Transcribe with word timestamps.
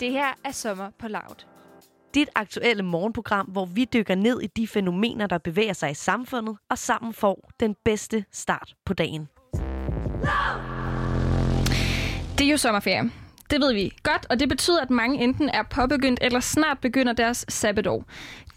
Det 0.00 0.12
her 0.12 0.34
er 0.44 0.50
Sommer 0.50 0.90
på 0.98 1.08
Loud. 1.08 1.46
Dit 2.14 2.28
aktuelle 2.34 2.82
morgenprogram, 2.82 3.46
hvor 3.46 3.64
vi 3.64 3.84
dykker 3.84 4.14
ned 4.14 4.40
i 4.42 4.46
de 4.46 4.68
fænomener, 4.68 5.26
der 5.26 5.38
bevæger 5.38 5.72
sig 5.72 5.90
i 5.90 5.94
samfundet, 5.94 6.56
og 6.70 6.78
sammen 6.78 7.12
får 7.12 7.50
den 7.60 7.76
bedste 7.84 8.24
start 8.32 8.74
på 8.84 8.94
dagen. 8.94 9.28
Det 12.38 12.46
er 12.46 12.50
jo 12.50 12.56
sommerferie. 12.56 13.10
Det 13.50 13.60
ved 13.60 13.72
vi 13.72 13.92
godt, 14.02 14.26
og 14.30 14.40
det 14.40 14.48
betyder, 14.48 14.80
at 14.80 14.90
mange 14.90 15.24
enten 15.24 15.48
er 15.48 15.62
påbegyndt 15.62 16.18
eller 16.22 16.40
snart 16.40 16.78
begynder 16.78 17.12
deres 17.12 17.44
sabbatår. 17.48 18.04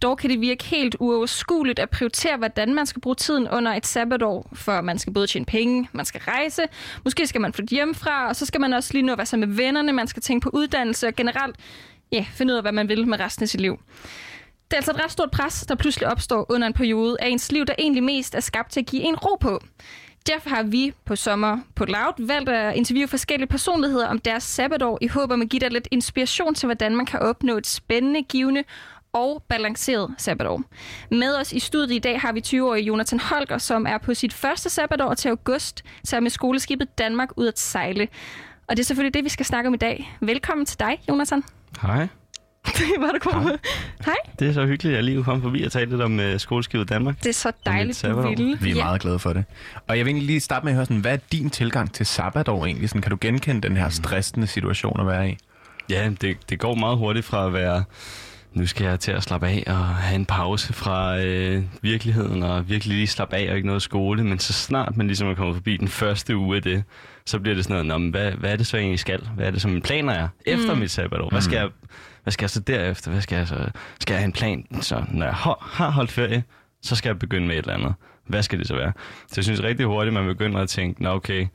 Dog 0.02 0.18
kan 0.18 0.30
det 0.30 0.42
virke 0.42 0.64
helt 0.64 0.96
uoverskueligt 1.00 1.80
at 1.80 1.90
prioritere, 1.90 2.38
hvordan 2.38 2.74
man 2.74 2.86
skal 2.86 3.02
bruge 3.02 3.16
tiden 3.16 3.48
under 3.50 3.74
et 3.74 3.86
sabbatår, 3.86 4.50
for 4.54 4.82
man 4.82 5.00
skal 5.00 5.14
både 5.14 5.28
tjene 5.28 5.46
penge, 5.46 5.90
man 5.92 6.06
skal 6.06 6.22
rejse, 6.22 6.62
måske 7.04 7.28
skal 7.28 7.42
man 7.42 7.54
flytte 7.54 7.72
hjemmefra, 7.72 8.28
og 8.28 8.36
så 8.36 8.46
skal 8.46 8.62
man 8.62 8.74
også 8.74 8.94
lige 8.94 9.04
nå 9.04 9.12
at 9.12 9.18
være 9.18 9.26
sammen 9.26 9.50
med 9.50 9.58
vennerne, 9.58 9.92
man 9.92 10.08
skal 10.08 10.22
tænke 10.22 10.44
på 10.44 10.50
uddannelse 10.54 11.08
og 11.08 11.16
generelt 11.16 11.56
ja, 12.12 12.26
finde 12.34 12.54
ud 12.54 12.58
af, 12.58 12.64
hvad 12.64 12.72
man 12.72 12.90
vil 12.90 13.08
med 13.08 13.20
resten 13.20 13.44
af 13.44 13.50
sit 13.50 13.62
liv. 13.62 13.80
Det 14.68 14.74
er 14.74 14.76
altså 14.76 14.92
et 14.92 15.04
ret 15.04 15.12
stort 15.12 15.32
pres, 15.32 15.66
der 15.66 15.76
pludselig 15.76 16.08
opstår 16.08 16.46
under 16.50 16.68
en 16.68 16.74
periode 16.74 17.18
af 17.20 17.28
ens 17.28 17.52
liv, 17.52 17.66
der 17.66 17.74
egentlig 17.80 18.04
mest 18.04 18.36
er 18.36 18.40
skabt 18.40 18.72
til 18.72 18.80
at 18.80 18.86
give 18.86 19.04
en 19.04 19.16
ro 19.16 19.36
på. 19.36 19.64
Derfor 20.28 20.50
har 20.50 20.64
vi 20.64 20.94
på 21.06 21.16
sommer 21.16 21.60
på 21.76 21.86
Loud 21.86 22.28
valgt 22.28 22.50
at 22.50 22.76
interviewe 22.76 23.08
forskellige 23.08 23.48
personligheder 23.48 24.08
om 24.08 24.20
deres 24.20 24.44
sabbatår 24.44 24.98
i 25.02 25.08
håb 25.08 25.32
om 25.32 25.42
at 25.42 25.50
give 25.50 25.60
dig 25.60 25.72
lidt 25.72 25.88
inspiration 25.92 26.56
til, 26.56 26.68
hvordan 26.68 26.96
man 26.96 27.06
kan 27.06 27.20
opnå 27.20 27.58
et 27.58 27.68
spændende, 27.68 28.24
givende 28.24 28.64
og 29.14 29.44
balanceret 29.50 30.16
sabbatår. 30.18 30.64
Med 31.12 31.36
os 31.36 31.54
i 31.54 31.60
studiet 31.60 31.96
i 31.96 32.00
dag 32.00 32.22
har 32.22 32.32
vi 32.32 32.42
20-årige 32.46 32.86
Jonathan 32.86 33.20
Holger, 33.20 33.58
som 33.58 33.86
er 33.86 33.98
på 33.98 34.14
sit 34.14 34.34
første 34.34 34.70
sabbatår 34.70 35.14
til 35.14 35.30
august, 35.30 35.84
sammen 36.04 36.24
med 36.24 36.32
skoleskibet 36.32 36.98
Danmark 36.98 37.30
ud 37.36 37.48
at 37.48 37.60
sejle. 37.60 38.08
Og 38.68 38.78
det 38.78 38.84
er 38.84 38.86
selvfølgelig 38.86 39.14
det, 39.14 39.24
vi 39.24 39.30
skal 39.30 39.46
snakke 39.46 39.68
om 39.68 39.74
i 39.74 39.78
dag. 39.78 40.18
Velkommen 40.22 40.66
til 40.66 40.80
dig, 40.80 41.02
Jonathan. 41.10 41.44
Hej. 41.82 42.08
Var 43.04 43.12
du 43.12 43.20
kommet? 43.20 43.60
Hej. 44.06 44.16
Det 44.40 44.50
er 44.50 44.54
så 44.54 44.66
hyggeligt, 44.66 44.94
at 44.94 44.96
jeg 44.96 45.04
lige 45.04 45.24
kom 45.24 45.42
forbi 45.42 45.64
og 45.64 45.72
tale 45.72 45.90
lidt 45.90 46.02
om 46.02 46.20
uh, 46.20 46.26
skoleskibet 46.38 46.90
Danmark. 46.90 47.24
Det 47.24 47.30
er 47.30 47.34
så 47.34 47.52
dejligt, 47.66 48.02
du 48.02 48.30
ville. 48.30 48.58
Vi 48.62 48.72
er 48.72 48.76
meget 48.76 49.02
glade 49.02 49.20
for 49.20 49.34
det. 49.34 49.46
Og 49.88 49.98
jeg 49.98 50.06
vil 50.06 50.12
egentlig 50.12 50.28
lige 50.28 50.40
starte 50.40 50.66
med 50.66 50.72
at 50.72 50.76
høre, 50.76 50.86
sådan, 50.86 51.02
hvad 51.02 51.14
er 51.14 51.18
din 51.32 51.50
tilgang 51.50 51.94
til 51.94 52.06
sabbatår 52.06 52.66
egentlig? 52.66 52.90
Sådan, 52.90 53.02
kan 53.02 53.12
du 53.12 53.18
genkende 53.22 53.62
den 53.62 53.78
her 53.78 53.90
stressende 53.90 54.48
situation 54.48 55.00
at 55.00 55.08
være 55.08 55.30
i? 55.30 55.38
Ja, 55.90 56.12
det, 56.22 56.38
det 56.50 56.60
går 56.60 56.76
meget 56.76 56.98
hurtigt 56.98 57.26
fra 57.26 57.46
at 57.46 57.54
være, 57.54 57.84
nu 58.54 58.68
skal 58.68 58.86
jeg 58.86 59.00
til 59.00 59.12
at 59.12 59.24
slappe 59.24 59.48
af 59.48 59.64
og 59.68 59.86
have 59.86 60.16
en 60.16 60.26
pause 60.26 60.74
fra 60.74 61.20
øh, 61.20 61.64
virkeligheden 61.82 62.44
og 62.44 62.70
virkelig 62.70 62.96
lige 62.96 63.08
slappe 63.08 63.36
af 63.36 63.50
og 63.50 63.56
ikke 63.56 63.68
noget 63.68 63.82
skole. 63.82 64.24
Men 64.24 64.40
så 64.40 64.54
snart 64.54 64.98
man 64.98 65.08
ligesom 65.08 65.28
er 65.28 65.36
kommet 65.36 65.56
forbi 65.56 65.78
den 65.78 65.88
første 65.88 66.38
uge 66.38 66.56
af 66.56 66.62
det, 66.62 66.84
så 67.26 67.40
bliver 67.40 67.56
det 67.56 67.64
sådan 67.64 67.74
noget, 67.74 67.86
Nå, 67.86 67.98
men 67.98 68.10
hvad, 68.10 68.32
hvad 68.32 68.52
er 68.52 68.56
det 68.56 68.68
så 68.68 68.78
egentlig 68.78 69.00
skal? 69.00 69.28
Hvad 69.36 69.48
er 69.48 69.52
det, 69.52 69.62
som 69.62 69.72
mine 69.72 69.82
planer 69.82 70.14
er 70.14 70.28
efter 70.46 70.74
mm. 70.74 70.80
mit 70.80 70.92
sabbatår? 70.92 71.30
Hvad 71.30 71.42
skal, 71.42 71.56
jeg, 71.56 71.70
hvad 72.24 72.32
skal 72.32 72.44
jeg 72.44 72.50
så 72.50 72.60
derefter? 72.60 73.12
Hvad 73.12 73.22
skal 73.22 73.36
jeg 73.36 73.48
så? 73.48 73.70
Skal 74.00 74.14
jeg 74.14 74.20
have 74.20 74.26
en 74.26 74.32
plan? 74.32 74.66
Så 74.82 75.04
når 75.12 75.26
jeg 75.26 75.34
har, 75.36 75.90
holdt 75.90 76.12
ferie, 76.12 76.44
så 76.82 76.96
skal 76.96 77.10
jeg 77.10 77.20
begynde 77.20 77.48
med 77.48 77.56
et 77.56 77.60
eller 77.60 77.74
andet. 77.74 77.94
Hvad 78.28 78.44
skal 78.44 78.60
det 78.60 78.68
så 78.68 78.76
være? 78.76 78.94
Så 79.28 79.34
jeg 79.38 79.44
synes 79.44 79.64
rigtig 79.64 79.86
hurtigt, 79.86 80.14
man 80.14 80.26
begynder 80.26 80.60
at 80.60 80.70
tænke, 80.70 81.04
nå 81.04 81.10
okay, 81.10 81.48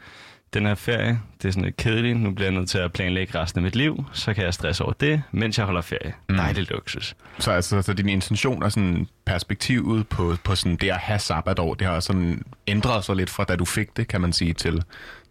den 0.55 0.67
her 0.67 0.75
ferie, 0.75 1.21
det 1.43 1.49
er 1.49 1.53
sådan 1.53 1.65
lidt 1.65 1.77
kedeligt. 1.77 2.21
Nu 2.21 2.31
bliver 2.31 2.51
jeg 2.51 2.59
nødt 2.59 2.69
til 2.71 2.79
at 2.79 2.93
planlægge 2.93 3.39
resten 3.41 3.59
af 3.59 3.63
mit 3.63 3.77
liv. 3.77 4.05
Så 4.13 4.35
kan 4.35 4.45
jeg 4.45 4.55
stresse 4.55 4.85
over 4.85 4.93
det, 4.93 5.23
mens 5.33 5.59
jeg 5.59 5.67
holder 5.67 5.81
ferie. 5.81 6.15
Mm. 6.29 6.37
Dejlig 6.37 6.71
luksus. 6.71 7.17
Så 7.39 7.51
altså, 7.51 7.83
så 7.83 7.93
din 7.93 8.09
intention 8.09 8.63
og 8.63 8.73
sådan 8.73 9.07
perspektivet 9.27 10.09
på, 10.09 10.35
på 10.45 10.55
sådan 10.55 10.77
det 10.77 10.91
at 10.91 10.97
have 10.97 11.19
sabbatår, 11.19 11.75
det 11.75 11.87
har 11.87 12.01
sådan 12.01 12.43
ændret 12.67 13.05
sig 13.05 13.17
lidt 13.17 13.31
fra 13.31 13.45
da 13.45 13.57
du 13.57 13.65
fik 13.65 13.97
det, 13.97 14.09
kan 14.09 14.21
man 14.21 14.33
sige, 14.33 14.53
til, 14.53 14.83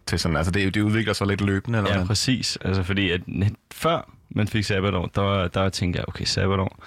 til 0.06 0.18
sådan, 0.18 0.36
altså 0.36 0.50
det, 0.50 0.74
det 0.74 0.80
udvikler 0.80 1.12
sig 1.12 1.26
lidt 1.26 1.40
løbende, 1.40 1.78
eller 1.78 1.90
Ja, 1.90 1.96
hvad? 1.96 2.06
præcis. 2.06 2.58
Altså 2.64 2.82
fordi 2.82 3.10
at 3.10 3.20
før 3.72 4.10
man 4.30 4.48
fik 4.48 4.64
sabbatår, 4.64 5.06
der, 5.06 5.48
der 5.48 5.68
tænkte 5.68 5.98
jeg, 5.98 6.08
okay, 6.08 6.24
sabbatår, 6.24 6.84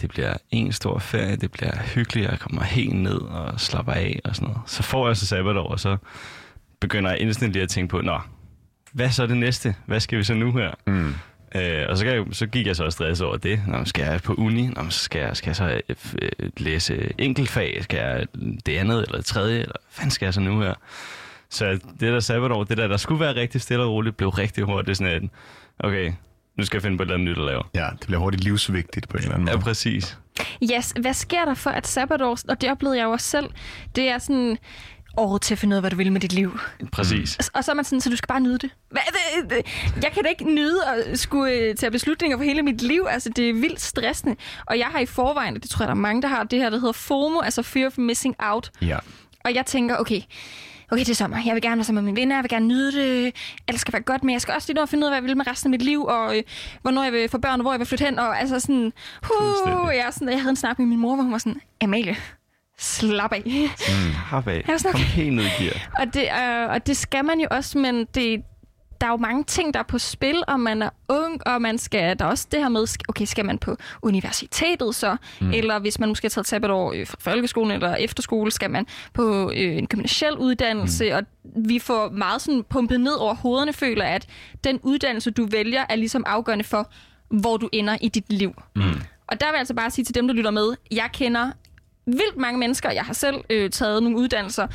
det 0.00 0.10
bliver 0.10 0.34
en 0.50 0.72
stor 0.72 0.98
ferie, 0.98 1.36
det 1.36 1.52
bliver 1.52 1.76
hyggeligt, 1.94 2.30
jeg 2.30 2.38
kommer 2.38 2.62
helt 2.62 2.96
ned 2.96 3.20
og 3.20 3.60
slapper 3.60 3.92
af 3.92 4.20
og 4.24 4.36
sådan 4.36 4.48
noget. 4.48 4.60
Så 4.66 4.82
får 4.82 5.06
jeg 5.06 5.16
så 5.16 5.26
sabbatår, 5.26 5.68
og 5.68 5.80
så 5.80 5.96
begynder 6.80 7.10
jeg 7.10 7.20
instant 7.20 7.52
lige 7.52 7.62
at 7.62 7.68
tænke 7.68 7.90
på, 7.90 8.00
nå, 8.00 8.20
hvad 8.92 9.10
så 9.10 9.22
er 9.22 9.26
det 9.26 9.36
næste? 9.36 9.74
Hvad 9.86 10.00
skal 10.00 10.18
vi 10.18 10.24
så 10.24 10.34
nu 10.34 10.52
her? 10.52 10.70
Mm. 10.86 11.14
Øh, 11.54 11.86
og 11.88 11.98
så, 11.98 12.06
jeg, 12.06 12.24
så 12.32 12.46
gik 12.46 12.66
jeg 12.66 12.76
så 12.76 12.84
og 12.84 12.92
stress 12.92 13.20
over 13.20 13.36
det. 13.36 13.60
Nå, 13.66 13.84
skal 13.84 14.04
jeg 14.04 14.20
på 14.22 14.34
uni? 14.34 14.66
Nå, 14.66 14.90
så 14.90 14.98
skal 14.98 15.20
jeg, 15.20 15.36
skal 15.36 15.48
jeg 15.48 15.56
så 15.56 15.80
øh, 16.22 16.50
læse 16.56 17.12
enkeltfag? 17.18 17.78
Skal 17.82 17.98
jeg 17.98 18.26
det 18.66 18.76
andet 18.76 19.02
eller 19.02 19.16
det 19.16 19.24
tredje? 19.24 19.54
Eller 19.54 19.72
hvad 19.72 19.90
fanden 19.90 20.10
skal 20.10 20.26
jeg 20.26 20.34
så 20.34 20.40
nu 20.40 20.60
her? 20.60 20.74
Så 21.50 21.70
det 21.72 22.00
der 22.00 22.20
sabbatår, 22.20 22.64
det 22.64 22.76
der, 22.76 22.88
der 22.88 22.96
skulle 22.96 23.20
være 23.20 23.34
rigtig 23.34 23.60
stille 23.60 23.82
og 23.82 23.90
roligt, 23.90 24.16
blev 24.16 24.28
rigtig 24.28 24.64
hurtigt 24.64 24.98
sådan, 24.98 25.12
at 25.12 25.22
okay, 25.78 26.12
nu 26.60 26.66
skal 26.66 26.76
jeg 26.76 26.82
finde 26.82 26.96
på 26.96 27.02
et 27.02 27.06
eller 27.06 27.14
andet 27.14 27.28
nyt 27.30 27.38
at 27.38 27.44
lave. 27.44 27.62
Ja, 27.74 27.88
det 28.00 28.06
bliver 28.06 28.20
hurtigt 28.20 28.44
livsvigtigt 28.44 29.08
på 29.08 29.16
en 29.16 29.22
eller 29.22 29.34
anden 29.34 29.48
Ja, 29.48 29.54
måde. 29.54 29.64
præcis. 29.64 30.18
Yes, 30.76 30.94
hvad 31.00 31.14
sker 31.14 31.44
der 31.44 31.54
for 31.54 31.70
at 31.70 31.86
sabbatår, 31.86 32.38
og 32.48 32.60
det 32.60 32.70
oplevede 32.70 32.98
jeg 32.98 33.04
jo 33.04 33.10
også 33.10 33.26
selv, 33.26 33.46
det 33.96 34.08
er 34.08 34.18
sådan 34.18 34.58
året 35.16 35.42
til 35.42 35.54
at 35.54 35.58
finde 35.58 35.74
ud 35.74 35.76
af, 35.76 35.82
hvad 35.82 35.90
du 35.90 35.96
vil 35.96 36.12
med 36.12 36.20
dit 36.20 36.32
liv. 36.32 36.58
Præcis. 36.92 37.36
Og- 37.38 37.44
Og 37.54 37.64
så 37.64 37.70
er 37.70 37.74
man 37.74 37.84
sådan, 37.84 38.00
så 38.00 38.10
du 38.10 38.16
skal 38.16 38.26
bare 38.26 38.40
nyde 38.40 38.58
det. 38.58 38.70
Jeg 40.02 40.10
kan 40.14 40.22
da 40.22 40.28
ikke 40.28 40.44
nyde 40.54 40.78
at 40.86 41.18
skulle 41.18 41.52
øh, 41.52 41.74
tage 41.74 41.90
beslutninger 41.90 42.36
for 42.36 42.44
hele 42.44 42.62
mit 42.62 42.82
liv. 42.82 43.06
Altså, 43.10 43.28
det 43.36 43.48
er 43.50 43.52
vildt 43.54 43.80
stressende. 43.80 44.36
Og 44.66 44.78
jeg 44.78 44.86
har 44.86 44.98
i 45.00 45.06
forvejen, 45.06 45.56
og 45.56 45.62
det 45.62 45.70
tror 45.70 45.82
jeg, 45.82 45.88
der 45.88 45.94
er 45.94 45.98
mange, 45.98 46.22
der 46.22 46.28
har, 46.28 46.44
det 46.44 46.58
her, 46.58 46.70
der 46.70 46.78
hedder 46.78 46.92
FOMO, 46.92 47.40
altså 47.40 47.62
Fear 47.62 47.86
of 47.86 47.98
Missing 47.98 48.34
Out. 48.38 48.70
Ja. 48.82 48.98
Og 49.44 49.54
jeg 49.54 49.66
tænker, 49.66 49.96
okay, 49.96 50.20
okay, 50.90 51.00
det 51.00 51.08
er 51.08 51.14
sommer. 51.14 51.42
Jeg 51.46 51.54
vil 51.54 51.62
gerne 51.62 51.76
være 51.76 51.84
sammen 51.84 52.04
med 52.04 52.12
mine 52.12 52.20
venner, 52.22 52.36
jeg 52.36 52.42
vil 52.42 52.50
gerne 52.50 52.66
nyde 52.66 52.92
det. 52.92 53.34
Alt 53.68 53.80
skal 53.80 53.92
være 53.92 54.02
godt, 54.02 54.24
men 54.24 54.32
jeg 54.32 54.40
skal 54.40 54.54
også 54.54 54.68
lige 54.68 54.74
nå 54.74 54.82
at 54.82 54.88
finde 54.88 55.04
ud 55.06 55.06
af, 55.06 55.10
hvad 55.10 55.16
jeg 55.22 55.28
vil 55.28 55.36
med 55.36 55.46
resten 55.46 55.66
af 55.68 55.70
mit 55.70 55.82
liv, 55.82 56.04
og 56.04 56.36
øh, 56.36 56.42
hvornår 56.82 57.02
jeg 57.04 57.12
vil 57.12 57.28
få 57.28 57.38
børn, 57.38 57.60
og 57.60 57.62
hvor 57.62 57.72
jeg 57.72 57.78
vil 57.78 57.86
flytte 57.86 58.04
hen. 58.04 58.18
Og 58.18 58.40
altså 58.40 58.60
sådan, 58.60 58.92
huh, 59.22 59.46
Fuldstændig. 59.46 59.96
jeg, 59.96 60.06
er 60.06 60.10
sådan, 60.10 60.28
jeg 60.28 60.40
havde 60.40 60.50
en 60.50 60.56
snak 60.56 60.78
med 60.78 60.86
min 60.86 60.98
mor, 60.98 61.14
hvor 61.14 61.22
hun 61.22 61.32
var 61.32 61.38
sådan, 61.38 61.60
Amalie, 61.82 62.16
slap 62.78 63.32
af. 63.32 63.42
Hop 64.30 64.48
af. 64.48 64.64
Jeg 64.66 64.72
er 64.74 64.78
sådan, 64.78 64.92
Kom 64.92 65.00
helt 65.00 65.32
ned 65.32 65.44
i 65.44 65.62
gear. 65.64 65.90
Og 66.00 66.14
det, 66.14 66.22
øh, 66.42 66.70
og 66.70 66.86
det 66.86 66.96
skal 66.96 67.24
man 67.24 67.40
jo 67.40 67.46
også, 67.50 67.78
men 67.78 68.06
det, 68.14 68.42
der 69.00 69.06
er 69.06 69.10
jo 69.10 69.16
mange 69.16 69.44
ting, 69.44 69.74
der 69.74 69.80
er 69.80 69.84
på 69.84 69.98
spil, 69.98 70.42
og 70.48 70.60
man 70.60 70.82
er 70.82 70.90
ung, 71.08 71.46
og 71.46 71.62
man 71.62 71.78
skal, 71.78 72.18
der 72.18 72.24
er 72.24 72.28
også 72.28 72.46
det 72.52 72.60
her 72.60 72.68
med, 72.68 72.86
okay, 73.08 73.24
skal 73.24 73.44
man 73.44 73.58
på 73.58 73.76
universitetet 74.02 74.94
så? 74.94 75.16
Mm. 75.40 75.52
Eller 75.52 75.78
hvis 75.78 75.98
man 75.98 76.08
måske 76.08 76.24
har 76.24 76.30
taget 76.30 76.46
sabbatår 76.46 76.92
øh, 76.92 77.06
fra 77.06 77.16
folkeskolen 77.20 77.70
eller 77.70 77.94
efterskole, 77.94 78.50
skal 78.50 78.70
man 78.70 78.86
på 79.12 79.50
øh, 79.50 79.76
en 79.76 79.86
gymnasiel 79.86 80.36
uddannelse, 80.36 81.10
mm. 81.10 81.16
og 81.16 81.22
vi 81.66 81.78
får 81.78 82.10
meget 82.10 82.42
sådan 82.42 82.64
pumpet 82.68 83.00
ned 83.00 83.12
over 83.12 83.34
hovederne, 83.34 83.72
føler, 83.72 84.04
at 84.04 84.26
den 84.64 84.80
uddannelse, 84.82 85.30
du 85.30 85.46
vælger, 85.46 85.84
er 85.88 85.96
ligesom 85.96 86.24
afgørende 86.26 86.64
for, 86.64 86.90
hvor 87.28 87.56
du 87.56 87.68
ender 87.72 87.96
i 88.00 88.08
dit 88.08 88.32
liv. 88.32 88.52
Mm. 88.76 88.82
Og 89.26 89.40
der 89.40 89.46
vil 89.46 89.52
jeg 89.52 89.58
altså 89.58 89.74
bare 89.74 89.90
sige 89.90 90.04
til 90.04 90.14
dem, 90.14 90.28
der 90.28 90.34
lytter 90.34 90.50
med, 90.50 90.74
jeg 90.90 91.10
kender 91.12 91.50
vildt 92.06 92.36
mange 92.36 92.58
mennesker, 92.58 92.90
jeg 92.90 93.04
har 93.04 93.12
selv 93.12 93.36
øh, 93.50 93.70
taget 93.70 94.02
nogle 94.02 94.18
uddannelser, 94.18 94.66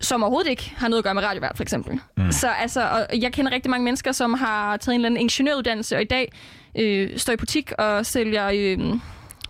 som 0.00 0.22
overhovedet 0.22 0.50
ikke 0.50 0.72
har 0.76 0.88
noget 0.88 0.98
at 0.98 1.04
gøre 1.04 1.14
med 1.14 1.22
radiovært, 1.22 1.52
for 1.56 1.62
eksempel. 1.62 2.00
Mm. 2.16 2.32
Så 2.32 2.48
altså, 2.48 2.88
og 2.88 3.20
jeg 3.20 3.32
kender 3.32 3.52
rigtig 3.52 3.70
mange 3.70 3.84
mennesker, 3.84 4.12
som 4.12 4.34
har 4.34 4.76
taget 4.76 4.94
en 4.94 5.00
eller 5.00 5.06
anden 5.08 5.20
ingeniøruddannelse, 5.20 5.96
og 5.96 6.02
i 6.02 6.04
dag 6.04 6.32
øh, 6.78 7.18
står 7.18 7.32
i 7.32 7.36
butik 7.36 7.72
og 7.78 8.06
sælger 8.06 8.50
øh, 8.54 8.78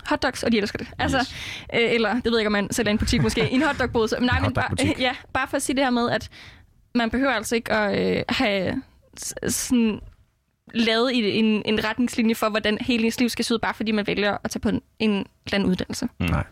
hotdogs, 0.09 0.43
og 0.43 0.53
de 0.53 0.59
elsker 0.59 0.79
det. 0.79 0.89
Altså, 0.99 1.19
Yes. 1.19 1.35
øh, 1.75 1.95
eller, 1.95 2.15
det 2.15 2.25
ved 2.25 2.33
jeg 2.33 2.41
ikke, 2.41 2.47
om 2.49 2.53
man 2.53 2.73
sælger 2.73 2.91
i 2.91 2.93
en 2.93 2.99
butik 2.99 3.23
måske, 3.23 3.51
en 3.51 3.63
hotdogbod. 3.63 4.09
Så, 4.09 4.17
nej, 4.21 4.41
men 4.41 4.53
bare, 4.53 4.69
ja, 4.99 5.13
bare 5.33 5.49
for 5.49 5.57
at 5.57 5.63
sige 5.63 5.77
det 5.77 5.85
her 5.85 5.91
med, 5.91 6.11
at 6.11 6.29
man 6.95 7.11
behøver 7.11 7.33
altså 7.33 7.55
ikke 7.55 7.73
at 7.73 8.17
øh, 8.19 8.23
have 8.29 8.83
sådan 9.49 10.01
lavet 10.75 11.13
i 11.13 11.39
en, 11.39 11.63
en 11.65 11.85
retningslinje 11.85 12.35
for, 12.35 12.49
hvordan 12.49 12.79
hele 12.81 13.05
ens 13.05 13.21
liv 13.21 13.29
skal 13.29 13.45
se 13.45 13.55
ud, 13.55 13.59
bare 13.59 13.75
fordi 13.75 13.93
man 13.93 14.07
vælger 14.07 14.37
at 14.45 14.51
tage 14.51 14.61
på 14.61 14.69
en, 14.69 14.81
en 14.99 15.11
eller 15.11 15.27
anden 15.53 15.69
uddannelse. 15.69 16.09
Nej. 16.19 16.45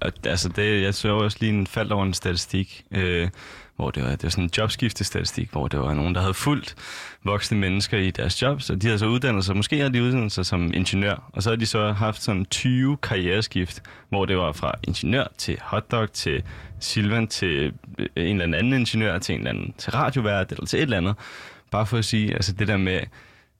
Og, 0.00 0.12
altså 0.24 0.48
det, 0.48 0.82
jeg 0.82 0.94
så 0.94 1.08
også 1.08 1.36
lige 1.40 1.52
en 1.52 1.66
faldt 1.66 1.92
over 1.92 2.04
en 2.04 2.14
statistik, 2.14 2.84
øh, 2.90 3.28
hvor 3.76 3.90
det 3.90 4.02
var, 4.02 4.10
det 4.10 4.22
var 4.22 4.28
sådan 4.28 4.44
en 4.44 4.50
jobskiftestatistik, 4.58 5.50
hvor 5.50 5.68
det 5.68 5.80
var 5.80 5.94
nogen, 5.94 6.14
der 6.14 6.20
havde 6.20 6.34
fulgt 6.34 6.74
voksne 7.24 7.58
mennesker 7.58 7.98
i 7.98 8.10
deres 8.10 8.42
jobs, 8.42 8.70
og 8.70 8.82
de 8.82 8.86
havde 8.86 8.98
så 8.98 9.06
uddannet 9.06 9.44
sig, 9.44 9.56
måske 9.56 9.76
havde 9.76 9.92
de 9.92 10.02
uddannet 10.02 10.32
sig 10.32 10.46
som 10.46 10.74
ingeniør, 10.74 11.30
og 11.32 11.42
så 11.42 11.50
havde 11.50 11.60
de 11.60 11.66
så 11.66 11.92
haft 11.92 12.22
sådan 12.22 12.44
20 12.44 12.96
karriereskift, 12.96 13.82
hvor 14.08 14.24
det 14.24 14.36
var 14.36 14.52
fra 14.52 14.72
ingeniør 14.82 15.24
til 15.38 15.58
hotdog, 15.62 16.12
til 16.12 16.42
Silvan, 16.80 17.28
til 17.28 17.72
øh, 17.98 18.06
en 18.16 18.40
eller 18.40 18.58
anden 18.58 18.72
ingeniør, 18.72 19.18
til 19.18 19.34
en 19.34 19.40
eller 19.40 19.50
anden, 19.50 19.74
til 19.78 19.92
radiovært, 19.92 20.52
eller 20.52 20.66
til 20.66 20.76
et 20.78 20.82
eller 20.82 20.96
andet. 20.96 21.14
Bare 21.70 21.86
for 21.86 21.98
at 21.98 22.04
sige, 22.04 22.34
altså 22.34 22.52
det 22.52 22.68
der 22.68 22.76
med, 22.76 23.00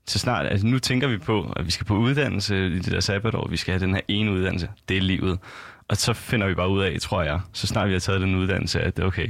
så 0.06 0.18
snart, 0.18 0.46
altså 0.46 0.66
nu 0.66 0.78
tænker 0.78 1.08
vi 1.08 1.18
på, 1.18 1.52
at 1.56 1.66
vi 1.66 1.70
skal 1.70 1.86
på 1.86 1.96
uddannelse 1.96 2.66
i 2.66 2.78
det 2.78 2.92
der 2.92 3.00
sabbatår, 3.00 3.48
vi 3.48 3.56
skal 3.56 3.72
have 3.72 3.86
den 3.86 3.94
her 3.94 4.02
ene 4.08 4.32
uddannelse, 4.32 4.68
det 4.88 4.96
er 4.96 5.00
livet. 5.00 5.38
Og 5.88 5.96
så 5.96 6.12
finder 6.12 6.46
vi 6.46 6.54
bare 6.54 6.68
ud 6.68 6.82
af, 6.82 6.96
tror 7.00 7.22
jeg, 7.22 7.40
så 7.52 7.66
snart 7.66 7.88
vi 7.88 7.92
har 7.92 8.00
taget 8.00 8.20
den 8.20 8.34
uddannelse, 8.34 8.80
at 8.80 8.96
det 8.96 9.02
er 9.02 9.06
okay, 9.06 9.28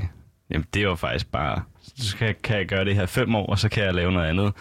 jamen 0.50 0.66
det 0.74 0.88
var 0.88 0.94
faktisk 0.94 1.30
bare 1.32 1.62
Så 1.96 2.16
kan, 2.16 2.34
kan 2.42 2.56
jeg 2.56 2.66
gøre 2.66 2.84
det 2.84 2.94
her 2.94 3.06
fem 3.06 3.34
år, 3.34 3.46
og 3.46 3.58
så 3.58 3.68
kan 3.68 3.84
jeg 3.84 3.94
lave 3.94 4.12
noget 4.12 4.26
andet. 4.28 4.52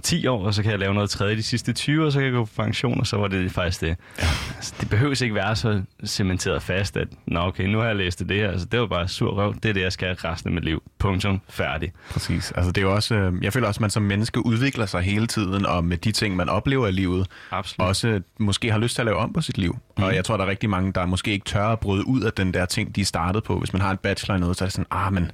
10 0.00 0.26
år, 0.26 0.46
og 0.46 0.54
så 0.54 0.62
kan 0.62 0.70
jeg 0.70 0.78
lave 0.78 0.94
noget 0.94 1.10
tredje 1.10 1.36
de 1.36 1.42
sidste 1.42 1.72
20 1.72 2.06
år, 2.06 2.10
så 2.10 2.18
kan 2.18 2.24
jeg 2.24 2.32
gå 2.32 2.44
på 2.44 2.50
pension, 2.56 3.00
og 3.00 3.06
så 3.06 3.16
var 3.16 3.28
det 3.28 3.52
faktisk 3.52 3.80
det. 3.80 3.96
Ja. 4.18 4.26
Altså, 4.56 4.74
det 4.80 4.90
behøves 4.90 5.20
ikke 5.20 5.34
være 5.34 5.56
så 5.56 5.82
cementeret 6.04 6.62
fast, 6.62 6.96
at 6.96 7.08
Nå, 7.26 7.40
okay, 7.40 7.64
nu 7.64 7.78
har 7.78 7.86
jeg 7.86 7.96
læst 7.96 8.18
det 8.18 8.36
her, 8.36 8.50
altså 8.50 8.66
det 8.66 8.80
var 8.80 8.86
bare 8.86 9.08
sur 9.08 9.34
røv, 9.34 9.54
det 9.54 9.68
er 9.68 9.72
det, 9.72 9.80
jeg 9.80 9.92
skal 9.92 10.14
resten 10.14 10.50
af 10.50 10.54
mit 10.54 10.64
liv. 10.64 10.82
Punktum. 10.98 11.40
Færdig. 11.48 11.92
Præcis. 12.10 12.52
Altså, 12.52 12.72
det 12.72 12.78
er 12.78 12.82
jo 12.82 12.94
også, 12.94 13.14
øh, 13.14 13.32
jeg 13.44 13.52
føler 13.52 13.68
også, 13.68 13.78
at 13.78 13.80
man 13.80 13.90
som 13.90 14.02
menneske 14.02 14.46
udvikler 14.46 14.86
sig 14.86 15.02
hele 15.02 15.26
tiden, 15.26 15.66
og 15.66 15.84
med 15.84 15.96
de 15.96 16.12
ting, 16.12 16.36
man 16.36 16.48
oplever 16.48 16.86
i 16.86 16.92
livet, 16.92 17.26
Absolut. 17.50 17.88
også 17.88 18.20
måske 18.38 18.72
har 18.72 18.78
lyst 18.78 18.94
til 18.94 19.02
at 19.02 19.06
lave 19.06 19.16
om 19.16 19.32
på 19.32 19.40
sit 19.40 19.58
liv. 19.58 19.78
Mm. 19.96 20.02
Og 20.02 20.14
jeg 20.14 20.24
tror, 20.24 20.36
der 20.36 20.44
er 20.44 20.48
rigtig 20.48 20.70
mange, 20.70 20.92
der 20.92 21.06
måske 21.06 21.30
ikke 21.30 21.44
tør 21.44 21.66
at 21.66 21.80
bryde 21.80 22.06
ud 22.06 22.20
af 22.20 22.32
den 22.32 22.54
der 22.54 22.64
ting, 22.64 22.96
de 22.96 23.04
startet 23.04 23.44
på. 23.44 23.58
Hvis 23.58 23.72
man 23.72 23.82
har 23.82 23.90
en 23.90 23.96
bachelor 23.96 24.36
i 24.36 24.40
noget, 24.40 24.56
så 24.56 24.64
er 24.64 24.66
det 24.66 24.72
sådan, 24.72 24.86
ah, 24.90 25.12
men 25.12 25.32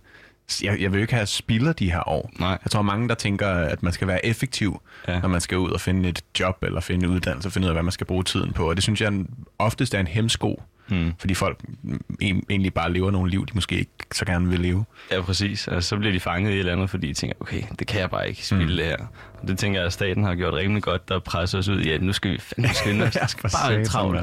jeg, 0.62 0.80
jeg 0.80 0.92
vil 0.92 0.98
jo 0.98 1.02
ikke 1.02 1.14
have 1.14 1.26
spillet 1.26 1.78
de 1.78 1.90
her 1.92 2.08
år. 2.08 2.30
Nej. 2.38 2.58
Jeg 2.64 2.70
tror 2.70 2.82
mange, 2.82 3.08
der 3.08 3.14
tænker, 3.14 3.48
at 3.48 3.82
man 3.82 3.92
skal 3.92 4.08
være 4.08 4.26
effektiv, 4.26 4.82
Ja. 5.08 5.12
ja. 5.12 5.20
når 5.20 5.28
man 5.28 5.40
skal 5.40 5.58
ud 5.58 5.70
og 5.70 5.80
finde 5.80 6.08
et 6.08 6.22
job, 6.40 6.62
eller 6.62 6.80
finde 6.80 7.06
en 7.06 7.12
uddannelse, 7.12 7.48
og 7.48 7.52
finde 7.52 7.64
ud 7.66 7.68
af, 7.68 7.74
hvad 7.74 7.82
man 7.82 7.92
skal 7.92 8.06
bruge 8.06 8.24
tiden 8.24 8.52
på. 8.52 8.68
Og 8.68 8.76
det 8.76 8.82
synes 8.82 9.00
jeg 9.00 9.24
oftest 9.58 9.94
er 9.94 10.00
en 10.00 10.06
hemsko, 10.06 10.62
Hmm. 10.88 11.12
fordi 11.18 11.34
folk 11.34 11.60
en- 12.20 12.44
egentlig 12.50 12.74
bare 12.74 12.92
lever 12.92 13.10
nogle 13.10 13.30
liv, 13.30 13.46
de 13.46 13.52
måske 13.54 13.78
ikke 13.78 13.90
så 14.12 14.24
gerne 14.24 14.48
vil 14.48 14.60
leve. 14.60 14.84
Ja, 15.10 15.20
præcis. 15.20 15.68
Altså, 15.68 15.88
så 15.88 15.96
bliver 15.96 16.12
de 16.12 16.20
fanget 16.20 16.50
i 16.50 16.54
et 16.54 16.58
eller 16.58 16.72
andet, 16.72 16.90
fordi 16.90 17.08
de 17.08 17.14
tænker, 17.14 17.36
okay, 17.40 17.62
det 17.78 17.86
kan 17.86 18.00
jeg 18.00 18.10
bare 18.10 18.28
ikke 18.28 18.46
spille 18.46 18.64
mm. 18.66 18.76
det 18.76 18.84
her. 18.84 18.96
Og 19.42 19.48
det 19.48 19.58
tænker 19.58 19.78
jeg, 19.80 19.86
at 19.86 19.92
staten 19.92 20.24
har 20.24 20.34
gjort 20.34 20.54
rimelig 20.54 20.82
godt, 20.82 21.08
der 21.08 21.18
presser 21.18 21.58
os 21.58 21.68
ud 21.68 21.80
i, 21.80 21.90
at 21.90 22.02
nu 22.02 22.12
skal 22.12 22.30
vi 22.30 22.38
fandme 22.40 22.68
skynde 22.74 23.04
os. 23.04 23.16
Ja, 23.16 23.26
bare 23.42 23.84
travlt. 23.84 24.20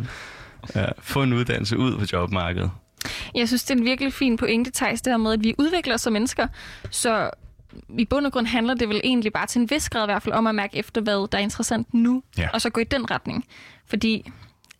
Ja, 0.76 0.86
få 1.00 1.24
en 1.24 1.34
uddannelse 1.34 1.78
ud 1.78 1.98
på 1.98 2.06
jobmarkedet. 2.14 2.72
Jeg 3.36 3.48
synes, 3.48 3.64
det 3.64 3.74
er 3.74 3.80
en 3.80 3.86
virkelig 3.86 4.14
fin 4.14 4.38
pointe, 4.38 4.72
Thijs, 4.72 5.02
det 5.02 5.14
her 5.14 5.18
med, 5.18 5.34
at 5.34 5.44
vi 5.44 5.56
udvikler 5.58 5.94
os 5.94 6.02
som 6.02 6.14
mennesker. 6.14 6.48
Så 6.92 7.30
i 8.00 8.06
bund 8.06 8.26
og 8.26 8.32
grund 8.32 8.48
handler 8.48 8.74
det 8.74 8.90
vel 8.90 9.02
egentlig 9.04 9.34
bare 9.34 9.48
til 9.48 9.62
en 9.62 9.70
vis 9.70 9.90
grad 9.90 10.04
i 10.04 10.06
hvert 10.08 10.24
fald 10.24 10.34
om 10.36 10.48
at 10.48 10.56
mærke 10.56 10.78
efter, 10.78 11.02
hvad 11.02 11.28
der 11.32 11.38
er 11.38 11.42
interessant 11.42 11.94
nu, 11.94 12.24
Ja. 12.38 12.48
og 12.54 12.62
så 12.62 12.70
gå 12.70 12.82
i 12.82 12.84
den 12.84 13.12
retning. 13.12 13.46
Fordi, 13.88 14.32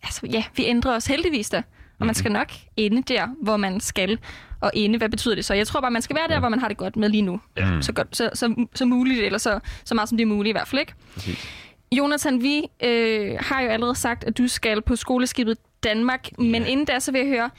altså 0.02 0.26
ja, 0.32 0.44
vi 0.56 0.64
ændrer 0.66 0.96
os 0.96 1.06
heldigvis 1.06 1.50
da, 1.50 1.62
og 2.00 2.06
man 2.06 2.14
skal 2.14 2.32
nok 2.32 2.52
ende 2.76 3.02
der, 3.02 3.26
hvor 3.42 3.56
man 3.56 3.80
skal. 3.80 4.18
Og 4.60 4.70
ende, 4.74 4.98
hvad 4.98 5.08
betyder 5.08 5.34
det 5.34 5.44
så? 5.44 5.54
Jeg 5.54 5.66
tror 5.66 5.80
bare, 5.80 5.90
man 5.90 6.02
skal 6.02 6.16
være 6.16 6.28
der, 6.28 6.40
hvor 6.40 6.48
man 6.48 6.58
har 6.60 6.68
det 6.68 6.76
godt 6.76 6.96
med 6.96 7.08
lige 7.08 7.22
nu. 7.22 7.40
Ja. 7.56 7.80
Så, 7.80 7.92
godt, 7.92 8.16
så, 8.16 8.30
så, 8.34 8.66
så 8.74 8.84
muligt, 8.84 9.20
eller 9.24 9.38
så, 9.38 9.60
så 9.84 9.94
meget 9.94 10.08
som 10.08 10.18
det 10.18 10.24
er 10.24 10.28
muligt 10.28 10.50
i 10.50 10.52
hvert 10.52 10.68
fald, 10.68 10.80
ikke? 10.80 10.94
Præcis. 11.14 11.48
Jonathan, 11.92 12.42
vi 12.42 12.62
øh, 12.84 13.36
har 13.40 13.60
jo 13.60 13.68
allerede 13.68 13.94
sagt, 13.94 14.24
at 14.24 14.38
du 14.38 14.48
skal 14.48 14.82
på 14.82 14.96
skoleskibet 14.96 15.58
Danmark, 15.84 16.38
men 16.38 16.66
inden 16.66 16.86
da, 16.86 17.00
så 17.00 17.12
vil 17.12 17.18
jeg 17.18 17.28
høre, 17.28 17.50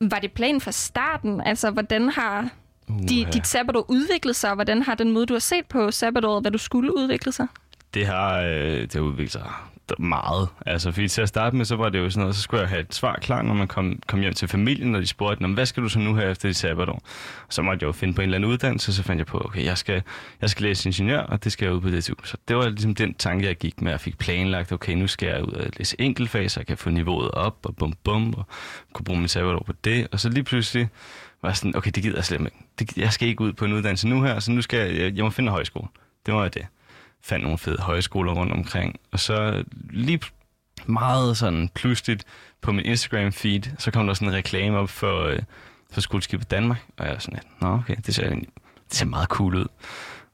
var 0.00 0.18
det 0.18 0.32
planen 0.32 0.60
fra 0.60 0.72
starten? 0.72 1.40
Altså, 1.40 1.70
hvordan 1.70 2.08
har 2.08 2.48
de, 3.08 3.20
Uha. 3.22 3.30
dit 3.30 3.46
sabbatår 3.46 3.84
udviklet 3.88 4.36
sig? 4.36 4.54
Hvordan 4.54 4.82
har 4.82 4.94
den 4.94 5.10
måde, 5.10 5.26
du 5.26 5.34
har 5.34 5.38
set 5.40 5.66
på 5.66 5.90
sabbatåret, 5.90 6.42
hvad 6.42 6.50
du 6.50 6.58
skulle 6.58 6.96
udvikle 6.96 7.32
sig? 7.32 7.46
Det 7.94 8.06
har, 8.06 8.40
øh, 8.40 8.82
det 8.82 8.94
har 8.94 9.00
udviklet 9.00 9.32
sig 9.32 9.42
meget. 9.98 10.48
Altså, 10.66 10.92
fordi 10.92 11.08
til 11.08 11.22
at 11.22 11.28
starte 11.28 11.56
med, 11.56 11.64
så 11.64 11.76
var 11.76 11.88
det 11.88 11.98
jo 11.98 12.10
sådan 12.10 12.20
noget, 12.20 12.36
så 12.36 12.42
skulle 12.42 12.60
jeg 12.60 12.68
have 12.68 12.80
et 12.80 12.94
svar 12.94 13.18
klar, 13.22 13.42
når 13.42 13.54
man 13.54 13.68
kom, 13.68 13.98
kom 14.06 14.20
hjem 14.20 14.34
til 14.34 14.48
familien, 14.48 14.94
og 14.94 15.00
de 15.00 15.06
spurgte, 15.06 15.46
hvad 15.46 15.66
skal 15.66 15.82
du 15.82 15.88
så 15.88 15.98
nu 15.98 16.14
her 16.14 16.30
efter 16.30 16.48
dit 16.48 16.56
sabbatår? 16.56 17.02
Så 17.48 17.62
måtte 17.62 17.82
jeg 17.82 17.86
jo 17.86 17.92
finde 17.92 18.14
på 18.14 18.20
en 18.20 18.24
eller 18.24 18.36
anden 18.36 18.50
uddannelse, 18.50 18.92
så 18.92 19.02
fandt 19.02 19.18
jeg 19.18 19.26
på, 19.26 19.42
okay, 19.44 19.64
jeg 19.64 19.78
skal, 19.78 20.02
jeg 20.40 20.50
skal 20.50 20.62
læse 20.62 20.88
ingeniør, 20.88 21.20
og 21.20 21.44
det 21.44 21.52
skal 21.52 21.66
jeg 21.66 21.74
ud 21.74 21.80
på 21.80 21.88
DTU. 21.88 22.14
Så 22.24 22.36
det 22.48 22.56
var 22.56 22.68
ligesom 22.68 22.94
den 22.94 23.14
tanke, 23.14 23.46
jeg 23.46 23.56
gik 23.56 23.82
med, 23.82 23.90
jeg 23.90 24.00
fik 24.00 24.18
planlagt, 24.18 24.72
okay, 24.72 24.94
nu 24.94 25.06
skal 25.06 25.28
jeg 25.28 25.44
ud 25.48 25.52
og 25.52 25.66
læse 25.76 25.96
enkeltfag, 25.98 26.50
så 26.50 26.60
jeg 26.60 26.66
kan 26.66 26.76
få 26.76 26.90
niveauet 26.90 27.30
op, 27.30 27.56
og 27.62 27.76
bum 27.76 27.94
bum, 28.04 28.34
og 28.34 28.46
kunne 28.92 29.04
bruge 29.04 29.18
min 29.18 29.28
sabbatår 29.28 29.62
på 29.66 29.72
det. 29.84 30.08
Og 30.12 30.20
så 30.20 30.28
lige 30.28 30.44
pludselig 30.44 30.88
var 31.42 31.48
jeg 31.48 31.56
sådan, 31.56 31.76
okay, 31.76 31.90
det 31.94 32.02
gider 32.02 32.16
jeg 32.16 32.24
slet 32.24 32.40
ikke. 32.40 32.56
Det, 32.78 32.96
jeg 32.96 33.12
skal 33.12 33.28
ikke 33.28 33.40
ud 33.40 33.52
på 33.52 33.64
en 33.64 33.72
uddannelse 33.72 34.08
nu 34.08 34.22
her, 34.22 34.40
så 34.40 34.52
nu 34.52 34.62
skal 34.62 34.78
jeg, 34.78 35.00
jeg, 35.00 35.16
jeg 35.16 35.24
må 35.24 35.30
finde 35.30 35.48
en 35.48 35.52
højskole. 35.52 35.88
Det 36.26 36.34
var 36.34 36.48
det 36.48 36.66
fandt 37.22 37.42
nogle 37.42 37.58
fede 37.58 37.82
højskoler 37.82 38.32
rundt 38.32 38.52
omkring. 38.52 39.00
Og 39.12 39.20
så 39.20 39.64
lige 39.90 40.20
meget 40.86 41.36
sådan 41.36 41.70
pludseligt 41.74 42.24
på 42.60 42.72
min 42.72 42.86
Instagram-feed, 42.86 43.74
så 43.78 43.90
kom 43.90 44.06
der 44.06 44.14
sådan 44.14 44.28
en 44.28 44.34
reklame 44.34 44.78
op 44.78 44.88
for, 44.90 45.24
øh, 45.24 45.38
for 45.92 46.00
skoleskibet 46.00 46.50
Danmark. 46.50 46.84
Og 46.96 47.04
jeg 47.04 47.12
var 47.12 47.18
sådan 47.18 47.40
nå 47.60 47.68
okay, 47.68 47.96
det 48.06 48.14
ser, 48.14 48.28
det 48.30 48.48
ser 48.88 49.06
meget 49.06 49.28
cool 49.28 49.54
ud. 49.54 49.66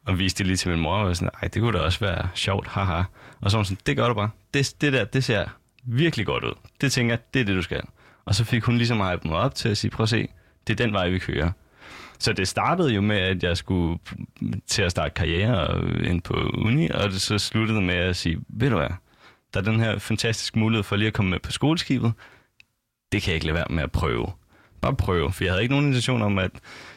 Og 0.06 0.18
viste 0.18 0.38
det 0.38 0.46
lige 0.46 0.56
til 0.56 0.70
min 0.70 0.80
mor, 0.80 0.96
og 0.96 1.06
var 1.06 1.14
sådan, 1.14 1.30
ej, 1.42 1.48
det 1.48 1.62
kunne 1.62 1.78
da 1.78 1.84
også 1.84 2.00
være 2.00 2.28
sjovt, 2.34 2.66
haha. 2.66 3.02
Og 3.40 3.50
så 3.50 3.56
var 3.56 3.58
hun 3.58 3.64
sådan, 3.64 3.80
det 3.86 3.96
gør 3.96 4.08
du 4.08 4.14
bare. 4.14 4.30
Det, 4.54 4.74
det 4.80 4.92
der, 4.92 5.04
det 5.04 5.24
ser 5.24 5.48
virkelig 5.84 6.26
godt 6.26 6.44
ud. 6.44 6.54
Det 6.80 6.92
tænker 6.92 7.12
jeg, 7.12 7.34
det 7.34 7.40
er 7.40 7.44
det, 7.44 7.56
du 7.56 7.62
skal. 7.62 7.82
Og 8.24 8.34
så 8.34 8.44
fik 8.44 8.64
hun 8.64 8.76
ligesom 8.76 9.00
hypet 9.00 9.24
mig 9.24 9.38
op 9.38 9.54
til 9.54 9.68
at 9.68 9.78
sige, 9.78 9.90
prøv 9.90 10.02
at 10.02 10.08
se, 10.08 10.28
det 10.66 10.80
er 10.80 10.84
den 10.84 10.92
vej, 10.92 11.08
vi 11.08 11.18
kører. 11.18 11.50
Så 12.18 12.32
det 12.32 12.48
startede 12.48 12.94
jo 12.94 13.00
med, 13.00 13.16
at 13.16 13.42
jeg 13.42 13.56
skulle 13.56 13.98
til 14.66 14.82
at 14.82 14.90
starte 14.90 15.14
karriere 15.14 15.84
ind 16.04 16.22
på 16.22 16.34
uni, 16.54 16.88
og 16.88 17.10
det 17.10 17.20
så 17.20 17.38
sluttede 17.38 17.80
med 17.80 17.94
at 17.94 18.16
sige, 18.16 18.38
ved 18.48 18.70
du 18.70 18.76
hvad, 18.76 18.90
der 19.54 19.60
er 19.60 19.64
den 19.64 19.80
her 19.80 19.98
fantastiske 19.98 20.58
mulighed 20.58 20.82
for 20.82 20.96
lige 20.96 21.06
at 21.06 21.14
komme 21.14 21.30
med 21.30 21.38
på 21.38 21.52
skoleskibet. 21.52 22.12
Det 23.12 23.22
kan 23.22 23.30
jeg 23.30 23.34
ikke 23.34 23.46
lade 23.46 23.54
være 23.54 23.66
med 23.70 23.82
at 23.82 23.92
prøve. 23.92 24.32
Bare 24.80 24.96
prøve, 24.96 25.32
for 25.32 25.44
jeg 25.44 25.52
havde 25.52 25.62
ikke 25.62 25.74
nogen 25.74 25.86
intention 25.86 26.22
om, 26.22 26.38
at 26.38 26.50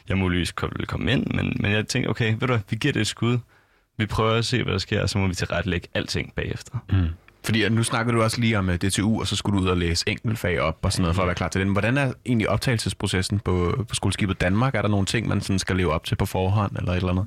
jeg 0.08 0.18
muligvis 0.18 0.54
ville 0.72 0.86
komme 0.86 1.12
ind, 1.12 1.26
men, 1.26 1.56
men 1.60 1.72
jeg 1.72 1.88
tænkte, 1.88 2.08
okay, 2.08 2.32
ved 2.32 2.40
du 2.40 2.46
hvad, 2.46 2.60
vi 2.70 2.76
giver 2.76 2.92
det 2.92 3.00
et 3.00 3.06
skud. 3.06 3.38
Vi 3.96 4.06
prøver 4.06 4.34
at 4.34 4.44
se, 4.44 4.62
hvad 4.62 4.72
der 4.72 4.78
sker, 4.78 5.02
og 5.02 5.08
så 5.08 5.18
må 5.18 5.26
vi 5.26 5.34
tilrettelægge 5.34 5.88
alting 5.94 6.34
bagefter. 6.34 6.78
Mm. 6.90 7.08
Fordi 7.44 7.68
nu 7.68 7.82
snakker 7.82 8.12
du 8.12 8.22
også 8.22 8.40
lige 8.40 8.58
om 8.58 8.70
øh, 8.70 8.76
DTU, 8.76 9.20
og 9.20 9.26
så 9.26 9.36
skulle 9.36 9.58
du 9.58 9.64
ud 9.64 9.68
og 9.68 9.76
læse 9.76 10.04
enkeltfag 10.08 10.60
op 10.60 10.78
og 10.82 10.92
sådan 10.92 11.02
noget, 11.02 11.14
for 11.16 11.22
at 11.22 11.26
være 11.26 11.34
klar 11.34 11.48
til 11.48 11.60
den. 11.60 11.72
Hvordan 11.72 11.98
er 11.98 12.12
egentlig 12.26 12.48
optagelsesprocessen 12.48 13.38
på, 13.38 13.84
på 13.88 13.94
skoleskibet 13.94 14.40
Danmark? 14.40 14.74
Er 14.74 14.82
der 14.82 14.88
nogle 14.88 15.06
ting, 15.06 15.28
man 15.28 15.40
sådan 15.40 15.58
skal 15.58 15.76
leve 15.76 15.92
op 15.92 16.04
til 16.04 16.16
på 16.16 16.26
forhånd, 16.26 16.76
eller 16.76 16.92
et 16.92 16.96
eller 16.96 17.10
andet? 17.10 17.26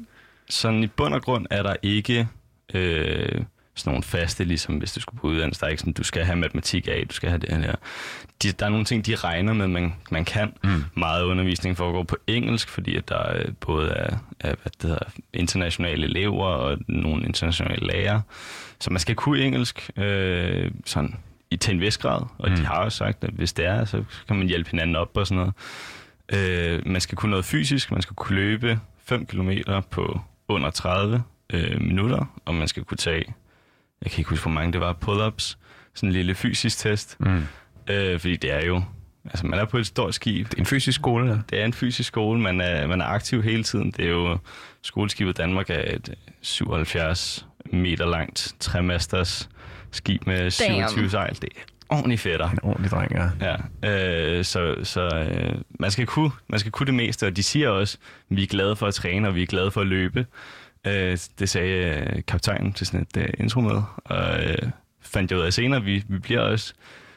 Sådan 0.49 0.83
i 0.83 0.87
bund 0.87 1.13
og 1.13 1.21
grund 1.21 1.45
er 1.49 1.63
der 1.63 1.75
ikke 1.81 2.27
øh, 2.73 3.41
sådan 3.75 3.91
nogle 3.91 4.03
faste, 4.03 4.43
ligesom 4.43 4.75
hvis 4.75 4.93
du 4.93 5.01
skulle 5.01 5.19
på 5.19 5.27
uddannelse, 5.27 5.59
der 5.59 5.65
er 5.65 5.69
ikke 5.69 5.79
sådan, 5.79 5.93
du 5.93 6.03
skal 6.03 6.25
have 6.25 6.35
matematik 6.35 6.87
af, 6.87 7.05
du 7.09 7.13
skal 7.13 7.29
have 7.29 7.39
det 7.39 7.57
her. 7.57 7.75
De, 8.43 8.51
der 8.51 8.65
er 8.65 8.69
nogle 8.69 8.85
ting, 8.85 9.05
de 9.05 9.15
regner 9.15 9.53
med, 9.53 9.67
man, 9.67 9.93
man 10.11 10.25
kan. 10.25 10.53
Mm. 10.63 10.83
Meget 10.95 11.23
undervisning 11.23 11.77
foregår 11.77 12.03
på 12.03 12.17
engelsk, 12.27 12.69
fordi 12.69 12.95
at 12.95 13.09
der 13.09 13.37
øh, 13.37 13.45
både 13.59 13.89
er, 13.89 14.17
er 14.39 14.55
hvad 14.61 14.71
det 14.81 14.89
hedder, 14.89 15.05
internationale 15.33 16.03
elever 16.03 16.45
og 16.45 16.77
nogle 16.87 17.25
internationale 17.25 17.87
lærere. 17.87 18.21
Så 18.79 18.91
man 18.91 18.99
skal 18.99 19.15
kunne 19.15 19.39
engelsk 19.39 19.89
øh, 19.97 20.71
sådan 20.85 21.15
i, 21.51 21.57
til 21.57 21.73
en 21.73 21.81
vis 21.81 21.97
grad, 21.97 22.21
og 22.37 22.49
mm. 22.49 22.55
de 22.55 22.65
har 22.65 22.77
også 22.77 22.97
sagt, 22.97 23.23
at 23.23 23.29
hvis 23.29 23.53
det 23.53 23.65
er, 23.65 23.85
så 23.85 24.03
kan 24.27 24.35
man 24.35 24.47
hjælpe 24.47 24.69
hinanden 24.69 24.95
op 24.95 25.17
og 25.17 25.27
sådan 25.27 25.37
noget. 25.37 25.53
Øh, 26.33 26.87
man 26.87 27.01
skal 27.01 27.17
kunne 27.17 27.29
noget 27.29 27.45
fysisk, 27.45 27.91
man 27.91 28.01
skal 28.01 28.15
kunne 28.15 28.35
løbe 28.35 28.79
5 29.05 29.25
km 29.25 29.51
på 29.89 30.21
under 30.47 30.69
30 30.69 31.23
øh, 31.53 31.81
minutter, 31.81 32.25
og 32.45 32.55
man 32.55 32.67
skal 32.67 32.83
kunne 32.83 32.97
tage, 32.97 33.33
jeg 34.03 34.11
kan 34.11 34.19
ikke 34.19 34.29
huske, 34.29 34.43
hvor 34.43 34.51
mange 34.51 34.73
det 34.73 34.81
var, 34.81 34.93
pull-ups, 35.05 35.57
sådan 35.95 36.09
en 36.09 36.13
lille 36.13 36.35
fysisk 36.35 36.77
test, 36.77 37.15
Mm. 37.19 37.43
øh, 37.89 38.19
fordi 38.19 38.35
det 38.35 38.51
er 38.53 38.65
jo, 38.65 38.83
altså 39.25 39.47
man 39.47 39.59
er 39.59 39.65
på 39.65 39.77
et 39.77 39.87
stort 39.87 40.15
skib, 40.15 40.47
Det 40.49 40.53
er 40.55 40.59
en 40.59 40.65
fysisk 40.65 40.95
skole, 40.99 41.31
ja. 41.31 41.37
det 41.49 41.61
er 41.61 41.65
en 41.65 41.73
fysisk 41.73 42.07
skole, 42.07 42.39
man 42.41 42.61
er, 42.61 42.87
man 42.87 43.01
er 43.01 43.05
aktiv 43.05 43.43
hele 43.43 43.63
tiden. 43.63 43.91
Det 43.91 44.05
er 44.05 44.09
jo, 44.09 44.37
skoleskibet 44.81 45.37
Danmark 45.37 45.69
er 45.69 45.95
et 45.95 46.15
77 46.41 47.45
meter 47.65 48.05
langt 48.05 48.55
tremasters 48.59 49.49
skib 49.91 50.27
med 50.27 50.51
27 50.51 51.09
sejl. 51.09 51.35
Det 51.35 51.43
er 51.43 51.59
ordentligt 51.89 52.21
fedter. 52.21 52.49
En 52.49 52.59
ordentlig 52.63 52.91
dreng, 52.91 53.11
ja. 53.11 53.55
Ja, 53.83 54.37
øh, 54.37 54.45
så, 54.45 54.75
så 54.83 55.01
øh, 55.01 55.55
man, 55.79 55.91
skal 55.91 56.05
kunne, 56.05 56.31
man 56.49 56.59
skal 56.59 56.71
kunne 56.71 56.85
det 56.87 56.93
meste, 56.93 57.27
og 57.27 57.35
de 57.37 57.43
siger 57.43 57.69
også, 57.69 57.97
at 58.31 58.37
vi 58.37 58.43
er 58.43 58.47
glade 58.47 58.75
for 58.75 58.87
at 58.87 58.93
træne, 58.93 59.27
og 59.27 59.35
vi 59.35 59.41
er 59.41 59.45
glade 59.45 59.71
for 59.71 59.81
at 59.81 59.87
løbe. 59.87 60.25
Øh, 60.87 61.17
det 61.39 61.49
sagde 61.49 62.05
øh, 62.15 62.21
kaptajnen 62.27 62.73
til 62.73 62.87
sådan 62.87 63.01
et 63.01 63.17
øh, 63.17 63.29
intro 63.39 63.61
med, 63.61 63.81
og 64.05 64.43
øh, 64.43 64.57
fandt 65.01 65.31
jeg 65.31 65.39
ud 65.39 65.45
af 65.45 65.53
senere, 65.53 65.83
vi, 65.83 66.03
vi 66.07 66.19
bliver 66.19 66.39
også, 66.39 66.73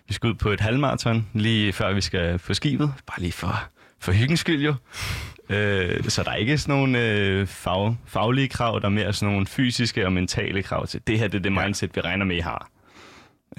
vi 0.09 0.15
skal 0.15 0.29
ud 0.31 0.35
på 0.35 0.51
et 0.51 0.61
halvmarathon, 0.61 1.29
lige 1.33 1.73
før 1.73 1.93
vi 1.93 2.01
skal 2.01 2.39
på 2.39 2.55
skibet, 2.55 2.93
bare 3.07 3.21
lige 3.21 3.33
for, 3.33 3.69
for 3.99 4.13
hyggens 4.13 4.41
skyld 4.41 4.63
jo. 4.63 4.75
Øh, 5.49 6.05
så 6.09 6.23
der 6.23 6.31
er 6.31 6.37
ikke 6.37 6.59
sådan 6.59 6.75
nogle 6.75 7.11
øh, 7.11 7.47
fag, 7.47 7.97
faglige 8.07 8.49
krav, 8.49 8.81
der 8.81 8.87
er 8.87 8.91
mere 8.91 9.13
sådan 9.13 9.33
nogle 9.33 9.47
fysiske 9.47 10.07
og 10.07 10.13
mentale 10.13 10.63
krav 10.63 10.87
til. 10.87 11.01
Det 11.07 11.19
her 11.19 11.29
det 11.29 11.39
er 11.39 11.43
det 11.43 11.53
mindset, 11.53 11.97
vi 11.97 12.01
regner 12.01 12.25
med, 12.25 12.37
I 12.37 12.41
har. 12.41 12.71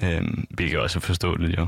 Øh, 0.02 0.22
hvilket 0.50 0.78
også 0.78 0.98
er 0.98 1.00
forståeligt 1.00 1.58
jo. 1.58 1.66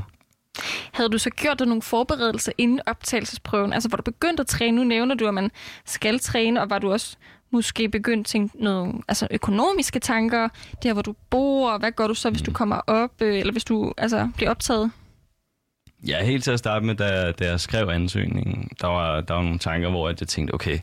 Havde 0.93 1.09
du 1.09 1.19
så 1.19 1.31
gjort 1.31 1.59
dig 1.59 1.67
nogle 1.67 1.83
forberedelser 1.83 2.53
inden 2.59 2.81
optagelsesprøven? 2.87 3.73
Altså, 3.73 3.89
hvor 3.89 3.97
du 3.97 4.03
begyndt 4.03 4.41
at 4.41 4.47
træne? 4.47 4.77
Nu 4.77 4.85
nævner 4.85 5.15
du, 5.15 5.29
at 5.29 5.35
man 5.35 5.51
skal 5.85 6.19
træne, 6.19 6.61
og 6.63 6.71
var 6.71 6.79
du 6.79 6.93
også 6.93 7.17
måske 7.53 7.89
begyndt 7.89 8.27
at 8.27 8.27
tænke 8.27 8.65
noget 8.65 8.95
altså 9.09 9.29
økonomiske 9.31 9.99
tanker, 9.99 10.49
der 10.83 10.93
hvor 10.93 11.03
du 11.03 11.15
bor, 11.31 11.71
og 11.71 11.79
hvad 11.79 11.93
gør 11.93 12.07
du 12.07 12.15
så, 12.15 12.31
hvis 12.31 12.43
du 12.43 12.53
kommer 12.53 12.81
op, 12.87 13.11
øh, 13.23 13.39
eller 13.39 13.53
hvis 13.53 13.65
du 13.65 13.93
altså, 13.99 14.29
bliver 14.37 14.51
optaget? 14.51 14.91
Ja, 16.07 16.25
helt 16.25 16.45
til 16.45 16.51
at 16.51 16.59
starte 16.59 16.87
med, 16.87 16.95
da, 16.95 17.33
da 17.33 17.47
jeg 17.51 17.61
skrev 17.61 17.89
ansøgningen, 17.89 18.71
der 18.81 18.87
var, 18.87 19.21
der 19.21 19.35
var 19.35 19.43
nogle 19.43 19.59
tanker, 19.59 19.91
hvor 19.91 20.09
jeg 20.09 20.17
tænkte, 20.17 20.55
okay, 20.55 20.79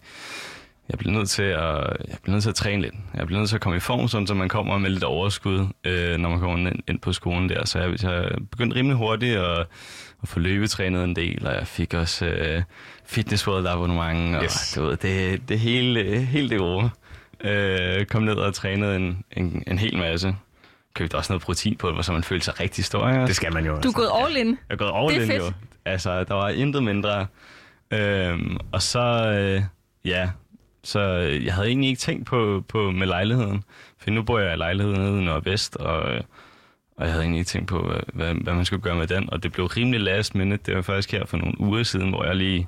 jeg 0.90 1.00
bliver 1.00 1.14
nødt 1.14 1.30
til 1.30 1.44
at, 1.44 1.78
jeg 2.10 2.18
bliver 2.22 2.32
nødt 2.32 2.44
til 2.44 2.50
at 2.50 2.56
træne 2.56 2.82
lidt. 2.82 2.96
Jeg 3.14 3.28
bliver 3.28 3.40
nødt 3.40 3.50
til 3.50 3.56
at 3.56 3.62
komme 3.62 3.78
i 3.78 3.80
form, 3.80 4.08
sådan, 4.08 4.28
så 4.28 4.34
man 4.34 4.50
kommer 4.50 4.78
med 4.78 4.90
lidt 4.90 5.04
overskud, 5.04 5.68
øh, 5.84 6.18
når 6.18 6.30
man 6.30 6.40
kommer 6.40 6.58
ind, 6.58 6.80
ind 6.88 7.00
på 7.00 7.14
skolen 7.14 7.50
der. 7.50 7.66
Så 7.66 7.80
jeg, 7.80 8.04
jeg 8.04 8.32
begyndte 8.52 8.76
rimelig 8.76 8.98
hurtigt 8.98 9.38
at, 9.38 9.60
at 10.24 10.30
få 10.30 10.40
løbetrænet 10.40 11.04
en 11.04 11.16
del, 11.16 11.48
og 11.48 11.54
jeg 11.54 11.68
fik 11.68 11.94
også 11.94 12.26
øh, 12.26 12.64
Fitness 13.08 13.48
World 13.48 13.68
abonnement, 13.68 14.36
og 14.36 14.44
Yes. 14.44 14.74
du 14.76 14.84
ved, 14.84 14.98
det, 14.98 15.50
det 15.50 15.60
hele, 15.60 16.20
hele 16.26 16.50
det 16.50 16.60
gode. 16.60 16.90
Øh, 17.42 18.06
kom 18.06 18.24
ned 18.24 18.36
og 18.36 18.54
trænede 18.54 18.96
en, 18.96 19.24
en, 19.38 19.64
en 19.68 19.78
hel 19.80 19.98
masse. 19.98 20.36
Købte 20.94 21.16
også 21.16 21.34
noget 21.34 21.42
proteinpulver, 21.44 22.02
så 22.02 22.14
man 22.14 22.24
følte 22.24 22.46
sig 22.46 22.60
rigtig 22.60 22.86
stor. 22.86 23.08
Det 23.08 23.36
skal 23.36 23.54
man 23.54 23.66
jo. 23.66 23.72
Du 23.72 23.76
altså. 23.76 23.90
er 23.90 23.94
gået 23.94 24.10
all 24.26 24.38
in. 24.38 24.48
Jeg 24.48 24.58
er 24.70 24.76
gået 24.76 24.92
all 24.96 25.08
Det 25.10 25.18
er 25.18 25.22
in 25.22 25.28
fedt. 25.28 25.42
jo. 25.44 25.52
Altså, 25.86 26.24
der 26.24 26.34
var 26.34 26.50
intet 26.50 26.84
mindre. 26.84 27.28
Øhm, 27.92 28.58
og 28.72 28.82
så, 28.82 29.00
øh, 29.32 29.62
ja, 30.06 30.30
så 30.84 31.00
øh, 31.00 31.46
jeg 31.46 31.54
havde 31.54 31.68
egentlig 31.68 31.90
ikke 31.90 32.00
tænkt 32.00 32.26
på, 32.26 32.64
på 32.68 32.92
med 32.92 33.08
lejligheden. 33.08 33.64
For 34.00 34.10
nu 34.12 34.24
bor 34.24 34.40
jeg 34.40 34.54
i 34.54 34.58
lejligheden 34.58 35.02
nede 35.02 35.22
i 35.22 35.26
Nordvest, 35.26 35.76
og, 35.76 36.14
øh, 36.16 36.22
og 36.98 37.04
jeg 37.06 37.12
havde 37.12 37.24
egentlig 37.24 37.40
ikke 37.40 37.50
tænkt 37.50 37.68
på, 37.68 37.82
hvad, 37.88 38.00
hvad, 38.14 38.34
hvad 38.44 38.54
man 38.54 38.66
skulle 38.66 38.82
gøre 38.82 38.96
med 38.96 39.08
den. 39.08 39.30
Og 39.34 39.44
det 39.44 39.52
blev 39.52 39.66
rimelig 39.66 40.00
last 40.02 40.36
minute. 40.36 40.64
Det 40.66 40.76
var 40.76 40.82
faktisk 40.82 41.12
her 41.12 41.26
for 41.26 41.38
nogle 41.38 41.62
uger 41.62 41.84
siden, 41.84 42.10
hvor 42.10 42.26
jeg 42.26 42.36
lige 42.36 42.68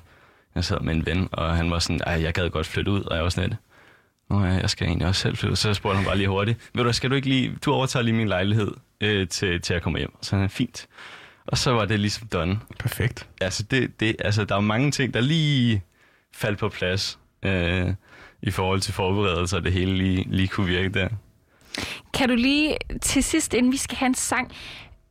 jeg 0.54 0.64
sad 0.64 0.80
med 0.80 0.94
en 0.94 1.06
ven, 1.06 1.28
og 1.32 1.56
han 1.56 1.70
var 1.70 1.78
sådan, 1.78 2.00
at 2.06 2.22
jeg 2.22 2.34
gad 2.34 2.50
godt 2.50 2.66
flytte 2.66 2.90
ud, 2.90 3.02
og 3.02 3.16
jeg 3.16 3.22
var 3.22 3.30
sådan 3.30 3.50
lidt, 3.50 3.60
Nå 4.30 4.44
ja, 4.44 4.52
jeg 4.52 4.70
skal 4.70 4.86
egentlig 4.86 5.08
også 5.08 5.20
selv 5.20 5.36
flytte. 5.36 5.56
Så 5.56 5.74
spurgte 5.74 5.96
han 5.96 6.04
bare 6.04 6.16
lige 6.16 6.28
hurtigt, 6.28 6.70
ved 6.74 6.84
du, 6.84 6.92
skal 6.92 7.10
du 7.10 7.14
ikke 7.14 7.28
lige, 7.28 7.56
du 7.64 7.72
overtager 7.72 8.02
lige 8.02 8.14
min 8.14 8.28
lejlighed 8.28 8.72
øh, 9.00 9.28
til, 9.28 9.60
til 9.60 9.74
at 9.74 9.82
komme 9.82 9.98
hjem. 9.98 10.12
Så 10.22 10.36
han 10.36 10.44
er 10.44 10.48
fint. 10.48 10.86
Og 11.46 11.58
så 11.58 11.70
var 11.70 11.84
det 11.84 12.00
ligesom 12.00 12.26
done. 12.26 12.60
Perfekt. 12.78 13.28
Altså, 13.40 13.62
det, 13.62 14.00
det, 14.00 14.16
altså, 14.18 14.44
der 14.44 14.56
er 14.56 14.60
mange 14.60 14.90
ting, 14.90 15.14
der 15.14 15.20
lige 15.20 15.82
faldt 16.34 16.58
på 16.58 16.68
plads 16.68 17.18
øh, 17.42 17.94
i 18.42 18.50
forhold 18.50 18.80
til 18.80 18.94
forberedelser, 18.94 19.56
og 19.56 19.64
det 19.64 19.72
hele 19.72 19.96
lige, 19.96 20.26
lige 20.30 20.48
kunne 20.48 20.66
virke 20.66 20.88
der. 20.88 21.08
Kan 22.14 22.28
du 22.28 22.34
lige 22.34 22.76
til 23.02 23.24
sidst, 23.24 23.54
inden 23.54 23.72
vi 23.72 23.76
skal 23.76 23.96
have 23.96 24.06
en 24.06 24.14
sang, 24.14 24.52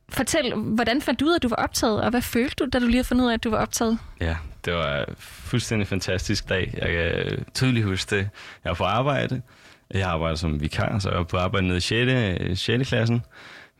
fortæl, 0.08 0.54
hvordan 0.54 1.02
fandt 1.02 1.20
du 1.20 1.24
ud 1.24 1.30
af, 1.30 1.36
at 1.36 1.42
du 1.42 1.48
var 1.48 1.56
optaget, 1.56 2.02
og 2.02 2.10
hvad 2.10 2.22
følte 2.22 2.54
du, 2.58 2.68
da 2.72 2.78
du 2.78 2.84
lige 2.84 2.96
havde 2.96 3.04
fundet 3.04 3.24
ud 3.24 3.30
af, 3.30 3.34
at 3.34 3.44
du 3.44 3.50
var 3.50 3.58
optaget? 3.58 3.98
Ja, 4.20 4.36
det 4.64 4.74
var 4.74 4.98
en 4.98 5.14
fuldstændig 5.18 5.88
fantastisk 5.88 6.48
dag. 6.48 6.74
Jeg 6.76 6.92
kan 6.92 7.44
tydeligt 7.54 7.86
huske 7.86 8.16
det. 8.16 8.28
Jeg 8.64 8.70
var 8.70 8.74
på 8.74 8.84
arbejde. 8.84 9.42
Jeg 9.90 10.08
arbejder 10.08 10.36
som 10.36 10.60
vikar, 10.60 10.98
så 10.98 11.08
jeg 11.08 11.18
var 11.18 11.24
på 11.24 11.36
arbejde 11.36 11.66
nede 11.66 11.78
i 11.78 12.54
6. 12.54 12.60
6. 12.60 12.88
klassen. 12.88 13.22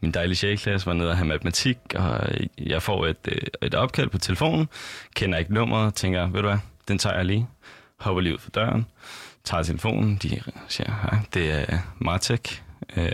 Min 0.01 0.13
dejlige 0.13 0.37
6. 0.37 0.63
klasse 0.63 0.87
var 0.87 0.93
nede 0.93 1.11
og 1.11 1.17
have 1.17 1.27
matematik, 1.29 1.79
og 1.95 2.29
jeg 2.59 2.83
får 2.83 3.07
et, 3.07 3.17
øh, 3.29 3.39
et 3.63 3.75
opkald 3.75 4.09
på 4.09 4.19
telefonen. 4.19 4.69
Kender 5.15 5.39
ikke 5.39 5.55
nummeret, 5.55 5.95
tænker, 5.95 6.27
ved 6.27 6.43
du 6.43 6.49
hvad, 6.49 6.59
den 6.89 6.99
tager 6.99 7.17
jeg 7.17 7.25
lige. 7.25 7.47
Hopper 7.99 8.21
lige 8.21 8.35
ud 8.35 8.39
for 8.39 8.51
døren, 8.51 8.87
tager 9.45 9.63
telefonen, 9.63 10.17
de 10.17 10.41
siger, 10.69 11.09
ja, 11.13 11.19
det 11.35 11.71
er 11.73 11.79
Martek, 11.99 12.63
øh, 12.97 13.05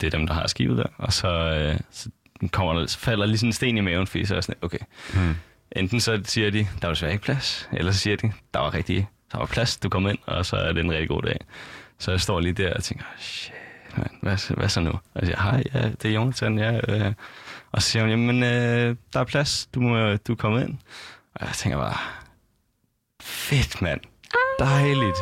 det 0.00 0.06
er 0.06 0.10
dem, 0.10 0.26
der 0.26 0.34
har 0.34 0.46
skibet 0.46 0.78
der. 0.78 0.86
Og 0.98 1.12
så, 1.12 1.28
øh, 1.28 1.78
så 1.90 2.10
kommer 2.52 2.74
der, 2.74 2.86
så 2.86 2.98
falder 2.98 3.26
lige 3.26 3.38
sådan 3.38 3.48
en 3.48 3.52
sten 3.52 3.76
i 3.76 3.80
maven, 3.80 4.06
fordi 4.06 4.24
så 4.24 4.34
er 4.34 4.36
jeg 4.36 4.44
sådan, 4.44 4.58
okay, 4.62 4.78
Hmm. 5.12 5.34
Enten 5.76 6.00
så 6.00 6.20
siger 6.24 6.50
de, 6.50 6.58
der 6.58 6.86
var 6.86 6.88
desværre 6.88 7.12
ikke 7.12 7.24
plads, 7.24 7.68
eller 7.72 7.92
så 7.92 7.98
siger 7.98 8.16
de, 8.16 8.32
der 8.54 8.60
var 8.60 8.74
rigtig, 8.74 9.08
der 9.32 9.38
var 9.38 9.46
plads, 9.46 9.76
du 9.76 9.88
kom 9.88 10.08
ind, 10.08 10.18
og 10.26 10.46
så 10.46 10.56
er 10.56 10.72
det 10.72 10.84
en 10.84 10.92
rigtig 10.92 11.08
god 11.08 11.22
dag. 11.22 11.38
Så 11.98 12.10
jeg 12.10 12.20
står 12.20 12.40
lige 12.40 12.52
der 12.52 12.74
og 12.74 12.84
tænker, 12.84 13.04
shit, 13.18 13.52
man, 13.96 14.10
hvad, 14.22 14.54
hvad 14.56 14.68
så 14.68 14.80
nu? 14.80 14.90
Og 14.90 15.00
jeg 15.14 15.26
siger, 15.26 15.42
hej, 15.42 15.62
ja, 15.74 15.88
det 15.88 16.04
er 16.04 16.14
Jonathan, 16.14 16.58
ja. 16.58 16.80
Øh. 16.88 17.12
Og 17.72 17.82
så 17.82 17.90
siger 17.90 18.02
hun, 18.02 18.10
jamen, 18.10 18.42
øh, 18.42 18.96
der 19.12 19.20
er 19.20 19.24
plads, 19.24 19.68
du, 19.74 19.80
må, 19.80 20.16
du 20.16 20.32
er 20.32 20.36
kommet 20.36 20.68
ind. 20.68 20.78
Og 21.34 21.46
jeg 21.46 21.54
tænker 21.54 21.78
bare, 21.78 21.96
fedt 23.22 23.82
mand, 23.82 24.00
dejligt. 24.58 25.16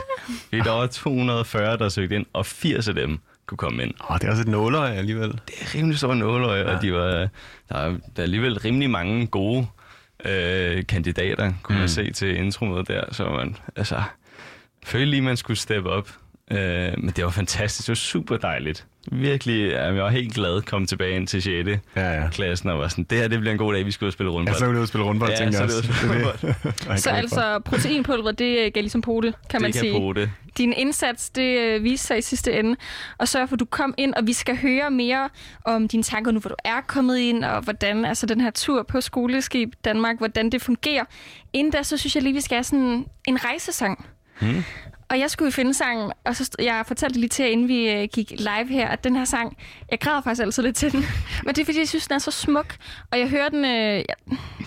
Vi 0.50 0.58
er 0.58 0.62
der 0.62 0.70
var 0.70 0.86
240, 0.86 1.76
der 1.78 1.88
søgte 1.88 2.16
ind, 2.16 2.26
og 2.32 2.46
80 2.46 2.88
af 2.88 2.94
dem 2.94 3.18
kunne 3.46 3.58
komme 3.58 3.82
ind. 3.82 3.94
Åh, 4.10 4.18
det 4.18 4.24
er 4.24 4.30
også 4.30 4.42
et 4.42 4.48
nåløje 4.48 4.94
alligevel. 4.94 5.32
Det 5.32 5.54
er 5.60 5.74
rimelig 5.74 5.98
store 5.98 6.16
nåløje, 6.16 6.60
ja. 6.60 6.76
og 6.76 6.82
de 6.82 6.92
var, 6.92 7.06
der, 7.08 7.28
er, 7.68 7.88
der 7.88 7.98
er 8.16 8.22
alligevel 8.22 8.58
rimelig 8.58 8.90
mange 8.90 9.26
gode 9.26 9.66
øh, 10.24 10.86
kandidater, 10.86 11.52
kunne 11.62 11.74
mm. 11.74 11.80
man 11.80 11.88
se 11.88 12.10
til 12.10 12.36
intromødet 12.36 12.88
der. 12.88 13.04
Så 13.12 13.28
man, 13.28 13.56
altså, 13.76 14.02
følte 14.84 15.10
lige, 15.10 15.22
man 15.22 15.36
skulle 15.36 15.58
steppe 15.58 15.90
op. 15.90 16.10
Øh, 16.50 16.92
men 16.98 17.10
det 17.16 17.24
var 17.24 17.30
fantastisk, 17.30 17.86
det 17.86 17.90
var 17.90 17.94
super 17.94 18.36
dejligt. 18.36 18.86
Virkelig, 19.12 19.70
ja, 19.70 19.84
jeg 19.84 19.94
var 20.04 20.10
helt 20.10 20.34
glad 20.34 20.62
komme 20.62 20.86
tilbage 20.86 21.16
ind 21.16 21.26
til 21.26 21.42
6. 21.42 21.68
Ja, 21.96 22.10
ja. 22.12 22.28
klassen 22.32 22.68
og 22.70 22.78
var 22.78 22.88
sådan, 22.88 23.04
det 23.04 23.18
her 23.18 23.28
det 23.28 23.40
bliver 23.40 23.52
en 23.52 23.58
god 23.58 23.74
dag, 23.74 23.86
vi 23.86 23.90
skal 23.90 24.04
ud 24.04 24.08
og 24.08 24.12
spille 24.12 24.32
Ja, 24.32 24.36
rundbold. 24.36 24.56
så 24.56 24.64
vil 24.66 24.72
du 24.74 24.78
ud 24.78 24.82
og 24.82 24.88
spille 24.88 25.04
rundbold, 25.06 25.30
Ja, 25.30 25.36
tænker 25.36 25.58
jeg 25.58 25.62
er 25.64 25.66
det 25.66 25.76
også. 25.76 25.88
Det 25.88 26.56
spille 26.56 26.92
det. 26.92 27.00
Så 27.00 27.10
altså, 27.10 27.58
proteinpulveret, 27.64 28.38
det 28.38 28.72
gav 28.74 28.80
ligesom 28.80 29.00
pote, 29.00 29.34
kan 29.50 29.62
man 29.62 29.72
det 29.72 29.80
sige. 29.80 29.92
kan 29.92 30.00
på 30.00 30.12
det. 30.12 30.30
Din 30.58 30.72
indsats, 30.72 31.30
det 31.30 31.58
øh, 31.58 31.84
viste 31.84 32.06
sig 32.06 32.18
i 32.18 32.22
sidste 32.22 32.52
ende. 32.58 32.76
Og 33.18 33.28
sørg 33.28 33.48
for, 33.48 33.56
at 33.56 33.60
du 33.60 33.64
kom 33.64 33.94
ind, 33.96 34.14
og 34.14 34.26
vi 34.26 34.32
skal 34.32 34.56
høre 34.56 34.90
mere 34.90 35.28
om 35.64 35.88
dine 35.88 36.02
tanker 36.02 36.32
nu, 36.32 36.40
hvor 36.40 36.48
du 36.48 36.56
er 36.64 36.80
kommet 36.86 37.18
ind, 37.18 37.44
og 37.44 37.60
hvordan 37.60 38.04
altså, 38.04 38.26
den 38.26 38.40
her 38.40 38.50
tur 38.50 38.82
på 38.82 39.00
skoleskib 39.00 39.72
Danmark, 39.84 40.18
hvordan 40.18 40.50
det 40.50 40.62
fungerer. 40.62 41.04
Inden 41.52 41.72
da, 41.72 41.82
så 41.82 41.96
synes 41.96 42.14
jeg 42.14 42.22
lige, 42.22 42.34
vi 42.34 42.40
skal 42.40 42.54
have 42.56 42.64
sådan 42.64 43.04
en 43.28 43.44
rejsesang. 43.44 44.06
Hmm. 44.40 44.64
Og 45.10 45.18
jeg 45.18 45.30
skulle 45.30 45.52
finde 45.52 45.74
sangen, 45.74 46.12
og 46.24 46.36
så 46.36 46.50
jeg 46.58 46.84
fortalte 46.86 47.18
lige 47.20 47.28
til 47.28 47.42
jer, 47.44 47.50
inden 47.50 47.68
vi 47.68 47.90
øh, 47.90 48.08
gik 48.12 48.30
live 48.30 48.66
her, 48.68 48.88
at 48.88 49.04
den 49.04 49.16
her 49.16 49.24
sang, 49.24 49.56
jeg 49.90 50.00
græder 50.00 50.20
faktisk 50.20 50.42
altid 50.42 50.62
lidt 50.62 50.76
til 50.76 50.92
den. 50.92 51.00
Men 51.44 51.54
det 51.54 51.60
er, 51.60 51.64
fordi 51.64 51.78
jeg 51.78 51.88
synes, 51.88 52.06
den 52.08 52.14
er 52.14 52.18
så 52.18 52.30
smuk. 52.30 52.76
Og 53.12 53.18
jeg 53.18 53.28
hører 53.28 53.48
den, 53.48 53.64
øh, 53.64 53.96
ja, 53.96 54.02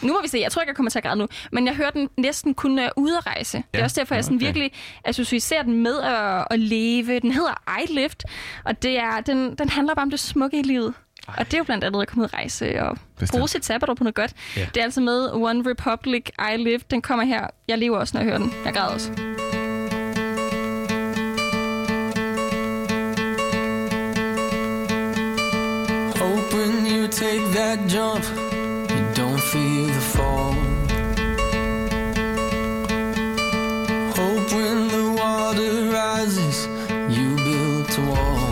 nu 0.02 0.14
må 0.14 0.22
vi 0.22 0.28
se, 0.28 0.38
jeg 0.38 0.52
tror 0.52 0.62
ikke, 0.62 0.70
jeg 0.70 0.76
kommer 0.76 0.90
til 0.90 1.00
at 1.00 1.04
græde 1.04 1.16
nu, 1.20 1.28
men 1.52 1.68
jeg 1.68 1.76
hører 1.76 1.90
den 1.90 2.10
næsten 2.18 2.54
kun 2.54 2.80
øh, 2.80 2.90
ude 2.98 3.18
at 3.18 3.26
rejse. 3.28 3.58
Det 3.58 3.64
er 3.74 3.78
Ja, 3.80 3.84
også 3.84 4.00
derfor, 4.02 4.16
jeg 4.16 4.24
sådan 4.24 4.38
okay. 4.38 4.46
virkelig 4.46 4.72
associerer 5.06 5.64
den 5.64 5.84
med 5.84 6.00
at, 6.00 6.48
at 6.52 6.60
leve. 6.60 7.20
Den 7.20 7.32
hedder 7.32 7.78
I 7.82 7.94
Lift, 7.94 8.24
og 8.64 8.84
det 8.84 9.00
er, 9.00 9.22
den, 9.22 9.56
den 9.56 9.70
handler 9.70 9.96
bare 9.96 10.04
om 10.04 10.10
det 10.10 10.20
smukke 10.20 10.60
i 10.60 10.64
livet. 10.64 10.94
Og 11.28 11.46
det 11.46 11.54
er 11.54 11.58
jo 11.58 11.64
blandt 11.64 11.84
andet 11.84 12.02
at 12.02 12.08
komme 12.08 12.22
ud 12.22 12.26
at 12.26 12.34
rejse 12.34 12.82
og 12.84 12.98
Bestemt. 13.20 13.38
bruge 13.38 13.48
sit 13.50 13.66
sabbatår 13.66 13.94
på 13.94 14.04
noget 14.04 14.16
godt. 14.16 14.34
Ja. 14.58 14.66
Det 14.74 14.78
er 14.80 14.84
altså 14.84 15.02
med 15.02 15.30
One 15.34 15.70
Republic, 15.72 16.30
I 16.54 16.58
Live. 16.58 16.80
Den 16.92 17.02
kommer 17.02 17.26
her. 17.26 17.48
Jeg 17.68 17.78
lever 17.78 17.98
også, 17.98 18.18
når 18.18 18.22
jeg 18.22 18.26
hører 18.30 18.38
den. 18.38 18.54
Jeg 18.66 18.74
græder 18.74 18.94
også. 18.94 19.31
You 27.02 27.08
take 27.08 27.44
that 27.54 27.88
jump, 27.88 28.24
you 28.92 29.02
don't 29.16 29.42
feel 29.52 29.88
the 29.88 30.06
fall. 30.14 30.54
Hope 34.18 34.48
when 34.58 34.78
the 34.96 35.06
water 35.18 35.74
rises, 35.98 36.58
you 37.16 37.28
build 37.46 37.90
a 37.98 38.04
wall. 38.12 38.52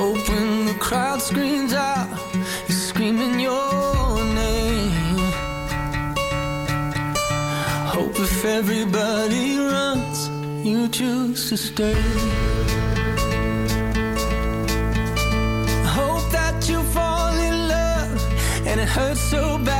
Hope 0.00 0.28
when 0.30 0.66
the 0.70 0.76
crowd 0.80 1.20
screams 1.20 1.74
out, 1.74 2.08
you're 2.66 2.84
screaming 2.88 3.38
your 3.38 4.24
name. 4.42 5.18
Hope 7.96 8.18
if 8.18 8.44
everybody 8.46 9.58
runs, 9.58 10.30
you 10.66 10.88
choose 10.88 11.50
to 11.50 11.56
stay. 11.58 12.59
Hurts 18.90 19.20
so 19.20 19.56
bad. 19.58 19.79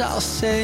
I'll 0.00 0.20
say, 0.20 0.62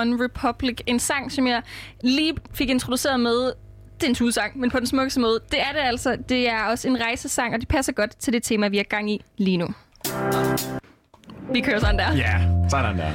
One 0.00 0.24
Republic. 0.24 0.80
En 0.86 0.98
sang, 0.98 1.32
som 1.32 1.46
jeg 1.46 1.62
lige 2.02 2.34
fik 2.54 2.70
introduceret 2.70 3.20
med. 3.20 3.52
Det 3.94 4.06
er 4.06 4.08
en 4.08 4.14
tudsang, 4.14 4.58
men 4.58 4.70
på 4.70 4.78
den 4.78 4.86
smukkeste 4.86 5.20
måde. 5.20 5.40
Det 5.50 5.60
er 5.60 5.72
det 5.72 5.80
altså. 5.80 6.16
Det 6.28 6.48
er 6.48 6.64
også 6.64 6.88
en 6.88 7.00
rejsesang, 7.00 7.54
og 7.54 7.60
det 7.60 7.68
passer 7.68 7.92
godt 7.92 8.16
til 8.16 8.32
det 8.32 8.42
tema, 8.42 8.68
vi 8.68 8.76
har 8.76 8.84
gang 8.84 9.10
i 9.10 9.22
lige 9.36 9.56
nu. 9.56 9.68
Vi 11.52 11.60
kører 11.60 11.80
sådan 11.80 11.98
der. 11.98 12.16
Ja, 12.16 12.40
sådan 12.70 12.98
der. 12.98 13.10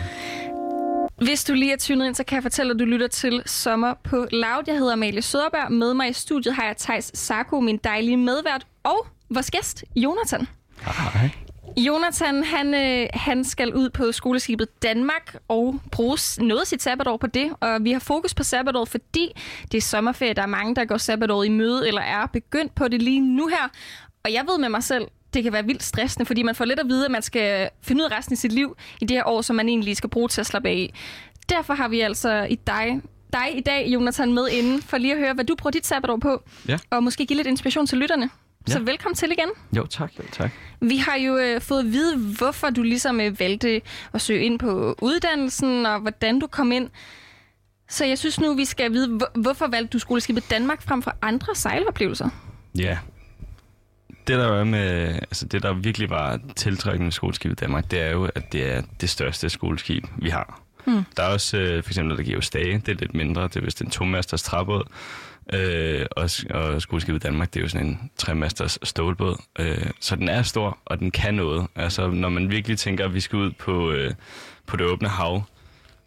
Hvis 1.24 1.44
du 1.44 1.54
lige 1.54 1.74
er 1.74 1.78
tunet 1.78 2.06
ind, 2.08 2.16
så 2.16 2.24
kan 2.24 2.36
jeg 2.36 2.44
fortælle, 2.44 2.74
at 2.74 2.80
du 2.80 2.86
lytter 2.86 3.08
til 3.08 3.42
Sommer 3.46 3.94
på 4.04 4.16
Loud. 4.32 4.64
Jeg 4.68 4.78
hedder 4.78 4.94
Amalie 4.94 5.22
Søderberg. 5.22 5.72
Med 5.72 5.94
mig 5.94 6.10
i 6.10 6.14
studiet 6.14 6.56
har 6.56 6.66
jeg 6.66 6.78
Thijs 6.78 7.12
Sarko, 7.14 7.60
min 7.60 7.78
dejlige 7.84 8.18
medvært, 8.18 8.66
og 8.84 9.08
vores 9.30 9.52
gæst, 9.52 9.84
Jonathan. 9.96 10.48
Hej. 10.82 11.30
Jonathan, 11.78 12.44
han, 12.44 12.74
øh, 12.74 13.08
han 13.14 13.44
skal 13.44 13.74
ud 13.74 13.90
på 13.90 14.12
skoleskibet 14.12 14.84
Danmark 14.84 15.36
og 15.48 15.80
bruge 15.92 16.18
noget 16.38 16.62
af 16.62 16.68
sit 16.68 16.82
sabbatår 16.82 17.18
på 17.18 17.28
det. 17.28 17.54
Og 17.60 17.84
vi 17.84 17.92
har 17.92 18.00
fokus 18.00 18.34
på 18.34 18.44
sabbatår, 18.44 18.86
fordi 18.86 19.42
det 19.72 19.78
er 19.78 19.82
sommerferie. 19.82 20.34
Der 20.34 20.42
er 20.42 20.46
mange, 20.48 20.76
der 20.76 20.86
går 20.86 20.98
sabbatår 20.98 21.44
i 21.44 21.50
møde 21.50 21.88
eller 21.88 22.02
er 22.02 22.26
begyndt 22.26 22.76
på 22.76 22.88
det 22.88 23.02
lige 23.02 23.22
nu 23.22 23.48
her. 23.48 23.70
Og 24.24 24.34
jeg 24.34 24.44
ved 24.48 24.58
med 24.58 24.70
mig 24.70 24.84
selv, 24.84 25.08
det 25.34 25.44
kan 25.44 25.54
være 25.54 25.66
vildt 25.66 25.84
stressende, 25.84 26.26
fordi 26.26 26.44
man 26.44 26.56
får 26.56 26.66
lidt 26.66 26.80
at 26.80 26.88
vide, 26.88 27.06
at 27.06 27.12
man 27.12 27.22
skal 27.22 27.70
finde 27.82 28.04
ud 28.04 28.10
af 28.12 28.18
resten 28.18 28.34
af 28.34 28.38
sit 28.38 28.52
liv 28.52 28.78
i 29.02 29.06
det 29.06 29.18
her 29.18 29.28
år, 29.28 29.42
som 29.42 29.56
man 29.56 29.70
egentlig 29.70 29.98
skal 29.98 30.10
bruge 30.10 30.28
til 30.28 30.42
at 30.42 30.48
slappe 30.48 30.70
af 30.70 30.74
i. 30.74 30.94
Derfor 31.50 31.74
har 31.74 31.88
vi 31.88 32.02
altså 32.02 32.48
i 32.50 32.56
dig, 32.56 33.02
dig 33.34 33.58
i 33.58 33.62
dag, 33.62 33.88
Jonathan, 33.88 34.34
med 34.34 34.48
inden, 34.50 34.82
for 34.82 34.98
lige 34.98 35.14
at 35.14 35.20
høre, 35.20 35.34
hvad 35.34 35.46
du 35.46 35.56
bruger 35.56 35.72
dit 35.72 35.86
sabbatår 35.86 36.18
på. 36.18 36.44
Ja. 36.68 36.78
Og 36.90 37.04
måske 37.04 37.26
give 37.26 37.38
lidt 37.38 37.48
inspiration 37.48 37.88
til 37.88 37.98
lytterne. 37.98 38.30
Så 38.68 38.78
Ja. 38.80 38.84
velkommen 38.84 39.16
til 39.16 39.32
igen. 39.32 39.50
Jo, 39.78 39.86
tak. 39.86 40.12
Jo, 40.20 40.24
tak. 40.32 40.52
Vi 40.82 40.98
har 40.98 41.16
jo 41.18 41.38
øh, 41.38 41.62
fået 41.62 41.80
at 41.80 41.86
vide, 41.86 42.18
hvorfor 42.18 42.70
du 42.70 42.82
ligesom 42.84 43.22
øh, 43.22 43.40
valgte 43.40 43.82
at 44.14 44.22
søge 44.22 44.46
ind 44.46 44.60
på 44.60 44.96
uddannelsen, 45.02 45.86
og 45.86 46.00
hvordan 46.00 46.40
du 46.40 46.48
kom 46.48 46.72
ind. 46.72 46.90
Så 47.90 48.06
jeg 48.06 48.18
synes 48.18 48.40
nu, 48.40 48.56
vi 48.56 48.66
skal 48.66 48.92
vide, 48.92 49.08
hvor, 49.18 49.30
hvorfor 49.42 49.68
valgte 49.68 49.94
du 49.94 50.00
skoleskibet 50.00 50.50
Danmark 50.50 50.82
frem 50.82 51.02
for 51.02 51.16
andre 51.22 51.56
sejloplevelser? 51.56 52.30
Ja. 52.76 52.98
Det 54.28 54.38
der 54.38 54.48
er 54.60 54.64
med, 54.64 55.16
altså 55.16 55.46
det 55.46 55.64
der 55.64 55.74
virkelig 55.74 56.10
var 56.10 56.40
tiltrækkende 56.56 57.04
med 57.04 57.12
skoleskibet 57.12 57.62
i 57.62 57.62
Danmark, 57.62 57.92
det 57.92 58.02
er 58.02 58.12
jo, 58.12 58.30
at 58.36 58.52
det 58.54 58.74
er 58.74 58.82
det 59.02 59.10
største 59.10 59.50
skoleskib, 59.50 60.04
vi 60.18 60.30
har. 60.30 60.62
Hmm. 60.86 61.04
Der 61.18 61.24
er 61.24 61.28
også 61.28 61.58
øh, 61.58 61.84
for 61.84 61.90
eksempel, 61.90 62.18
der 62.18 62.24
giver 62.24 62.42
Stage, 62.42 62.78
det 62.78 62.90
er 62.90 62.96
lidt 63.00 63.14
mindre, 63.14 63.44
det 63.44 63.56
er 63.56 63.62
vist 63.62 63.82
en 63.82 63.90
tomasters 63.90 64.44
træbåd. 64.44 64.84
Øh, 65.54 66.06
og, 66.12 66.30
og 66.50 66.82
skoleskibet 66.82 67.24
i 67.24 67.26
Danmark, 67.28 67.54
det 67.54 67.60
er 67.60 67.64
jo 67.64 67.70
sådan 67.70 67.88
en 67.88 68.12
tremasters 68.18 68.80
stålbåd. 68.84 69.42
Øh, 69.60 69.90
så 70.00 70.16
den 70.16 70.30
er 70.30 70.42
stor, 70.42 70.78
og 70.86 71.00
den 71.00 71.12
kan 71.12 71.34
noget. 71.34 71.68
Altså, 71.76 72.08
når 72.08 72.30
man 72.30 72.50
virkelig 72.50 72.78
tænker, 72.78 73.06
at 73.06 73.14
vi 73.14 73.20
skal 73.20 73.40
ud 73.40 73.52
på, 73.52 73.92
øh, 73.92 74.14
på 74.68 74.78
det 74.78 74.86
åbne 74.86 75.08
hav, 75.08 75.44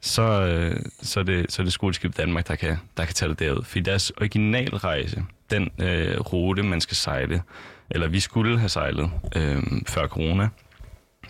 så, 0.01 0.23
øh, 0.23 0.77
så, 1.03 1.21
er 1.21 1.25
det, 1.25 1.53
så 1.53 1.63
er 1.63 1.65
det 1.65 1.73
skoleskibet 1.73 2.17
Danmark, 2.17 2.49
der 2.49 2.55
kan, 2.55 2.77
der 2.97 3.05
kan 3.05 3.15
tage 3.15 3.29
det 3.29 3.39
derud. 3.39 3.65
Fordi 3.65 3.81
deres 3.81 4.11
originalrejse, 4.11 5.25
den 5.51 5.71
øh, 5.79 6.21
rute, 6.21 6.63
man 6.63 6.81
skal 6.81 6.97
sejle, 6.97 7.43
eller 7.91 8.09
vi 8.09 8.21
skulle 8.21 8.59
have 8.59 8.69
sejlet 8.69 9.11
øh, 9.37 9.63
før 9.87 10.07
corona, 10.07 10.49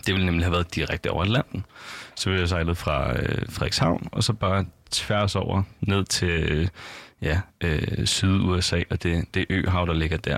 det 0.05 0.13
ville 0.13 0.25
nemlig 0.25 0.45
have 0.45 0.51
været 0.51 0.75
direkte 0.75 1.11
over 1.11 1.23
Atlanten. 1.23 1.65
Så 2.15 2.29
vi 2.29 2.35
have 2.35 2.47
sejlet 2.47 2.77
fra 2.77 3.19
øh, 3.19 3.49
Frederikshavn, 3.49 4.07
og 4.11 4.23
så 4.23 4.33
bare 4.33 4.65
tværs 4.91 5.35
over 5.35 5.63
ned 5.81 6.03
til 6.03 6.29
øh, 6.29 6.67
ja, 7.21 7.41
øh, 7.63 8.05
Syd-USA, 8.05 8.81
og 8.89 9.03
det, 9.03 9.25
det 9.33 9.45
øhav, 9.49 9.85
der 9.87 9.93
ligger 9.93 10.17
der. 10.17 10.37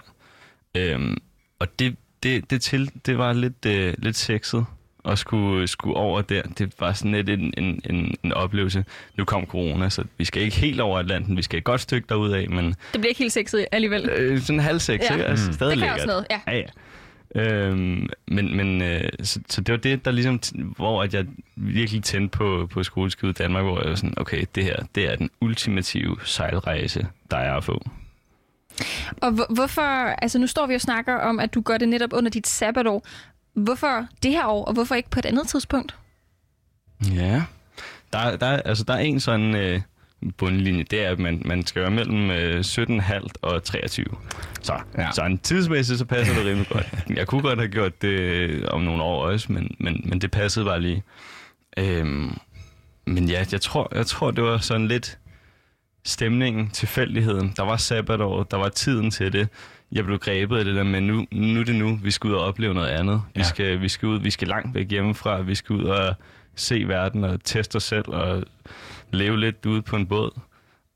Øhm, 0.77 1.17
og 1.59 1.79
det, 1.79 1.95
det, 2.23 2.49
det, 2.51 2.61
til, 2.61 2.91
det 3.05 3.17
var 3.17 3.33
lidt, 3.33 3.65
øh, 3.65 3.93
lidt 3.97 4.17
sexet 4.17 4.65
at 5.05 5.19
skulle, 5.19 5.67
skulle 5.67 5.95
over 5.95 6.21
der. 6.21 6.41
Det 6.41 6.73
var 6.79 6.93
sådan 6.93 7.11
lidt 7.11 7.29
en, 7.29 7.53
en, 7.57 7.81
en, 7.89 8.15
en 8.23 8.33
oplevelse. 8.33 8.85
Nu 9.17 9.25
kom 9.25 9.45
corona, 9.45 9.89
så 9.89 10.03
vi 10.17 10.25
skal 10.25 10.41
ikke 10.41 10.55
helt 10.55 10.79
over 10.81 10.99
Atlanten. 10.99 11.37
Vi 11.37 11.41
skal 11.41 11.57
et 11.57 11.63
godt 11.63 11.81
stykke 11.81 12.05
derudad, 12.09 12.47
men 12.47 12.65
Det 12.65 12.75
bliver 12.91 13.07
ikke 13.07 13.19
helt 13.19 13.33
sexet 13.33 13.65
alligevel. 13.71 14.09
øh, 14.09 14.39
sådan 14.39 14.59
halv 14.59 14.79
seks, 14.79 15.03
Ja. 15.09 15.13
ikke? 15.13 15.25
Altså, 15.25 15.47
Mm. 15.47 15.53
stadig 15.53 15.71
Det 15.71 15.79
kan 15.79 15.79
lækkert. 15.79 15.95
også 15.97 16.07
noget, 16.07 16.25
ja. 16.29 16.39
ja, 16.47 16.57
ja. 16.57 16.65
Øhm, 17.35 18.09
men 18.27 18.57
men 18.57 18.81
øh, 18.81 19.09
så, 19.23 19.39
så 19.49 19.61
det 19.61 19.71
var 19.71 19.77
det, 19.77 20.05
der 20.05 20.11
ligesom, 20.11 20.39
hvor 20.75 21.03
at 21.03 21.13
jeg 21.13 21.25
virkelig 21.55 22.03
tændte 22.03 22.37
på, 22.37 22.67
på 22.71 22.83
skoleskibet 22.83 23.39
i 23.39 23.43
Danmark, 23.43 23.63
hvor 23.63 23.81
jeg 23.81 23.89
var 23.89 23.95
sådan, 23.95 24.13
okay, 24.17 24.45
det 24.55 24.63
her, 24.63 24.75
det 24.95 25.11
er 25.11 25.15
den 25.15 25.29
ultimative 25.41 26.17
sejlrejse, 26.25 27.07
der 27.31 27.37
er 27.37 27.57
at 27.57 27.63
få. 27.63 27.81
Og 29.21 29.31
hvor, 29.31 29.53
hvorfor, 29.53 29.81
altså 30.21 30.39
nu 30.39 30.47
står 30.47 30.67
vi 30.67 30.75
og 30.75 30.81
snakker 30.81 31.15
om, 31.15 31.39
at 31.39 31.53
du 31.53 31.61
gør 31.61 31.77
det 31.77 31.89
netop 31.89 32.13
under 32.13 32.29
dit 32.29 32.47
sabbatår. 32.47 33.05
Hvorfor 33.53 34.07
det 34.23 34.31
her 34.31 34.45
år, 34.45 34.65
og 34.65 34.73
hvorfor 34.73 34.95
ikke 34.95 35.09
på 35.09 35.19
et 35.19 35.25
andet 35.25 35.47
tidspunkt? 35.47 35.95
Ja. 37.15 37.43
Der, 38.13 38.37
der, 38.37 38.47
altså, 38.47 38.83
der 38.83 38.93
er 38.93 38.99
en 38.99 39.19
sådan 39.19 39.55
øh, 39.55 39.81
bundlinje, 40.37 40.83
det 40.83 41.05
er, 41.05 41.09
at 41.11 41.19
man, 41.19 41.41
man 41.45 41.65
skal 41.65 41.81
være 41.81 41.91
mellem 41.91 42.31
øh, 42.31 42.59
17,5 42.59 43.27
og 43.41 43.63
23. 43.63 44.05
Så, 44.61 44.73
Ja. 44.97 45.11
så 45.11 45.21
en 45.25 45.37
tidsmæssigt, 45.37 45.99
så 45.99 46.05
passer 46.05 46.33
det 46.35 46.45
rimelig 46.45 46.67
godt. 46.67 46.85
Jeg 47.17 47.27
kunne 47.27 47.41
godt 47.41 47.59
have 47.59 47.69
gjort 47.71 48.01
det 48.01 48.07
øh, 48.19 48.63
om 48.67 48.81
nogle 48.81 49.03
år 49.03 49.25
også, 49.25 49.51
men, 49.51 49.75
men, 49.79 50.01
men 50.05 50.21
det 50.21 50.31
passede 50.31 50.65
bare 50.65 50.81
lige. 50.81 51.03
Øhm, 51.77 52.37
men 53.05 53.29
ja, 53.29 53.45
jeg 53.51 53.61
tror, 53.61 53.91
jeg 53.95 54.05
tror, 54.05 54.31
det 54.31 54.43
var 54.43 54.57
sådan 54.57 54.87
lidt 54.87 55.17
stemningen, 56.05 56.69
tilfældigheden. 56.69 57.53
Der 57.57 57.63
var 57.63 57.77
sabbatår, 57.77 58.43
der 58.43 58.57
var 58.57 58.69
tiden 58.69 59.11
til 59.11 59.33
det. 59.33 59.47
Jeg 59.91 60.05
blev 60.05 60.19
grebet 60.19 60.57
af 60.57 60.65
det 60.65 60.75
der 60.75 60.83
med, 60.83 61.01
nu, 61.01 61.25
nu 61.31 61.59
er 61.59 61.63
det 61.63 61.75
nu, 61.75 61.99
vi 62.03 62.11
skal 62.11 62.27
ud 62.29 62.33
og 62.35 62.43
opleve 62.45 62.73
noget 62.73 62.87
andet. 62.87 63.21
Vi, 63.35 63.39
Ja. 63.41 63.43
skal, 63.47 63.81
vi 63.81 63.89
skal 63.89 64.07
ud, 64.07 64.19
vi 64.19 64.29
skal 64.31 64.47
langt 64.47 64.75
væk 64.75 64.89
hjemmefra, 64.89 65.41
vi 65.41 65.55
skal 65.55 65.75
ud 65.75 65.83
og 65.83 66.15
se 66.55 66.83
verden 66.87 67.23
og 67.23 67.43
teste 67.43 67.75
os 67.75 67.83
selv 67.83 68.05
og 68.07 68.43
leve 69.13 69.39
lidt 69.39 69.65
ude 69.65 69.81
på 69.81 69.95
en 69.95 70.05
båd. 70.05 70.39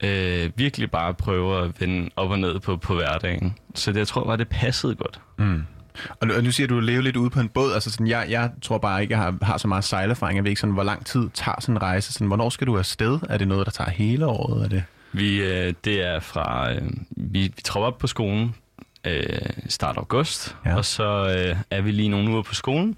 Øh, 0.04 0.51
virkelig 0.56 0.91
bare 0.91 1.13
prøve 1.13 1.63
at 1.63 1.82
vende 1.82 2.10
op 2.15 2.30
og 2.30 2.39
ned 2.39 2.60
på, 2.60 2.78
på 2.78 2.93
hverdagen. 2.93 3.56
Så 3.75 3.91
det, 3.91 3.99
jeg 3.99 4.08
tror 4.08 4.25
bare, 4.25 4.38
det 4.38 4.47
passede 4.47 4.95
godt. 4.95 5.19
Og 6.19 6.28
nu, 6.28 6.34
og 6.34 6.43
nu 6.43 6.51
siger 6.51 6.67
du, 6.67 6.78
at 6.78 6.82
du 6.82 6.86
lever 6.86 7.01
lidt 7.01 7.15
ude 7.15 7.30
på 7.30 7.39
en 7.39 7.49
båd. 7.49 7.73
Altså 7.73 7.91
sådan, 7.91 8.08
jeg, 8.08 8.25
jeg 8.30 8.51
tror 8.62 8.78
bare 8.78 9.01
ikke, 9.01 9.12
jeg 9.12 9.23
har, 9.23 9.38
har 9.41 9.58
så 9.58 9.67
meget 9.67 9.84
sejlerfaring. 9.84 10.36
Jeg 10.36 10.43
ved 10.43 10.51
ikke, 10.51 10.62
sådan, 10.62 10.73
hvor 10.73 10.84
lang 10.84 11.06
tid 11.06 11.30
tager 11.34 11.62
sådan 11.62 11.75
en 11.75 11.82
rejse. 11.82 12.13
Sådan, 12.13 12.28
hvornår 12.28 12.49
skal 12.49 12.67
du 12.67 12.78
afsted? 12.78 13.19
Er 13.30 13.38
det 13.38 13.47
noget, 13.47 13.65
der 13.65 13.71
tager 13.71 13.89
hele 13.89 14.25
året? 14.25 14.63
Er 14.63 14.69
det? 14.69 14.84
Vi, 15.12 15.41
øh, 15.41 15.73
det 15.86 16.06
er 16.06 16.19
fra, 16.19 16.73
øh, 16.73 16.82
vi, 17.10 17.41
vi 17.56 17.62
tropper 17.65 17.88
op 17.88 17.97
på 17.97 18.08
skolen 18.08 18.56
øh, 19.06 19.49
start 19.67 19.97
august, 19.97 20.56
ja. 20.65 20.75
og 20.75 20.86
så 20.86 21.36
øh, 21.38 21.58
er 21.71 21.82
vi 21.82 21.91
lige 21.91 22.10
nogle 22.10 22.30
uger 22.30 22.41
på 22.41 22.56
skolen 22.56 22.97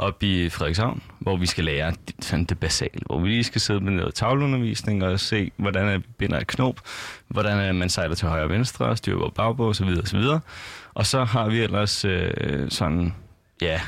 oppe 0.00 0.26
i 0.26 0.48
Frederikshavn, 0.48 1.02
hvor 1.18 1.36
vi 1.36 1.46
skal 1.46 1.64
lære 1.64 1.90
det- 1.90 2.24
sådan 2.24 2.44
det 2.44 2.58
basale, 2.58 3.00
hvor 3.06 3.20
vi 3.20 3.28
lige 3.28 3.44
skal 3.44 3.60
sidde 3.60 3.80
med 3.80 3.92
noget 3.92 4.14
tavleundervisning 4.14 5.04
og 5.04 5.20
se, 5.20 5.50
hvordan 5.56 5.88
er, 5.88 5.98
vi 5.98 6.04
binder 6.18 6.38
et 6.38 6.46
knop, 6.46 6.80
hvordan 7.28 7.58
er, 7.58 7.72
man 7.72 7.88
sejler 7.88 8.14
til 8.14 8.28
højre 8.28 8.42
og 8.44 8.50
venstre, 8.50 8.96
styrer 8.96 9.18
på 9.18 9.32
bagbog 9.36 9.68
osv. 9.68 9.88
osv. 10.02 10.20
Og 10.94 11.06
så 11.06 11.24
har 11.24 11.48
vi 11.48 11.60
ellers 11.60 12.04
øh, 12.04 12.70
sådan, 12.70 13.14
ja, 13.62 13.80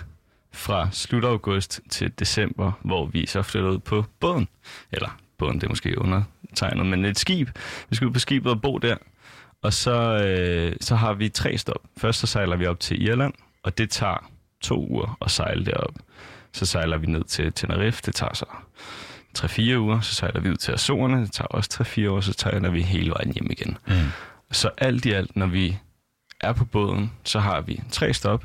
fra 0.52 0.88
slut 0.92 1.24
august 1.24 1.80
til 1.90 2.12
december, 2.18 2.72
hvor 2.82 3.06
vi 3.06 3.26
så 3.26 3.42
flytter 3.42 3.70
ud 3.70 3.78
på 3.78 4.04
båden. 4.20 4.48
Eller 4.92 5.18
båden, 5.38 5.54
det 5.54 5.64
er 5.64 5.68
måske 5.68 5.98
undertegnet, 6.00 6.86
men 6.86 7.04
et 7.04 7.18
skib. 7.18 7.48
Vi 7.90 7.96
skal 7.96 8.06
ud 8.08 8.12
på 8.12 8.18
skibet 8.18 8.52
og 8.52 8.62
bo 8.62 8.78
der. 8.78 8.96
Og 9.62 9.72
så, 9.72 9.94
øh, 10.24 10.76
så 10.80 10.94
har 10.96 11.12
vi 11.12 11.28
tre 11.28 11.58
stop. 11.58 11.78
Først 11.98 12.18
så 12.18 12.26
sejler 12.26 12.56
vi 12.56 12.66
op 12.66 12.80
til 12.80 13.02
Irland, 13.02 13.32
og 13.62 13.78
det 13.78 13.90
tager 13.90 14.28
to 14.62 14.86
uger 14.90 15.18
at 15.20 15.30
sejle 15.30 15.64
derop. 15.64 15.94
Så 16.52 16.66
sejler 16.66 16.96
vi 16.96 17.06
ned 17.06 17.24
til 17.24 17.52
Tenerife, 17.52 18.02
det 18.06 18.14
tager 18.14 18.34
så 18.34 18.44
3-4 19.38 19.76
uger. 19.76 20.00
Så 20.00 20.14
sejler 20.14 20.40
vi 20.40 20.50
ud 20.50 20.56
til 20.56 20.72
Azorerne, 20.72 21.20
det 21.20 21.32
tager 21.32 21.48
også 21.48 21.84
3-4 21.96 22.08
uger, 22.08 22.20
så 22.20 22.32
sejler 22.38 22.70
vi 22.70 22.82
hele 22.82 23.10
vejen 23.10 23.32
hjem 23.32 23.50
igen. 23.50 23.78
Mm. 23.86 23.94
Så 24.50 24.70
alt 24.78 25.06
i 25.06 25.12
alt, 25.12 25.36
når 25.36 25.46
vi 25.46 25.78
er 26.40 26.52
på 26.52 26.64
båden, 26.64 27.12
så 27.24 27.40
har 27.40 27.60
vi 27.60 27.82
tre 27.90 28.14
stop, 28.14 28.44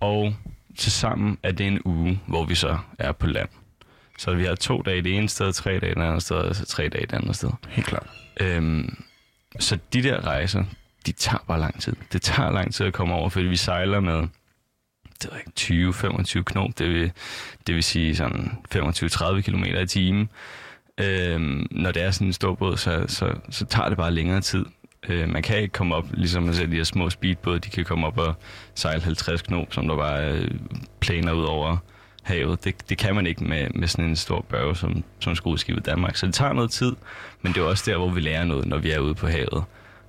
og 0.00 0.34
til 0.78 0.92
sammen 0.92 1.38
er 1.42 1.52
det 1.52 1.66
en 1.66 1.80
uge, 1.84 2.20
hvor 2.26 2.44
vi 2.44 2.54
så 2.54 2.78
er 2.98 3.12
på 3.12 3.26
land. 3.26 3.48
Så 4.18 4.34
vi 4.34 4.44
har 4.44 4.54
to 4.54 4.82
dage 4.82 5.02
det 5.02 5.16
ene 5.16 5.28
sted, 5.28 5.52
tre 5.52 5.78
dage 5.78 5.94
det 5.94 6.02
andet 6.02 6.22
sted, 6.22 6.36
og 6.36 6.56
så 6.56 6.66
tre 6.66 6.88
dage 6.88 7.06
det 7.06 7.12
andet 7.12 7.36
sted. 7.36 7.50
Helt 7.68 7.86
klart. 7.86 8.06
Øhm, 8.40 9.04
så 9.58 9.78
de 9.92 10.02
der 10.02 10.26
rejser, 10.26 10.64
de 11.06 11.12
tager 11.12 11.44
bare 11.48 11.60
lang 11.60 11.80
tid. 11.80 11.96
Det 12.12 12.22
tager 12.22 12.50
lang 12.50 12.74
tid 12.74 12.86
at 12.86 12.92
komme 12.92 13.14
over, 13.14 13.28
fordi 13.28 13.46
vi 13.46 13.56
sejler 13.56 14.00
med 14.00 14.28
det 15.22 15.30
ikke, 15.60 15.90
20-25 15.90 16.42
knop, 16.42 16.70
det 16.78 16.88
vil, 16.88 17.12
det 17.66 17.74
vil 17.74 17.82
sige 17.82 18.16
sådan 18.16 18.58
25-30 18.74 19.40
km 19.40 19.64
i 19.64 19.86
timen. 19.86 20.28
Øhm, 20.98 21.66
når 21.70 21.92
det 21.92 22.02
er 22.02 22.10
sådan 22.10 22.26
en 22.26 22.32
stor 22.32 22.54
båd, 22.54 22.76
så, 22.76 23.04
så, 23.08 23.34
så 23.50 23.66
tager 23.66 23.88
det 23.88 23.98
bare 23.98 24.10
længere 24.10 24.40
tid. 24.40 24.64
Øh, 25.08 25.28
man 25.28 25.42
kan 25.42 25.58
ikke 25.58 25.72
komme 25.72 25.94
op, 25.94 26.04
ligesom 26.12 26.42
man 26.42 26.54
ser 26.54 26.66
de 26.66 26.76
her 26.76 26.84
små 26.84 27.10
speedbåde, 27.10 27.58
de 27.58 27.70
kan 27.70 27.84
komme 27.84 28.06
op 28.06 28.18
og 28.18 28.34
sejle 28.74 29.02
50 29.02 29.42
knop, 29.42 29.74
som 29.74 29.88
der 29.88 29.96
bare 29.96 30.32
øh, 30.32 30.50
planer 31.00 31.32
ud 31.32 31.44
over 31.44 31.76
havet. 32.22 32.64
Det, 32.64 32.90
det 32.90 32.98
kan 32.98 33.14
man 33.14 33.26
ikke 33.26 33.44
med, 33.44 33.70
med 33.74 33.88
sådan 33.88 34.04
en 34.04 34.16
stor 34.16 34.40
børge 34.48 34.76
som, 34.76 35.04
som 35.20 35.34
skoleskibet 35.34 35.86
Danmark. 35.86 36.16
Så 36.16 36.26
det 36.26 36.34
tager 36.34 36.52
noget 36.52 36.70
tid, 36.70 36.92
men 37.42 37.52
det 37.52 37.60
er 37.60 37.64
også 37.64 37.90
der, 37.90 37.96
hvor 37.96 38.10
vi 38.10 38.20
lærer 38.20 38.44
noget, 38.44 38.66
når 38.66 38.78
vi 38.78 38.90
er 38.90 38.98
ude 38.98 39.14
på 39.14 39.26
havet. 39.26 39.64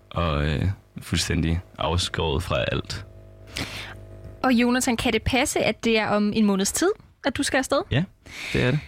Og 0.10 0.46
øh, 0.46 0.66
fuldstændig 1.02 1.60
afskåret 1.78 2.44
fra 2.44 2.66
alt. 2.72 3.06
Og 4.44 4.54
Jonathan, 4.54 4.98
kan 4.98 5.14
det 5.14 5.22
passe, 5.24 5.60
at 5.60 5.84
det 5.84 6.00
er 6.00 6.08
om 6.08 6.34
en 6.36 6.46
måneds 6.46 6.72
tid, 6.72 6.90
at 7.26 7.38
du 7.38 7.44
skal 7.44 7.58
afsted? 7.58 7.82
Ja, 7.92 8.04
det 8.54 8.64
er 8.64 8.72
det. 8.72 8.80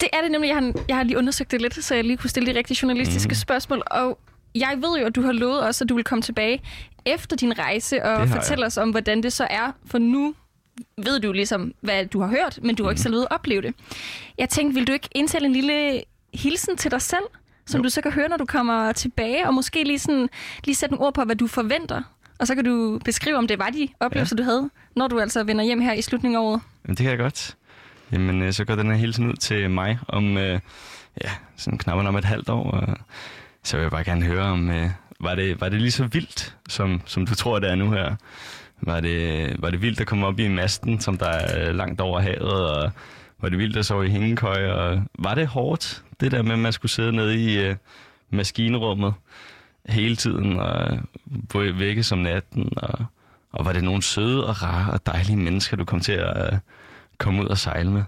Det 0.00 0.08
er 0.12 0.22
det 0.22 0.30
nemlig. 0.30 0.48
Jeg 0.48 0.56
har, 0.56 0.72
jeg 0.88 0.96
har 0.96 1.02
lige 1.02 1.18
undersøgt 1.18 1.50
det 1.50 1.60
lidt, 1.62 1.84
så 1.84 1.94
jeg 1.94 2.04
lige 2.04 2.16
kunne 2.16 2.30
stille 2.30 2.52
de 2.52 2.58
rigtige 2.58 2.78
journalistiske 2.82 3.28
mm. 3.28 3.34
spørgsmål. 3.34 3.82
Og 3.86 4.18
jeg 4.54 4.76
ved 4.76 4.98
jo, 5.00 5.06
at 5.06 5.14
du 5.14 5.22
har 5.22 5.32
lovet 5.32 5.66
os, 5.68 5.82
at 5.82 5.88
du 5.88 5.94
vil 5.94 6.04
komme 6.04 6.22
tilbage 6.22 6.62
efter 7.04 7.36
din 7.36 7.58
rejse 7.58 8.04
og 8.04 8.28
fortælle 8.28 8.66
os 8.66 8.76
om, 8.78 8.90
hvordan 8.90 9.22
det 9.22 9.32
så 9.32 9.46
er. 9.50 9.72
For 9.86 9.98
nu 9.98 10.34
ved 11.04 11.20
du 11.20 11.32
ligesom, 11.32 11.74
hvad 11.80 12.06
du 12.06 12.20
har 12.20 12.28
hørt, 12.28 12.58
men 12.62 12.74
du 12.74 12.82
har 12.84 12.90
ikke 12.90 12.98
Mhm. 12.98 13.02
selv 13.02 13.14
ved 13.14 13.22
at 13.22 13.28
opleve 13.34 13.62
det. 13.62 13.74
Jeg 14.38 14.48
tænkte, 14.48 14.74
vil 14.74 14.86
du 14.86 14.92
ikke 14.92 15.08
indtale 15.14 15.46
en 15.46 15.52
lille 15.52 16.02
hilsen 16.34 16.76
til 16.76 16.90
dig 16.90 17.02
selv, 17.02 17.24
som 17.66 17.78
Jo. 17.80 17.84
du 17.84 17.88
så 17.90 18.00
kan 18.00 18.12
høre, 18.12 18.28
når 18.28 18.36
du 18.36 18.44
kommer 18.44 18.92
tilbage, 18.92 19.46
og 19.46 19.54
måske 19.54 19.84
lige, 19.84 19.98
sådan, 19.98 20.28
lige 20.64 20.74
sætte 20.74 20.94
nogle 20.94 21.06
ord 21.06 21.14
på, 21.14 21.24
hvad 21.24 21.36
du 21.36 21.46
forventer. 21.46 22.02
Og 22.42 22.48
så 22.48 22.54
kan 22.54 22.64
du 22.64 23.00
beskrive, 23.04 23.36
om 23.36 23.46
det 23.46 23.58
var 23.58 23.70
de 23.70 23.88
oplevelser, 24.00 24.36
ja. 24.38 24.42
du 24.42 24.44
havde, 24.44 24.70
når 24.96 25.08
du 25.08 25.20
altså 25.20 25.44
vender 25.44 25.64
hjem 25.64 25.80
her 25.80 25.92
i 25.92 26.02
slutningen 26.02 26.36
af 26.36 26.42
året. 26.42 26.60
Jamen, 26.84 26.96
det 26.96 27.02
kan 27.02 27.10
jeg 27.10 27.18
godt. 27.18 27.56
Jamen, 28.12 28.42
øh, 28.42 28.52
så 28.52 28.64
går 28.64 28.74
den 28.74 28.86
her 28.86 28.94
hilsen 28.94 29.28
ud 29.28 29.34
til 29.34 29.70
mig 29.70 29.98
om, 30.08 30.36
øh, 30.36 30.60
ja, 31.24 31.30
sådan 31.56 31.78
knap 31.78 32.06
om 32.06 32.16
et 32.16 32.24
halvt 32.24 32.48
år. 32.48 32.70
Og 32.70 32.96
så 33.62 33.76
vil 33.76 33.82
jeg 33.82 33.90
bare 33.90 34.04
gerne 34.04 34.24
høre 34.24 34.42
om, 34.42 34.70
øh, 34.70 34.90
var, 35.20 35.34
det, 35.34 35.60
var 35.60 35.68
det 35.68 35.80
lige 35.80 35.90
så 35.90 36.04
vildt, 36.04 36.56
som, 36.68 37.00
som 37.06 37.26
du 37.26 37.34
tror, 37.34 37.58
det 37.58 37.70
er 37.70 37.74
nu 37.74 37.90
her? 37.90 38.16
Var 38.80 39.00
det, 39.00 39.56
var 39.58 39.70
det 39.70 39.82
vildt 39.82 40.00
at 40.00 40.06
komme 40.06 40.26
op 40.26 40.38
i 40.38 40.48
masten, 40.48 41.00
som 41.00 41.18
der 41.18 41.28
er 41.28 41.68
øh, 41.68 41.74
langt 41.74 42.00
over 42.00 42.20
havet, 42.20 42.70
og 42.70 42.90
var 43.42 43.48
det 43.48 43.58
vildt 43.58 43.76
at 43.76 43.86
sove 43.86 44.06
i 44.06 44.10
hængekøj, 44.10 44.66
og 44.66 45.02
var 45.18 45.34
det 45.34 45.46
hårdt, 45.46 46.02
det 46.20 46.32
der 46.32 46.42
med, 46.42 46.52
at 46.52 46.58
man 46.58 46.72
skulle 46.72 46.92
sidde 46.92 47.12
nede 47.12 47.36
i 47.36 47.58
øh, 47.58 47.76
maskinrummet 48.30 49.14
hele 49.88 50.16
tiden, 50.16 50.58
og 50.58 50.92
øh, 50.92 50.98
bo- 51.48 51.58
vække 51.78 52.02
som 52.02 52.18
natten, 52.18 52.72
og, 52.76 53.04
og 53.52 53.64
var 53.64 53.72
det 53.72 53.84
nogle 53.84 54.02
søde 54.02 54.46
og 54.46 54.62
rare 54.62 54.92
og 54.92 55.06
dejlige 55.06 55.36
mennesker, 55.36 55.76
du 55.76 55.84
kom 55.84 56.00
til 56.00 56.12
at 56.12 56.52
uh, 56.52 56.58
komme 57.18 57.42
ud 57.42 57.46
og 57.48 57.58
sejle 57.58 57.90
med? 57.90 58.02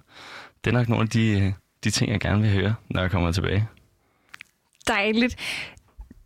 Det 0.64 0.70
er 0.70 0.74
nok 0.74 0.88
nogle 0.88 1.02
af 1.02 1.08
de, 1.08 1.54
de 1.84 1.90
ting, 1.90 2.10
jeg 2.10 2.20
gerne 2.20 2.42
vil 2.42 2.50
høre, 2.50 2.74
når 2.90 3.00
jeg 3.00 3.10
kommer 3.10 3.32
tilbage. 3.32 3.68
Dejligt. 4.88 5.36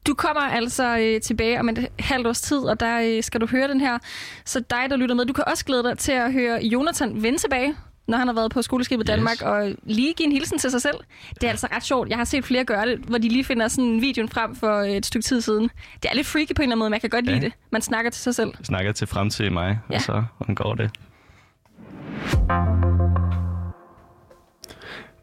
Du 0.06 0.14
kommer 0.14 0.42
altså 0.42 0.98
øh, 0.98 1.20
tilbage 1.20 1.60
om 1.60 1.68
et 1.68 1.88
halvt 1.98 2.26
års 2.26 2.40
tid, 2.40 2.58
og 2.58 2.80
der 2.80 3.00
øh, 3.04 3.22
skal 3.22 3.40
du 3.40 3.46
høre 3.46 3.68
den 3.68 3.80
her. 3.80 3.98
Så 4.44 4.60
dig, 4.60 4.86
der 4.90 4.96
lytter 4.96 5.14
med, 5.14 5.26
du 5.26 5.32
kan 5.32 5.44
også 5.46 5.64
glæde 5.64 5.82
dig 5.82 5.98
til 5.98 6.12
at 6.12 6.32
høre 6.32 6.60
Jonathan 6.62 7.22
vende 7.22 7.38
tilbage, 7.38 7.74
når 8.08 8.18
han 8.18 8.26
har 8.26 8.34
været 8.34 8.50
på 8.50 8.62
skoleskibet 8.62 9.06
Yes. 9.10 9.16
Danmark, 9.16 9.42
og 9.42 9.72
lige 9.82 10.14
give 10.14 10.26
en 10.26 10.32
hilsen 10.32 10.58
til 10.58 10.70
sig 10.70 10.82
selv. 10.82 10.96
Det 11.34 11.44
er 11.44 11.50
altså 11.50 11.68
ret 11.72 11.84
sjovt. 11.84 12.08
Jeg 12.08 12.16
har 12.18 12.24
set 12.24 12.44
flere 12.44 12.64
gøre 12.64 12.86
det, 12.86 12.98
hvor 12.98 13.18
de 13.18 13.28
lige 13.28 13.44
finder 13.44 13.68
sådan 13.68 13.84
en 13.84 14.00
videoen 14.02 14.28
frem 14.28 14.56
for 14.56 14.80
et 14.80 15.06
stykke 15.06 15.24
tid 15.24 15.40
siden. 15.40 15.70
Det 16.02 16.10
er 16.10 16.14
lidt 16.14 16.26
freaky 16.26 16.54
på 16.54 16.62
en 16.62 16.62
eller 16.62 16.64
anden 16.72 16.78
måde, 16.78 16.90
men 16.90 16.94
jeg 16.94 17.00
kan 17.00 17.10
godt 17.10 17.26
Ja. 17.26 17.30
lide 17.30 17.44
det. 17.44 17.52
Man 17.72 17.82
snakker 17.82 18.10
til 18.10 18.22
sig 18.22 18.34
selv. 18.34 18.50
Jeg 18.58 18.66
snakker 18.66 18.92
til 18.92 19.06
fremtid 19.06 19.50
mig, 19.50 19.78
Ja. 19.90 19.94
og 19.96 20.00
så 20.02 20.24
hvordan 20.38 20.54
går 20.54 20.74
det? 20.74 20.90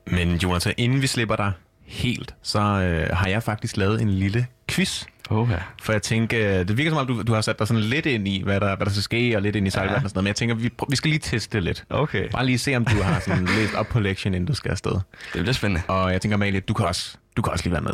Men 0.08 0.36
Jonathan, 0.36 0.74
inden 0.78 1.02
vi 1.02 1.08
slipper 1.08 1.36
dig 1.36 1.52
helt, 1.86 2.36
så 2.42 2.60
øh, 2.60 3.18
har 3.18 3.28
jeg 3.28 3.44
faktisk 3.44 3.78
lavet 3.78 4.02
en 4.02 4.10
lille 4.10 4.48
quiz. 4.68 5.04
Oh, 5.30 5.50
ja. 5.52 5.58
For 5.82 5.92
jeg 5.92 6.02
tænker, 6.02 6.60
øh, 6.60 6.68
det 6.68 6.78
virker 6.78 6.92
som 6.92 6.98
om, 6.98 7.08
du, 7.08 7.22
du 7.22 7.34
har 7.34 7.42
sat 7.42 7.60
dig 7.60 7.68
sådan 7.68 7.84
lidt 7.84 8.06
ind 8.06 8.28
i, 8.28 8.42
hvad 8.44 8.60
der, 8.60 8.76
hvad 8.76 8.86
der 8.86 8.92
skal 8.92 9.04
ske, 9.04 9.36
og 9.36 9.42
lidt 9.42 9.56
ind 9.56 9.68
i 9.68 9.70
sejlverden 9.70 10.04
og 10.04 10.10
sådan 10.10 10.18
noget. 10.18 10.24
Men 10.24 10.28
jeg 10.28 10.36
tænker, 10.36 10.56
vi, 10.56 10.70
vi 10.90 10.96
skal 10.96 11.10
lige 11.10 11.20
teste 11.20 11.58
det 11.58 11.64
lidt. 11.64 11.84
Okay, 11.90 12.30
Bare 12.30 12.46
lige 12.46 12.58
se, 12.58 12.76
om 12.76 12.86
du 12.86 13.02
har 13.02 13.20
sådan 13.20 13.46
læst 13.58 13.74
op 13.74 13.88
på 13.88 14.00
lektion, 14.00 14.34
inden 14.34 14.48
du 14.48 14.54
skal 14.54 14.72
afsted. 14.72 14.92
det 14.92 15.02
bliver 15.34 15.54
spændende. 15.54 15.82
Og 15.88 16.12
jeg 16.12 16.22
tænker, 16.22 16.36
Amalie, 16.38 16.60
du 16.60 16.74
kan 16.74 16.86
også, 16.86 17.18
du 17.38 17.42
kan 17.42 17.54
også 17.54 17.66
lige 17.66 17.74
være 17.74 17.82
med. 17.82 17.94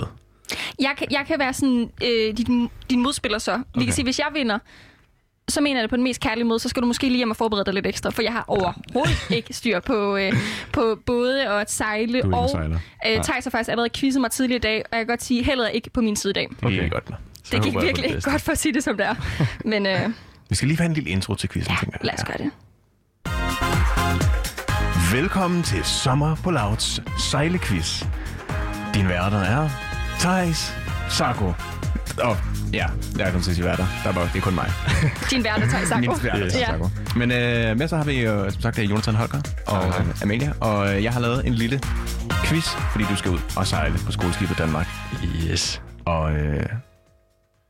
Jeg 0.80 0.94
kan, 0.98 1.08
jeg 1.12 1.24
kan 1.28 1.40
være 1.40 1.54
sådan 1.54 1.90
øh, 2.04 2.38
din, 2.38 2.70
din 2.90 3.02
modspiller 3.04 3.38
så. 3.38 3.58
Vi 3.58 3.62
okay. 3.76 3.86
kan 3.86 3.94
sige, 3.94 4.04
hvis 4.04 4.20
jeg 4.20 4.28
vinder, 4.34 4.60
så 5.52 5.62
mener 5.62 5.76
jeg 5.76 5.82
det 5.84 5.90
på 5.90 5.96
den 5.96 6.04
mest 6.04 6.22
kærlige 6.22 6.44
måde, 6.44 6.60
så 6.60 6.70
skal 6.70 6.82
du 6.82 6.88
måske 6.88 7.08
lige 7.08 7.18
hjem 7.18 7.30
og 7.30 7.38
forberede 7.38 7.66
dig 7.66 7.74
lidt 7.74 7.88
ekstra, 7.88 8.10
for 8.10 8.22
jeg 8.22 8.32
har 8.34 8.44
overhovedet 8.48 9.26
ikke 9.38 9.54
styr 9.54 9.80
på, 9.80 10.18
øh, 10.18 10.34
på 10.74 11.00
både 11.06 11.48
at 11.48 11.72
sejle 11.72 12.36
og 12.36 12.50
sejler. 12.50 12.80
øh, 13.08 13.24
Thijs 13.24 13.44
har 13.44 13.52
faktisk 13.52 13.70
allerede 13.70 13.90
quizzet 13.96 14.22
mig 14.22 14.32
tidligere 14.32 14.58
i 14.58 14.62
dag, 14.62 14.84
og 14.92 14.98
jeg 14.98 15.00
kan 15.00 15.08
godt 15.08 15.24
sige, 15.24 15.44
heldet 15.44 15.66
er 15.66 15.70
ikke 15.70 15.90
på 15.90 16.02
min 16.02 16.16
side 16.16 16.32
i 16.32 16.34
dag. 16.34 16.48
Okay. 16.64 16.76
Det 16.78 16.86
er 16.86 16.90
godt. 16.90 17.12
Så 17.44 17.56
Det 17.56 17.64
gik 17.64 17.74
virkelig 17.82 18.10
ikke 18.10 18.22
godt 18.32 18.42
for 18.42 18.52
at 18.52 18.58
sige 18.58 18.74
det, 18.74 18.84
som 18.84 18.98
det 18.98 19.06
er. 19.06 19.16
Men 19.72 19.86
øh, 19.86 20.10
Vi 20.50 20.56
skal 20.56 20.68
lige 20.68 20.78
have 20.78 20.86
en 20.86 20.94
lille 20.94 21.10
intro 21.10 21.36
til 21.36 21.50
quizzen, 21.50 21.76
tænker 21.80 21.98
jeg. 22.02 22.06
lad 22.06 22.14
os 22.14 22.24
gøre 22.24 22.38
det. 22.38 22.52
Velkommen 25.14 25.64
til 25.64 25.84
Sommer 25.84 26.36
på 26.44 26.52
Louds 26.52 27.00
sejlequiz. 27.32 28.04
Din 28.94 29.08
værter 29.10 29.38
er 29.40 29.70
Thijs 30.20 30.74
Sarko. 31.10 31.54
Åh, 32.24 32.30
oh, 32.30 32.38
ja, 32.74 32.88
jeg 33.18 33.28
er 33.28 33.32
kun 33.32 33.42
til 33.42 33.64
værter. 33.64 33.86
Der 34.04 34.12
var, 34.12 34.22
det 34.22 34.36
er 34.36 34.42
kun 34.42 34.56
mig. 34.56 34.72
Din 35.32 35.44
værter, 35.44 35.68
Thijs 35.68 35.88
Sanko. 35.88 36.12
Min 36.12 36.24
værter, 36.24 36.46
Ja. 36.60 36.66
Sarko. 36.66 36.90
Men 37.16 37.32
øh, 37.32 37.78
med 37.78 37.88
så 37.88 37.98
har 37.98 38.04
vi 38.04 38.24
jo, 38.24 38.50
som 38.50 38.62
sagt, 38.62 38.76
det 38.76 38.84
er 38.84 38.88
Jonathan 38.90 39.16
Holger 39.16 39.42
og 39.68 39.88
øh, 39.88 40.22
Amalia. 40.24 40.54
Og 40.60 40.96
øh, 40.96 41.04
jeg 41.04 41.14
har 41.14 41.20
lavet 41.20 41.48
en 41.48 41.54
lille 41.54 41.80
quiz, 42.46 42.68
fordi 42.92 43.06
du 43.10 43.16
skal 43.16 43.32
ud 43.32 43.40
og 43.58 43.68
sejle 43.68 43.98
på 44.06 44.12
skoleskibet 44.12 44.58
Danmark. 44.58 44.88
Yes, 45.52 45.82
Og 46.06 46.32
øh, 46.34 46.66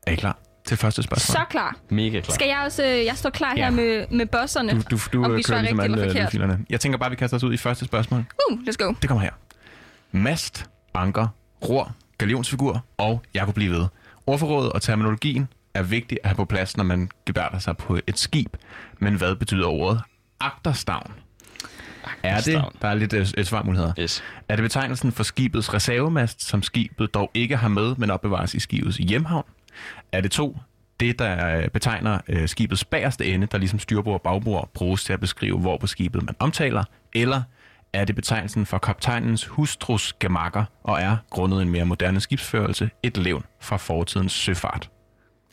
er 0.06 0.12
I 0.12 0.14
klar 0.14 0.38
til 0.66 0.76
første 0.76 1.02
spørgsmål? 1.02 1.32
Så 1.36 1.44
klar. 1.50 1.76
mega 1.90 2.20
klar. 2.20 2.34
Skal 2.34 2.48
jeg 2.48 2.58
også, 2.66 2.84
øh, 2.84 3.04
jeg 3.04 3.16
står 3.16 3.30
klar 3.30 3.50
her 3.56 3.64
Ja. 3.64 3.70
med, 3.70 4.06
med 4.10 4.26
bosserne. 4.26 4.72
Du, 4.72 4.82
du, 4.90 4.98
du 5.12 5.24
Om 5.24 5.30
øh, 5.30 5.36
vi 5.36 5.42
svarer 5.42 5.58
kører 5.60 5.62
ligesom 5.62 5.80
alle 5.80 6.04
øh, 6.04 6.14
lydfilerne. 6.24 6.58
Jeg 6.70 6.80
tænker 6.80 6.98
bare, 6.98 7.10
vi 7.10 7.16
kaster 7.16 7.36
os 7.36 7.44
ud 7.44 7.52
i 7.54 7.56
første 7.56 7.84
spørgsmål. 7.84 8.24
Uh, 8.50 8.58
let's 8.58 8.76
go. 8.86 8.94
Det 9.02 9.08
kommer 9.08 9.22
her. 9.22 9.30
Mast, 10.12 10.66
anker, 10.94 11.26
ror, 11.68 11.92
galionsfigur 12.18 12.84
og 12.98 13.22
jeg 13.34 13.44
kunne 13.44 13.54
blive 13.54 13.72
ved. 13.72 13.86
Ordforrådet 14.26 14.72
og 14.72 14.82
terminologien 14.82 15.48
er 15.74 15.82
vigtigt 15.82 16.20
at 16.22 16.28
have 16.28 16.36
på 16.36 16.44
plads, 16.44 16.76
når 16.76 16.84
man 16.84 17.10
gebærder 17.26 17.58
sig 17.58 17.76
på 17.76 17.98
et 18.06 18.18
skib. 18.18 18.56
Men 18.98 19.14
hvad 19.14 19.36
betyder 19.36 19.66
ordet 19.66 20.00
agterstavn? 20.40 21.12
Er 22.22 22.40
det, 22.40 22.64
der 22.82 22.88
er 22.88 22.94
lidt 22.94 23.12
øh, 23.12 23.26
et 23.38 23.46
svarmuligheder. 23.46 23.92
Yes. 24.00 24.22
Er 24.48 24.56
det 24.56 24.62
betegnelsen 24.62 25.12
for 25.12 25.22
skibets 25.22 25.74
reservemast, 25.74 26.42
som 26.42 26.62
skibet 26.62 27.14
dog 27.14 27.30
ikke 27.34 27.56
har 27.56 27.68
med, 27.68 27.94
men 27.96 28.10
opbevares 28.10 28.54
i 28.54 28.60
skibets 28.60 28.96
hjemhavn? 28.96 29.44
Er 30.12 30.20
det 30.20 30.30
to, 30.30 30.58
det 31.00 31.18
der 31.18 31.56
øh, 31.56 31.68
betegner 31.68 32.18
øh, 32.28 32.48
skibets 32.48 32.84
bagerste 32.84 33.26
ende, 33.26 33.46
der 33.46 33.58
ligesom 33.58 33.78
styrbord 33.78 34.14
og 34.14 34.22
bagbord 34.22 34.70
bruges 34.74 35.04
til 35.04 35.12
at 35.12 35.20
beskrive, 35.20 35.58
hvor 35.58 35.78
på 35.78 35.86
skibet 35.86 36.22
man 36.22 36.36
omtaler? 36.38 36.84
Eller 37.12 37.42
er 37.92 38.04
det 38.04 38.14
betegnelsen 38.14 38.66
for 38.66 38.78
kaptajnens 38.78 39.46
hustrus 39.46 40.12
gemakker, 40.20 40.64
og 40.84 41.00
er, 41.00 41.16
grundet 41.30 41.62
en 41.62 41.68
mere 41.68 41.84
moderne 41.84 42.20
skibsførelse, 42.20 42.90
et 43.02 43.16
levn 43.16 43.44
fra 43.60 43.76
fortidens 43.76 44.32
søfart? 44.32 44.90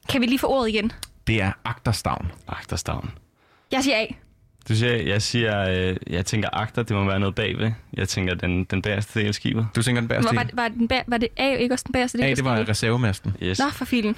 Kan 0.09 0.21
vi 0.21 0.25
lige 0.25 0.39
få 0.39 0.47
ordet 0.47 0.69
igen? 0.69 0.91
Det 1.27 1.41
er 1.41 1.51
agterstavn. 1.65 2.31
Agterstavn. 2.47 3.11
Jeg 3.71 3.83
siger 3.83 3.97
A. 3.97 4.05
Du 4.69 4.75
siger, 4.75 4.95
jeg 4.95 5.21
siger, 5.21 5.69
øh, 5.69 5.95
jeg 6.07 6.25
tænker 6.25 6.49
agter, 6.53 6.83
det 6.83 6.95
må 6.97 7.03
være 7.03 7.19
noget 7.19 7.35
bagved. 7.35 7.71
Jeg 7.93 8.09
tænker 8.09 8.33
den, 8.33 8.63
den 8.63 8.81
bagerste 8.81 9.19
del 9.19 9.27
af 9.27 9.35
skibet. 9.35 9.67
Du 9.75 9.81
tænker 9.83 10.01
den 10.01 10.09
Var, 10.09 10.15
bagerste 10.15 10.35
var, 10.35 10.43
del? 10.43 10.55
var, 10.55 10.67
den 10.67 10.87
bag, 10.87 11.03
var 11.07 11.17
det 11.17 11.29
A 11.37 11.55
ikke 11.55 11.75
også 11.75 11.83
den 11.87 11.93
bagerste 11.93 12.17
del? 12.17 12.25
A, 12.25 12.29
det 12.33 12.45
var 12.45 12.69
reservemasten. 12.69 13.35
Yes. 13.43 13.59
Nå, 13.59 13.69
for 13.69 13.85
filen. 13.85 14.17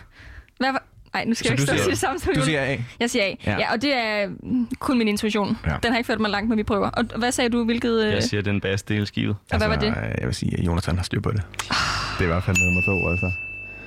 Hvad 0.58 0.72
var... 0.72 0.84
Nej, 1.14 1.26
nu 1.26 1.34
skal 1.34 1.48
Så 1.48 1.54
jeg 1.54 1.60
ikke 1.60 1.62
du 1.62 1.66
stå 1.66 1.74
og 1.74 1.80
sige 1.80 1.92
det 1.92 1.98
samme 2.00 2.20
som 2.20 2.34
Du 2.36 2.42
siger 2.42 2.62
A. 2.62 2.78
Jeg 3.00 3.10
siger 3.10 3.24
A. 3.26 3.28
Ja. 3.28 3.52
Ja. 3.52 3.58
ja, 3.60 3.72
og 3.74 3.82
det 3.82 3.96
er 3.96 4.28
mm, 4.44 4.68
kun 4.80 4.98
min 4.98 5.08
intuition. 5.08 5.58
Ja. 5.66 5.72
Ja. 5.72 5.78
Den 5.84 5.92
har 5.92 5.98
ikke 5.98 6.08
ført 6.08 6.20
mig 6.20 6.30
langt, 6.32 6.50
men 6.50 6.58
vi 6.58 6.64
prøver. 6.64 6.90
Og 6.90 7.04
hvad 7.18 7.32
sagde 7.32 7.50
du, 7.50 7.64
hvilket... 7.66 8.06
øh, 8.06 8.14
Jeg 8.14 8.24
siger 8.24 8.42
den 8.42 8.62
bagerste 8.62 8.94
del 8.94 9.02
af 9.02 9.08
skibet. 9.08 9.36
Og 9.52 9.58
hvad 9.58 9.68
var 9.68 9.76
det? 9.76 9.88
øh, 9.88 9.96
Jeg 10.20 10.26
vil 10.28 10.36
sige, 10.36 10.58
at 10.60 10.66
Jonathan 10.66 10.96
har 10.96 11.04
styr 11.04 11.20
på 11.22 11.32
det. 11.32 11.42
Det 11.60 12.20
er 12.20 12.24
i 12.24 12.26
hvert 12.26 12.44
fald 12.44 12.58
nummer 12.58 12.82
to, 12.82 13.10
altså. 13.12 13.32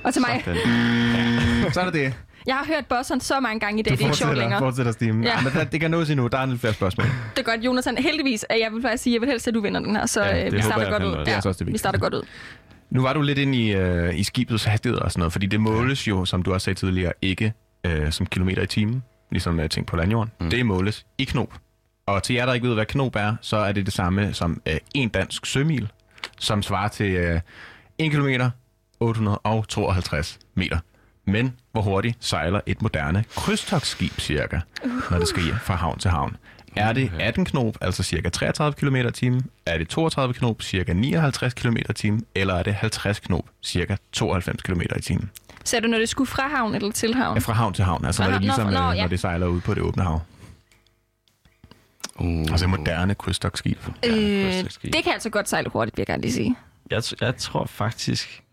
Og 0.03 0.13
til 0.13 0.21
mig. 0.21 0.43
Den. 0.45 1.73
Så 1.73 1.81
er 1.81 1.85
det 1.85 1.93
det. 1.93 2.13
Jeg 2.47 2.55
har 2.55 2.65
hørt 2.65 2.85
bosseren 2.85 3.21
så 3.21 3.39
mange 3.39 3.59
gange 3.59 3.79
i 3.79 3.83
dag, 3.83 3.91
Du 3.91 3.95
det 3.95 4.01
er 4.01 4.05
ikke 4.05 4.17
sjovt 4.17 4.37
længere. 4.37 4.59
fortsætter 4.59 4.91
stimen. 4.91 5.23
Ja. 5.23 5.29
Ja. 5.29 5.41
Men 5.41 5.53
det, 5.53 5.71
det 5.71 5.79
kan 5.81 5.91
nås 5.91 6.09
endnu. 6.09 6.27
Der 6.27 6.37
er 6.37 6.45
lidt 6.45 6.59
flere 6.59 6.73
spørgsmål. 6.73 7.07
Det 7.35 7.39
er 7.39 7.43
godt, 7.51 7.61
Jonathan. 7.65 7.97
Heldigvis, 7.97 8.45
at 8.49 8.59
jeg 8.59 8.67
vil 8.73 8.81
faktisk 8.81 9.03
sige, 9.03 9.13
jeg 9.13 9.21
vil 9.21 9.29
helst, 9.29 9.47
at 9.47 9.53
du 9.53 9.61
vinder 9.61 9.79
den 9.79 9.95
her, 9.95 10.05
så 10.05 10.23
Ja, 10.23 10.35
ja, 10.37 10.45
det 10.45 10.53
vi 10.53 10.61
starter 10.61 10.91
godt 10.91 11.03
ud. 11.03 11.07
også. 11.09 11.19
Det 11.19 11.31
er 11.31 11.35
altså 11.35 11.49
også 11.49 11.63
det 11.63 11.73
vi 11.73 11.77
starter 11.77 11.99
godt 11.99 12.13
ud. 12.13 12.21
Nu 12.89 13.01
var 13.01 13.13
du 13.13 13.21
lidt 13.21 13.37
inde 13.37 13.57
i, 13.57 13.73
øh, 13.73 14.19
i 14.19 14.23
skibets 14.23 14.63
hastighed 14.63 14.99
og 14.99 15.11
sådan 15.11 15.19
noget, 15.19 15.31
fordi 15.31 15.45
det 15.45 15.61
måles 15.61 16.07
jo, 16.07 16.25
som 16.25 16.43
du 16.43 16.53
også 16.53 16.65
sagde 16.65 16.79
tidligere, 16.79 17.13
ikke 17.21 17.53
øh, 17.85 18.11
som 18.11 18.25
kilometer 18.25 18.61
i 18.61 18.67
timen, 18.67 19.03
ligesom 19.31 19.59
jeg 19.59 19.71
tænkte 19.71 19.91
på 19.91 19.97
landjorden. 19.97 20.31
Mm. 20.39 20.49
Det 20.49 20.65
måles 20.65 21.05
i 21.17 21.23
knop. 21.23 21.53
Og 22.05 22.23
til 22.23 22.35
jer, 22.35 22.45
der 22.45 22.53
ikke 22.53 22.67
ved, 22.67 22.73
hvad 22.73 22.85
knop 22.85 23.15
er, 23.15 23.35
så 23.41 23.57
er 23.57 23.71
det 23.71 23.85
det 23.85 23.93
samme 23.93 24.33
som 24.33 24.61
øh, 24.65 24.77
en 24.93 25.09
dansk 25.09 25.45
sømil, 25.45 25.91
som 26.39 26.63
svarer 26.63 26.87
til 26.87 27.11
øh, 27.11 27.41
1 27.97 28.11
km 28.11 28.27
852 28.99 30.39
meter. 30.55 30.79
Men 31.27 31.53
hvor 31.71 31.81
hurtigt 31.81 32.17
sejler 32.19 32.61
et 32.65 32.81
moderne 32.81 33.25
krydstogsskib 33.35 34.19
cirka, 34.19 34.59
når 35.11 35.19
det 35.19 35.27
skal 35.27 35.43
fra 35.63 35.75
havn 35.75 35.99
til 35.99 36.11
havn? 36.11 36.37
Er 36.75 36.93
det 36.93 37.11
18 37.19 37.45
knop, 37.45 37.77
altså 37.81 38.03
cirka 38.03 38.29
33 38.29 38.73
km 38.73 38.95
i 38.95 39.11
timen? 39.11 39.45
Er 39.65 39.77
det 39.77 39.89
32 39.89 40.33
knop, 40.33 40.61
cirka 40.61 40.93
59 40.93 41.53
km 41.53 41.77
i 41.77 41.93
timen? 41.95 42.25
Eller 42.35 42.53
er 42.53 42.63
det 42.63 42.73
50 42.75 43.19
knop, 43.19 43.43
cirka 43.63 43.95
92 44.11 44.61
km 44.61 44.81
i 44.81 45.01
timen? 45.01 45.31
Sagde 45.63 45.83
du, 45.85 45.91
når 45.91 45.97
det 45.97 46.09
skulle 46.09 46.27
fra 46.27 46.47
havn 46.47 46.75
eller 46.75 46.91
til 46.91 47.13
havn? 47.13 47.35
Ja, 47.35 47.39
fra 47.39 47.53
havn 47.53 47.73
til 47.73 47.83
havn, 47.83 48.05
altså 48.05 48.23
Fra 48.23 48.31
når 48.31 48.37
det 48.39 48.47
er 48.47 48.51
havn- 48.53 48.65
ligesom, 48.65 48.73
nå, 48.83 48.87
nå, 48.87 48.91
øh, 48.91 48.97
ja. 48.97 49.01
når 49.01 49.09
det 49.09 49.19
sejler 49.19 49.47
ud 49.47 49.61
på 49.61 49.73
det 49.73 49.83
åbne 49.83 50.03
hav. 50.03 50.21
Uh, 52.15 52.41
Altså 52.51 52.67
moderne 52.67 53.15
krydstogsskib. 53.15 53.77
Øh, 54.05 54.13
det 54.13 55.03
kan 55.03 55.13
altså 55.13 55.29
godt 55.29 55.49
sejle 55.49 55.69
hurtigt, 55.69 55.97
vil 55.97 56.01
jeg 56.01 56.07
gerne 56.07 56.21
lige 56.21 56.33
sige. 56.33 56.55
jeg, 56.91 56.97
t- 56.99 57.13
jeg 57.21 57.35
tror 57.37 57.65
faktisk, 57.65 58.43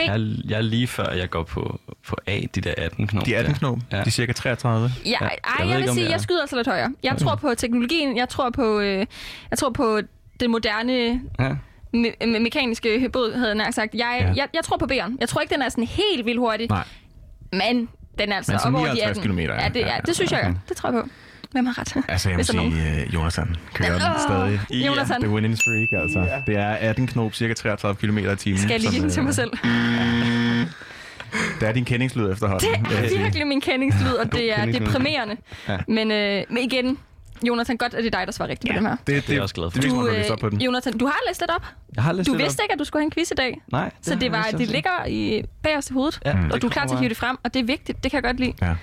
B. 0.00 0.08
jeg, 0.08 0.50
jeg 0.50 0.56
er 0.58 0.62
lige 0.62 0.86
før, 0.86 1.12
jeg 1.12 1.30
går 1.30 1.42
på, 1.42 1.80
på 2.06 2.16
A, 2.26 2.40
de 2.54 2.60
der 2.60 2.74
18 2.76 3.06
knop. 3.06 3.26
De 3.26 3.36
18 3.36 3.54
knop, 3.54 3.78
Ja. 3.92 3.96
de 3.96 4.02
er 4.06 4.10
cirka 4.10 4.32
33. 4.32 4.90
Ja, 5.04 5.10
Ja, 5.10 5.16
ej, 5.16 5.20
jeg 5.20 5.30
jeg, 5.58 5.68
jeg 5.68 5.76
ikke, 5.78 5.86
vil 5.86 5.94
sige, 5.94 6.02
jeg 6.02 6.10
jeg 6.10 6.16
er- 6.16 6.20
skyder 6.22 6.40
altså 6.40 6.56
lidt 6.56 6.68
højere. 6.68 6.92
Jeg 7.02 7.16
tror 7.18 7.34
på 7.34 7.54
teknologien, 7.56 8.16
jeg 8.16 8.28
tror 8.28 8.50
på, 8.50 8.80
øh, 8.80 9.06
jeg 9.50 9.58
tror 9.58 9.70
på 9.70 10.00
det 10.40 10.50
moderne 10.50 11.20
Ja. 11.38 11.50
me- 11.96 12.24
me- 12.24 12.38
mekaniske 12.38 13.08
båd, 13.12 13.32
havde 13.34 13.46
jeg 13.48 13.54
nær 13.56 13.70
sagt. 13.70 13.94
Jeg, 13.94 14.18
Ja. 14.20 14.32
jeg, 14.36 14.48
jeg 14.54 14.64
tror 14.64 14.76
på 14.76 14.86
B'eren. 14.92 15.12
Jeg 15.20 15.28
tror 15.28 15.40
ikke, 15.40 15.54
den 15.54 15.62
er 15.62 15.68
sådan 15.68 15.84
helt 15.84 16.26
vildt 16.26 16.38
hurtig, 16.38 16.68
Nej, 16.70 16.84
men 17.52 17.88
den 18.18 18.32
er 18.32 18.36
altså 18.36 18.52
Men 18.52 18.58
så 18.60 18.68
op 18.68 18.74
over 18.74 18.82
de 18.86 18.90
59 18.92 19.10
18. 19.10 19.22
kilometer, 19.22 19.54
ja. 19.54 19.62
Ja, 19.62 19.68
det, 19.68 19.80
Ja, 19.80 19.86
ja, 19.94 20.00
det 20.06 20.14
synes 20.14 20.32
jeg, 20.32 20.40
okay. 20.40 20.48
ja. 20.50 20.54
det 20.68 20.76
tror 20.76 20.92
jeg 20.92 21.02
på. 21.02 21.08
Hvem 21.52 21.66
har 21.66 21.78
ret? 21.78 22.04
altså 22.08 22.28
jeg 22.28 22.36
må 22.36 22.40
er 22.40 22.44
sige, 22.44 23.04
uh, 23.06 23.14
Jonathan 23.14 23.56
kører 23.74 23.92
den 23.92 24.02
stadig. 24.28 24.60
Jonathan, 24.86 25.20
Det 25.20 25.26
er 25.26 25.32
winning 25.32 25.58
streak, 25.58 25.88
altså. 26.02 26.28
Det 26.46 26.56
er 26.56 26.68
18 26.70 27.06
knop, 27.06 27.34
cirka 27.34 27.54
33 27.54 27.96
km 27.96 28.18
i 28.18 28.36
timen. 28.36 28.58
skal 28.58 28.70
jeg 28.70 28.80
lige 28.80 28.90
give 28.90 29.02
den 29.02 29.10
til 29.10 29.20
øh, 29.20 29.24
mig 29.24 29.34
selv? 29.34 29.50
Det 31.60 31.68
er 31.68 31.72
din 31.72 31.84
kendingslyd 31.84 32.32
efterhånden. 32.32 32.70
Det 32.90 33.14
er 33.14 33.18
virkelig 33.18 33.46
min 33.46 33.60
kendingslyd, 33.60 34.12
og 34.12 34.32
det 34.36 34.58
er 34.58 34.64
deprimerende. 34.64 35.36
Ja. 35.68 35.78
Men, 35.88 36.10
øh, 36.10 36.42
men 36.48 36.58
igen, 36.58 36.98
Jonathan, 37.48 37.76
godt, 37.76 37.94
at 37.94 38.04
det 38.04 38.14
er 38.14 38.18
dig, 38.18 38.26
der 38.26 38.32
svarer 38.32 38.48
rigtigt 38.50 38.72
på 38.72 38.76
dem 38.76 38.86
her. 38.86 38.96
Det, 38.96 39.06
Det 39.06 39.30
er 39.30 39.34
jeg 39.34 39.42
også 39.42 39.54
glad 39.54 39.70
for. 39.70 39.74
Det, 39.80 39.82
det, 39.82 39.90
Du, 39.90 40.08
det, 40.08 40.26
det, 40.30 40.40
på 40.40 40.48
den. 40.48 40.60
Jonathan, 40.60 40.98
du 40.98 41.06
har 41.06 41.18
læst 41.28 41.40
lidt 41.40 41.50
op. 41.50 41.66
Jeg 41.94 42.04
har 42.04 42.12
læst 42.12 42.26
Du 42.26 42.32
lidt 42.32 42.42
vidste 42.42 42.60
op. 42.60 42.64
ikke, 42.64 42.72
at 42.72 42.78
du 42.78 42.84
skulle 42.84 43.00
have 43.00 43.04
en 43.06 43.10
quiz 43.10 43.30
i 43.30 43.34
dag. 43.34 43.60
Nej. 43.72 43.90
Så 44.02 44.14
det, 44.14 44.32
var, 44.32 44.48
det 44.58 44.68
ligger 44.68 45.06
i 45.08 45.42
bagerste 45.62 45.94
hovedet, 45.94 46.20
Ja, 46.24 46.36
og 46.52 46.62
du 46.62 46.66
er 46.66 46.70
klar 46.70 46.86
til 46.86 46.94
at 46.94 46.98
hive 47.00 47.08
det 47.08 47.16
frem, 47.16 47.36
og 47.44 47.54
det 47.54 47.60
er 47.60 47.64
vigtigt. 47.64 48.02
Det 48.04 48.10
kan 48.10 48.16
jeg 48.16 48.22
godt 48.24 48.40
lide. 48.40 48.52
Ja. 48.62 48.74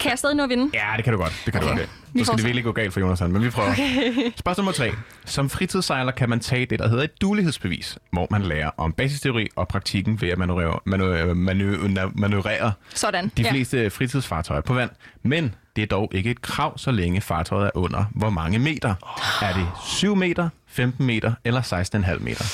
Kan 0.00 0.10
jeg 0.10 0.18
stadig 0.18 0.36
nå 0.36 0.42
at 0.42 0.48
vinde? 0.48 0.70
Ja, 0.74 0.86
det 0.96 1.04
kan 1.04 1.12
du 1.12 1.18
godt. 1.18 1.42
Det 1.44 1.52
kan 1.52 1.62
Okay. 1.62 1.72
du 1.72 1.76
godt. 1.78 1.88
Så 2.18 2.24
skal 2.24 2.36
det 2.36 2.44
virkelig 2.44 2.64
gå 2.64 2.72
galt 2.72 2.92
for 2.92 3.00
Jonathan, 3.00 3.32
men 3.32 3.42
vi 3.44 3.50
prøver. 3.50 3.70
Okay. 3.70 4.30
Spørgsmål 4.36 4.62
nummer 4.64 4.72
tre. 4.72 4.92
Som 5.24 5.50
fritidssejler 5.50 6.12
kan 6.12 6.28
man 6.28 6.40
tage 6.40 6.66
det, 6.66 6.78
der 6.78 6.88
hedder 6.88 7.04
et 7.04 7.20
dulighedsbevis, 7.20 7.98
hvor 8.12 8.26
man 8.30 8.42
lærer 8.42 8.70
om 8.76 8.92
basisteori 8.92 9.48
og 9.56 9.68
praktikken 9.68 10.20
ved 10.20 10.28
at 10.28 10.38
manøvrere, 10.38 10.78
manøvrere, 10.86 11.34
manøvrere, 11.34 12.10
manøvrere 12.14 12.72
Sådan. 12.94 13.32
de 13.36 13.42
ja. 13.42 13.50
fleste 13.50 13.90
fritidsfartøjer 13.90 14.60
på 14.60 14.74
vand. 14.74 14.90
Men 15.22 15.54
det 15.76 15.82
er 15.82 15.86
dog 15.86 16.10
ikke 16.14 16.30
et 16.30 16.42
krav, 16.42 16.78
så 16.78 16.90
længe 16.90 17.20
fartøjet 17.20 17.66
er 17.66 17.70
under 17.74 18.04
hvor 18.14 18.30
mange 18.30 18.58
meter. 18.58 18.94
Er 19.42 19.52
det 19.54 19.66
7 19.86 20.14
meter, 20.16 20.48
15 20.68 21.06
meter 21.06 21.32
eller 21.44 21.62
16,5 21.62 22.18
meter? 22.18 22.44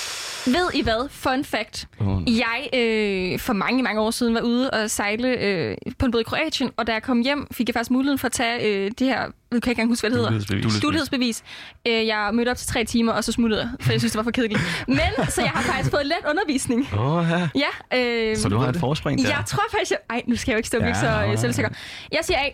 Ved 0.46 0.70
I 0.74 0.82
hvad? 0.82 1.08
Fun 1.10 1.44
fact. 1.44 1.88
Åh, 2.00 2.22
Jeg 2.38 2.68
øh, 2.74 3.38
for 3.38 3.52
mange, 3.52 3.82
mange 3.82 4.00
år 4.00 4.10
siden 4.10 4.34
var 4.34 4.40
ude 4.40 4.70
og 4.70 4.90
sejle 4.90 5.28
øh, 5.28 5.76
på 5.98 6.06
en 6.06 6.12
båd 6.12 6.20
i 6.20 6.24
Kroatien, 6.24 6.70
og 6.76 6.86
da 6.86 6.92
jeg 6.92 7.02
kom 7.02 7.20
hjem, 7.20 7.46
fik 7.52 7.68
jeg 7.68 7.74
faktisk 7.74 7.90
muligheden 7.90 8.18
for 8.18 8.26
at 8.26 8.32
tage 8.32 8.62
øh, 8.84 8.90
det 8.98 9.06
her, 9.06 9.20
jeg 9.20 9.30
kan 9.50 9.56
ikke 9.56 9.70
engang 9.70 9.88
huske, 9.88 10.08
hvad 10.08 10.18
det 10.18 10.30
hedder. 10.30 10.80
Dulighedsbevis. 10.80 11.42
Øh, 11.88 12.06
jeg 12.06 12.30
mødte 12.32 12.50
op 12.50 12.56
til 12.56 12.66
tre 12.68 12.84
timer, 12.84 13.12
og 13.12 13.24
så 13.24 13.32
smuttede 13.32 13.60
jeg, 13.60 13.70
for 13.80 13.92
jeg 13.92 14.00
synes, 14.00 14.12
det 14.12 14.16
var 14.18 14.22
for 14.22 14.30
kedeligt. 14.30 14.60
Men, 14.88 14.98
så 15.28 15.40
jeg 15.42 15.50
har 15.50 15.62
faktisk 15.62 15.90
fået 15.90 16.06
let 16.06 16.30
undervisning. 16.30 16.88
Åh, 16.98 17.16
oh, 17.16 17.26
ja. 17.30 17.48
Ja, 17.92 17.98
øh, 18.30 18.36
Så 18.36 18.48
du 18.48 18.58
har 18.58 18.68
et 18.68 18.76
forspring 18.76 19.22
der? 19.22 19.28
jeg 19.28 19.42
tror 19.46 19.62
faktisk, 19.70 19.90
jeg... 19.90 19.98
Ej, 20.10 20.22
nu 20.26 20.36
skal 20.36 20.50
jeg 20.52 20.54
jo 20.54 20.58
ikke 20.58 20.68
stå 20.68 20.78
Ja, 20.78 20.94
så 20.94 21.26
øh, 21.32 21.38
selvsikker. 21.38 21.70
Jeg 22.12 22.20
siger 22.22 22.38
A. 22.38 22.48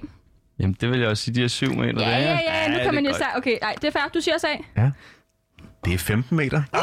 Jamen, 0.59 0.77
det 0.81 0.91
vil 0.91 1.01
jeg 1.01 1.09
også 1.09 1.25
sige, 1.25 1.35
de 1.35 1.45
er 1.45 1.49
7 1.49 1.75
meter. 1.75 2.01
Ja, 2.01 2.19
ja, 2.19 2.39
ja, 2.49 2.69
nu 2.69 2.79
kan 2.85 2.95
man 2.95 3.07
jo 3.07 3.13
sige... 3.15 3.27
Okay, 3.37 3.59
nej, 3.63 3.75
det 3.83 3.85
er 3.85 3.91
fair. 3.91 4.09
Du 4.15 4.21
siger 4.21 4.35
også 4.35 4.47
A. 4.77 4.81
Det 5.85 5.95
er 5.95 5.99
15 5.99 6.37
meter. 6.37 6.63
Ej, 6.73 6.81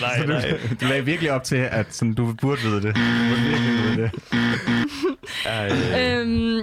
nej, 0.00 0.26
nej. 0.26 0.58
Du 0.80 0.86
lagde 0.86 1.04
virkelig 1.04 1.30
op 1.32 1.44
til, 1.44 1.56
at 1.56 1.86
sådan, 1.94 2.14
du 2.14 2.32
burde 2.40 2.60
vide 2.62 2.82
det. 2.82 2.94
Du 2.96 3.00
burde 3.28 3.42
virkelig 3.42 3.72
vide 3.82 3.96
det. 4.02 4.10
Ej, 5.46 5.68
Øhm, 6.02 6.60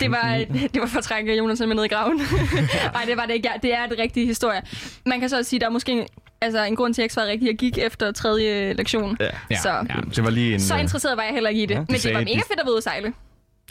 det, 0.00 0.10
var, 0.10 0.44
det 0.74 0.80
var 0.80 0.86
for 0.86 0.98
at 0.98 1.04
trække 1.04 1.36
Jonathan 1.36 1.68
med 1.68 1.76
ned 1.76 1.84
i 1.84 1.88
graven. 1.88 2.16
Nej, 2.94 3.04
det 3.06 3.16
var 3.16 3.26
det 3.26 3.34
ikke. 3.34 3.48
Det 3.62 3.74
er 3.74 3.84
et 3.84 3.94
rigtigt 3.98 4.26
historie. 4.26 4.62
Man 5.06 5.20
kan 5.20 5.28
så 5.28 5.38
også 5.38 5.48
sige, 5.50 5.60
der 5.60 5.66
er 5.66 5.70
måske 5.70 5.92
en, 5.92 6.06
altså, 6.40 6.64
en 6.64 6.76
grund 6.76 6.94
til, 6.94 7.00
at 7.00 7.02
jeg 7.02 7.04
ikke 7.04 7.14
svarede 7.14 7.30
rigtigt. 7.30 7.48
Jeg 7.48 7.58
gik 7.58 7.78
efter 7.78 8.12
tredje 8.12 8.72
lektion. 8.72 9.16
Ja. 9.50 9.56
Så- 9.62 9.68
ja, 9.70 10.00
det 10.16 10.24
var 10.24 10.30
lige 10.30 10.54
en... 10.54 10.60
Så 10.60 10.74
øh, 10.74 10.80
interesseret 10.80 11.16
var 11.16 11.22
jeg 11.22 11.32
heller 11.32 11.50
ikke 11.50 11.62
i 11.62 11.66
det. 11.66 11.74
Ja, 11.74 11.80
de 11.80 11.86
men 11.88 11.96
det 12.00 12.14
var 12.14 12.20
de- 12.20 12.24
mega 12.24 12.36
fedt 12.38 12.60
at 12.60 12.66
være 12.66 12.70
ude 12.72 12.76
at 12.78 12.82
sejle. 12.84 13.12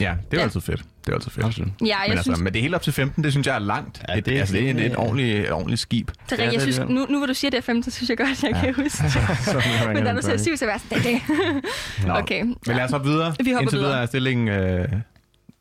Ja, 0.00 0.14
det 0.30 0.36
er 0.36 0.38
Ja. 0.38 0.42
altid 0.42 0.60
fedt. 0.60 0.82
Det 1.04 1.10
er 1.12 1.14
altid 1.14 1.30
fedt. 1.30 1.46
Absolut. 1.46 1.68
Ja, 1.80 1.86
jeg 1.86 1.96
Men, 2.08 2.10
altså, 2.10 2.22
synes, 2.22 2.40
men 2.40 2.52
det 2.52 2.58
er 2.58 2.62
helt 2.62 2.74
op 2.74 2.82
til 2.82 2.92
15, 2.92 3.24
det 3.24 3.32
synes 3.32 3.46
jeg 3.46 3.54
er 3.54 3.58
langt. 3.58 4.02
Ja, 4.08 4.18
et, 4.18 4.26
det 4.26 4.34
er 4.36 4.38
altså, 4.40 4.54
det 4.54 4.66
er 4.66 4.70
et, 4.70 4.76
fint. 4.76 4.92
et, 4.92 4.96
ordentligt, 4.96 5.38
et 5.38 5.52
ordentligt 5.52 5.80
skib. 5.80 6.10
det 6.30 6.40
er 6.40 6.44
er. 6.46 6.52
Jeg 6.52 6.60
synes, 6.60 6.76
det, 6.78 6.88
nu, 6.88 7.06
nu 7.10 7.18
hvor 7.18 7.26
du 7.26 7.34
siger, 7.34 7.50
det 7.50 7.58
er 7.58 7.62
15, 7.62 7.82
så 7.82 7.90
synes 7.96 8.08
jeg 8.10 8.18
godt, 8.18 8.28
at 8.30 8.42
jeg 8.42 8.60
kan 8.64 8.74
huske 8.84 9.02
det. 9.04 9.94
Men 9.94 10.04
da 10.04 10.12
du 10.12 10.22
sagde 10.22 10.38
7, 10.42 10.56
så 10.56 10.64
var 10.64 10.72
jeg 10.72 10.80
sådan, 10.80 11.02
det 11.02 11.14
er 11.14 12.04
det. 12.06 12.22
Okay. 12.22 12.42
Men 12.42 12.56
lad 12.66 12.84
os 12.84 12.90
hoppe 12.90 13.08
videre. 13.08 13.34
Vi 13.44 13.50
hopper 13.50 13.60
Indtil 13.60 13.78
videre 13.78 13.90
videre. 13.90 14.02
er 14.02 14.06
stillingen 14.06 14.48
øh, 14.48 14.88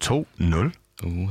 2-0. 0.03 0.84
Uh. 1.03 1.29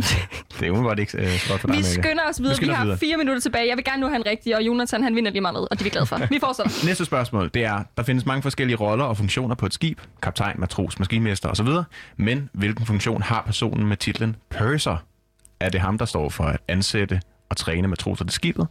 Det 0.60 0.66
er 0.66 0.70
umiddelbart 0.70 0.98
ikke 0.98 1.18
øh, 1.18 1.38
så 1.38 1.48
godt 1.48 1.60
for 1.60 1.68
dig, 1.68 1.76
Vi 1.76 1.82
skynder 1.82 2.22
os 2.28 2.40
videre. 2.40 2.52
Vi, 2.52 2.56
skynder 2.56 2.72
os 2.72 2.78
har 2.78 2.84
videre. 2.84 2.98
fire 2.98 3.16
minutter 3.16 3.40
tilbage. 3.40 3.68
Jeg 3.68 3.76
vil 3.76 3.84
gerne 3.84 4.00
nu 4.00 4.06
have 4.06 4.16
en 4.16 4.26
rigtig, 4.26 4.56
og 4.56 4.62
Jonathan 4.62 5.02
han 5.02 5.16
vinder 5.16 5.30
lige 5.30 5.40
meget 5.40 5.54
med, 5.54 5.60
og 5.60 5.68
det 5.70 5.80
er 5.80 5.84
vi 5.84 5.90
glade 5.90 6.06
for. 6.06 6.26
Vi 6.30 6.38
fortsætter. 6.40 6.72
Næste 6.88 7.04
spørgsmål, 7.04 7.50
det 7.54 7.64
er, 7.64 7.82
der 7.96 8.02
findes 8.02 8.26
mange 8.26 8.42
forskellige 8.42 8.76
roller 8.76 9.04
og 9.04 9.16
funktioner 9.16 9.54
på 9.54 9.66
et 9.66 9.74
skib. 9.74 10.00
Kaptajn, 10.22 10.60
matros, 10.60 10.98
maskinmester 10.98 11.48
osv. 11.48 11.68
Men 12.16 12.50
hvilken 12.52 12.86
funktion 12.86 13.22
har 13.22 13.42
personen 13.42 13.86
med 13.86 13.96
titlen 13.96 14.36
Purser? 14.50 14.96
Er 15.60 15.68
det 15.68 15.80
ham, 15.80 15.98
der 15.98 16.04
står 16.04 16.28
for 16.28 16.44
at 16.44 16.60
ansætte 16.68 17.20
og 17.48 17.56
træne 17.56 17.88
matroser 17.88 18.24
til 18.24 18.32
skibet? 18.32 18.66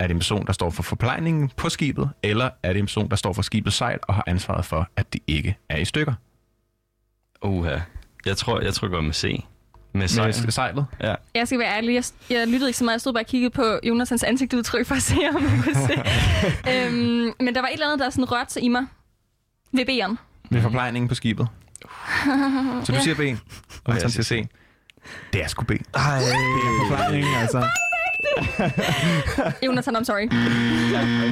Er 0.00 0.06
det 0.06 0.14
en 0.14 0.18
person, 0.18 0.46
der 0.46 0.52
står 0.52 0.70
for 0.70 0.82
forplejningen 0.82 1.50
på 1.56 1.68
skibet? 1.68 2.10
Eller 2.22 2.50
er 2.62 2.72
det 2.72 2.78
en 2.80 2.86
person, 2.86 3.08
der 3.10 3.16
står 3.16 3.32
for 3.32 3.42
skibets 3.42 3.76
sejl 3.76 3.98
og 4.02 4.14
har 4.14 4.24
ansvaret 4.26 4.64
for, 4.64 4.88
at 4.96 5.12
det 5.12 5.20
ikke 5.26 5.56
er 5.68 5.76
i 5.78 5.84
stykker? 5.84 6.12
Uha. 7.42 7.78
Jeg 8.26 8.36
tror, 8.36 8.60
jeg 8.60 8.74
tror 8.74 8.88
godt 8.88 9.04
med 9.04 9.12
C. 9.12 9.44
Med 9.94 10.08
sejl. 10.08 10.34
Med 10.42 10.50
sejlet? 10.52 10.86
Ja. 11.00 11.14
Jeg 11.34 11.46
skal 11.46 11.58
være 11.58 11.76
ærlig, 11.76 11.94
jeg, 11.94 12.04
jeg 12.30 12.46
lyttede 12.46 12.68
ikke 12.68 12.78
så 12.78 12.84
meget. 12.84 12.94
Jeg 12.94 13.00
stod 13.00 13.12
bare 13.12 13.22
og 13.22 13.26
kiggede 13.26 13.50
på 13.50 13.78
Jonathans 13.84 14.22
ansigtsudtryk 14.22 14.86
for 14.86 14.94
at 14.94 15.02
se, 15.02 15.16
om 15.34 15.42
jeg 15.42 15.62
kunne 15.64 15.86
se. 15.86 15.94
øhm, 16.72 17.32
men 17.40 17.54
der 17.54 17.60
var 17.60 17.68
et 17.68 17.72
eller 17.72 17.86
andet, 17.86 17.98
der 17.98 18.10
sådan 18.10 18.32
rørte 18.32 18.52
sig 18.52 18.62
i 18.62 18.68
mig. 18.68 18.86
Ved 19.72 19.88
B'eren. 19.88 20.16
Med 20.50 20.62
forplejningen 20.62 21.08
på 21.08 21.14
skibet. 21.14 21.48
Så 22.84 22.92
du 22.96 23.00
siger 23.02 23.14
B, 23.14 23.20
og 23.84 23.94
jeg 23.94 24.02
han 24.02 24.10
siger 24.10 24.24
C. 24.24 24.48
Det 25.32 25.44
er 25.44 25.48
sgu 25.48 25.64
B. 25.64 25.68
Det 25.68 25.80
Ej. 25.94 26.18
er 26.18 26.88
forplejningen, 26.88 27.34
altså. 27.34 27.68
Jonathan, 29.66 29.96
I'm 29.96 30.04
sorry. 30.04 30.28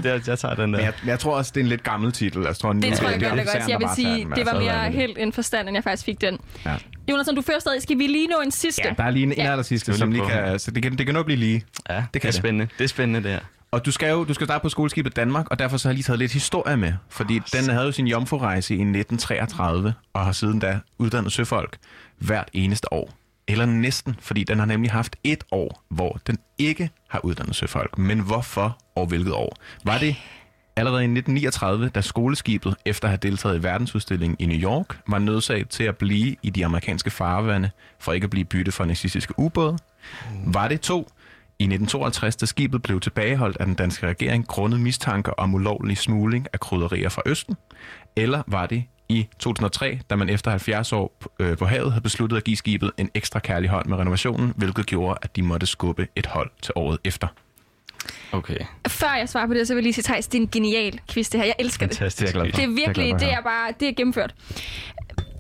Jeg, 0.04 0.20
jeg 0.26 0.38
tager 0.38 0.54
den 0.54 0.60
der. 0.60 0.66
Men 0.66 0.80
jeg, 0.80 0.92
jeg 1.06 1.18
tror 1.18 1.36
også, 1.36 1.52
det 1.54 1.60
er 1.60 1.64
en 1.64 1.68
lidt 1.68 1.82
gammel 1.82 2.12
titel. 2.12 2.42
Jeg 2.42 2.56
tror, 2.56 2.72
Det 2.72 2.94
tror 2.94 3.08
jeg 3.08 3.22
er 3.22 3.28
godt, 3.28 3.38
det 3.38 3.46
godt. 3.54 3.68
Jeg 3.68 3.78
vil 3.78 3.88
sige, 3.94 4.16
det 4.16 4.28
var 4.28 4.36
altså, 4.36 4.54
mere 4.58 4.72
er 4.74 4.84
det? 4.84 4.94
helt 4.94 5.18
en 5.18 5.32
forstand, 5.32 5.68
end 5.68 5.76
jeg 5.76 5.84
faktisk 5.84 6.04
fik 6.04 6.20
den. 6.20 6.38
Ja. 6.66 6.74
Jonathan, 7.10 7.34
du 7.34 7.42
fører 7.42 7.58
stadig. 7.58 7.82
Skal 7.82 7.98
vi 7.98 8.06
lige 8.06 8.26
nå 8.26 8.36
en 8.44 8.50
sidste? 8.50 8.82
Ja, 8.84 8.92
der 8.96 9.04
er 9.04 9.10
lige 9.10 9.22
en, 9.22 9.32
en 9.32 9.38
Ja. 9.38 9.50
aller 9.50 9.62
sidste, 9.62 9.94
som 9.98 10.12
lige 10.12 10.26
kan, 10.26 10.58
så 10.58 10.70
det 10.70 10.82
kan, 10.82 10.98
det 10.98 11.06
kan 11.06 11.14
nå 11.14 11.22
blive 11.22 11.38
lige. 11.38 11.62
Ja, 11.90 11.94
det, 11.94 12.02
kan 12.02 12.08
det 12.12 12.24
er 12.24 12.28
det. 12.28 12.34
spændende. 12.34 12.68
Det 12.78 12.84
er 12.84 12.88
spændende, 12.88 13.22
det 13.22 13.30
her. 13.30 13.40
Og 13.72 13.86
du 13.86 13.90
skal 13.90 14.10
jo 14.10 14.24
du 14.24 14.34
skal 14.34 14.46
starte 14.46 14.62
på 14.62 14.68
skoleskibet 14.68 15.16
Danmark, 15.16 15.46
og 15.50 15.58
derfor 15.58 15.76
så 15.76 15.88
har 15.88 15.90
jeg 15.90 15.94
lige 15.94 16.04
taget 16.04 16.18
lidt 16.18 16.32
historie 16.32 16.76
med. 16.76 16.92
Fordi 17.08 17.40
den 17.52 17.70
havde 17.70 17.84
jo 17.86 17.92
sin 17.92 18.06
jomfrurejse 18.06 18.74
i 18.74 18.76
1933, 18.76 19.94
og 20.12 20.24
har 20.24 20.32
siden 20.32 20.58
da 20.58 20.78
uddannet 20.98 21.32
søfolk. 21.32 21.76
hvert 22.18 22.48
eneste 22.52 22.92
år. 22.92 23.10
Eller 23.50 23.66
næsten, 23.66 24.16
fordi 24.20 24.44
den 24.44 24.58
har 24.58 24.66
nemlig 24.66 24.90
haft 24.90 25.16
et 25.24 25.44
år, 25.52 25.82
hvor 25.88 26.20
den 26.26 26.38
ikke 26.58 26.90
har 27.08 27.24
uddannet 27.24 27.56
søfolk. 27.56 27.98
Men 27.98 28.20
hvorfor 28.20 28.78
og 28.94 29.06
hvilket 29.06 29.32
år? 29.32 29.56
Var 29.84 29.98
det 29.98 30.16
allerede 30.76 31.02
i 31.02 31.04
1939, 31.04 31.88
da 31.88 32.00
skoleskibet, 32.00 32.76
efter 32.84 33.08
at 33.08 33.10
have 33.10 33.18
deltaget 33.22 33.58
i 33.58 33.62
verdensudstillingen 33.62 34.36
i 34.38 34.46
New 34.46 34.58
York, 34.58 35.00
var 35.08 35.18
nødsaget 35.18 35.68
til 35.68 35.84
at 35.84 35.96
blive 35.96 36.36
i 36.42 36.50
de 36.50 36.64
amerikanske 36.64 37.10
farvande 37.10 37.70
for 37.98 38.12
ikke 38.12 38.24
at 38.24 38.30
blive 38.30 38.44
bytte 38.44 38.72
for 38.72 38.84
nazistiske 38.84 39.34
ubåde? 39.38 39.78
Var 40.44 40.68
det 40.68 40.80
to 40.80 41.08
i 41.58 41.64
1952, 41.64 42.36
da 42.36 42.46
skibet 42.46 42.82
blev 42.82 43.00
tilbageholdt 43.00 43.56
af 43.56 43.66
den 43.66 43.74
danske 43.74 44.06
regering 44.06 44.46
grundet 44.46 44.80
mistanker 44.80 45.32
om 45.32 45.54
ulovlig 45.54 45.98
smugling 45.98 46.46
af 46.52 46.60
krydderier 46.60 47.08
fra 47.08 47.22
Østen? 47.26 47.56
Eller 48.16 48.42
var 48.46 48.66
det 48.66 48.84
i 49.10 49.28
2003, 49.38 50.00
da 50.10 50.16
man 50.16 50.28
efter 50.28 50.50
70 50.50 50.92
år 50.92 51.16
på- 51.20 51.32
øh, 51.40 51.56
på 51.56 51.66
havet 51.66 51.92
havde 51.92 52.02
besluttet 52.02 52.36
at 52.36 52.44
give 52.44 52.56
skibet 52.56 52.90
en 52.98 53.10
ekstra 53.14 53.38
kærlig 53.38 53.70
hånd 53.70 53.86
med 53.86 53.96
renovationen, 53.98 54.52
hvilket 54.56 54.86
gjorde, 54.86 55.18
at 55.22 55.36
de 55.36 55.42
måtte 55.42 55.66
skubbe 55.66 56.08
et 56.16 56.26
hold 56.26 56.50
til 56.62 56.72
året 56.76 56.98
efter? 57.04 57.26
Okay, 58.32 58.56
Før 58.88 59.14
jeg 59.18 59.28
svarer 59.28 59.46
på 59.46 59.54
det, 59.54 59.66
så 59.68 59.74
vil 59.74 59.78
jeg 59.80 59.82
lige 59.82 59.92
sige, 59.92 60.04
Thijs, 60.04 60.26
det 60.26 60.38
er 60.38 60.42
en 60.42 60.48
genial 60.48 61.00
quiz, 61.10 61.28
det 61.30 61.40
her. 61.40 61.46
Jeg 61.46 61.54
elsker 61.58 61.86
det. 61.86 61.96
fantastisk. 61.96 62.32
Det 62.34 62.40
er 62.40 62.44
jeg. 62.44 62.52
Det 62.56 62.62
er 62.62 62.66
Det 62.66 62.72
er 62.80 62.86
virkelig, 62.86 63.08
for 63.10 63.14
at 63.14 63.20
det 63.20 63.32
er 63.32 63.40
bare, 63.42 63.72
det 63.80 63.88
er 63.88 63.92
gennemført. 63.92 64.34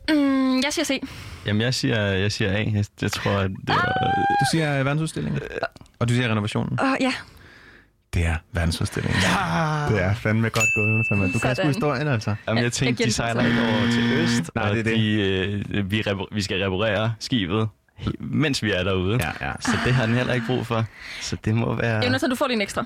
Mm, 0.08 0.56
jeg 0.60 0.72
siger 0.72 0.84
C. 0.84 1.00
Jamen, 1.46 1.62
jeg 1.62 1.74
siger, 1.74 2.00
jeg 2.00 2.32
siger 2.32 2.50
A. 2.50 2.54
Jeg, 2.74 2.84
jeg 3.02 3.12
tror, 3.12 3.30
at 3.30 3.50
det 3.50 3.68
var... 3.68 3.94
Du 4.40 4.46
siger 4.52 4.78
øh, 4.78 4.84
verdensudstillingen, 4.84 5.40
og 5.98 6.08
du 6.08 6.14
siger 6.14 6.28
renovationen. 6.28 6.78
Åh, 6.82 6.94
ja. 7.00 7.12
Det 8.14 8.26
er 8.26 8.36
verdensudstillingen. 8.52 9.20
Ja! 9.22 9.94
Det 9.94 10.02
er 10.04 10.14
fandme 10.14 10.48
godt 10.48 10.64
gået, 10.76 10.88
Jonathan. 10.90 11.18
Du 11.32 11.38
kan 11.38 11.40
sgu 11.40 11.54
Sådan. 11.54 11.66
historien, 11.66 12.08
altså. 12.08 12.34
Jamen, 12.48 12.56
jeg 12.58 12.64
jeg 12.64 12.72
tænkte, 12.72 12.96
giver 12.96 13.06
de 13.06 13.12
sejler 13.12 13.46
ikke 13.46 13.60
over 13.60 13.90
til 13.90 14.12
øst, 14.12 14.50
Nej, 14.54 14.68
og 14.68 14.70
det 14.76 14.80
er 14.80 14.84
det. 14.84 14.96
De, 14.96 15.12
øh, 15.76 15.90
vi, 15.90 16.04
vi 16.32 16.42
skal 16.42 16.62
reparere 16.62 17.14
skibet, 17.20 17.68
mens 18.20 18.62
vi 18.62 18.72
er 18.72 18.82
derude. 18.84 19.18
Ja, 19.40 19.46
ja. 19.46 19.52
Så 19.60 19.70
det 19.84 19.94
har 19.94 20.06
den 20.06 20.14
heller 20.14 20.34
ikke 20.34 20.46
brug 20.46 20.66
for. 20.66 20.84
Så 21.20 21.36
det 21.44 21.54
må 21.54 21.74
være... 21.74 22.04
Jonathan, 22.04 22.30
du 22.30 22.36
får 22.36 22.46
lige 22.46 22.54
en 22.56 22.60
ekstra. 22.62 22.84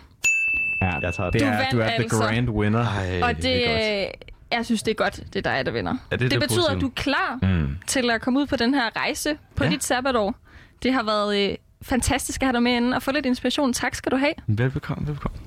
ja. 0.82 0.98
Jeg 1.02 1.14
tager 1.14 1.30
det 1.30 1.40
Du 1.40 1.46
er, 1.46 1.68
du 1.72 1.78
er 1.80 1.86
the 1.86 1.94
altså. 1.94 2.18
grand 2.18 2.48
winner. 2.50 2.86
Ej, 2.86 3.20
Og 3.22 3.36
det, 3.42 3.70
er 3.70 4.04
godt. 4.04 4.12
jeg 4.52 4.64
synes, 4.66 4.82
det 4.82 4.90
er 4.90 4.94
godt, 4.94 5.20
det 5.32 5.46
er 5.46 5.52
dig, 5.54 5.66
der 5.66 5.72
vinder. 5.72 5.92
Er 5.92 6.16
det 6.16 6.20
det 6.20 6.30
det 6.30 6.40
betyder, 6.40 6.70
at 6.70 6.80
du 6.80 6.86
er 6.86 6.92
klar 6.96 7.38
Mm. 7.42 7.76
til 7.86 8.10
at 8.10 8.20
komme 8.20 8.40
ud 8.40 8.46
på 8.46 8.56
den 8.56 8.74
her 8.74 8.90
rejse 8.96 9.36
på 9.56 9.64
Ja. 9.64 9.70
dit 9.70 9.84
sabbatår. 9.84 10.34
Det 10.82 10.92
har 10.92 11.02
været 11.02 11.50
øh, 11.50 11.56
fantastisk 11.84 12.42
at 12.42 12.46
have 12.46 12.52
dig 12.52 12.62
med 12.62 12.72
inden 12.76 12.92
og 12.92 13.02
få 13.02 13.12
lidt 13.12 13.26
inspiration. 13.26 13.72
Tak 13.72 13.94
skal 13.94 14.12
du 14.12 14.16
have. 14.16 14.34
Velbekomme, 14.46 15.06
velbekomme. 15.06 15.38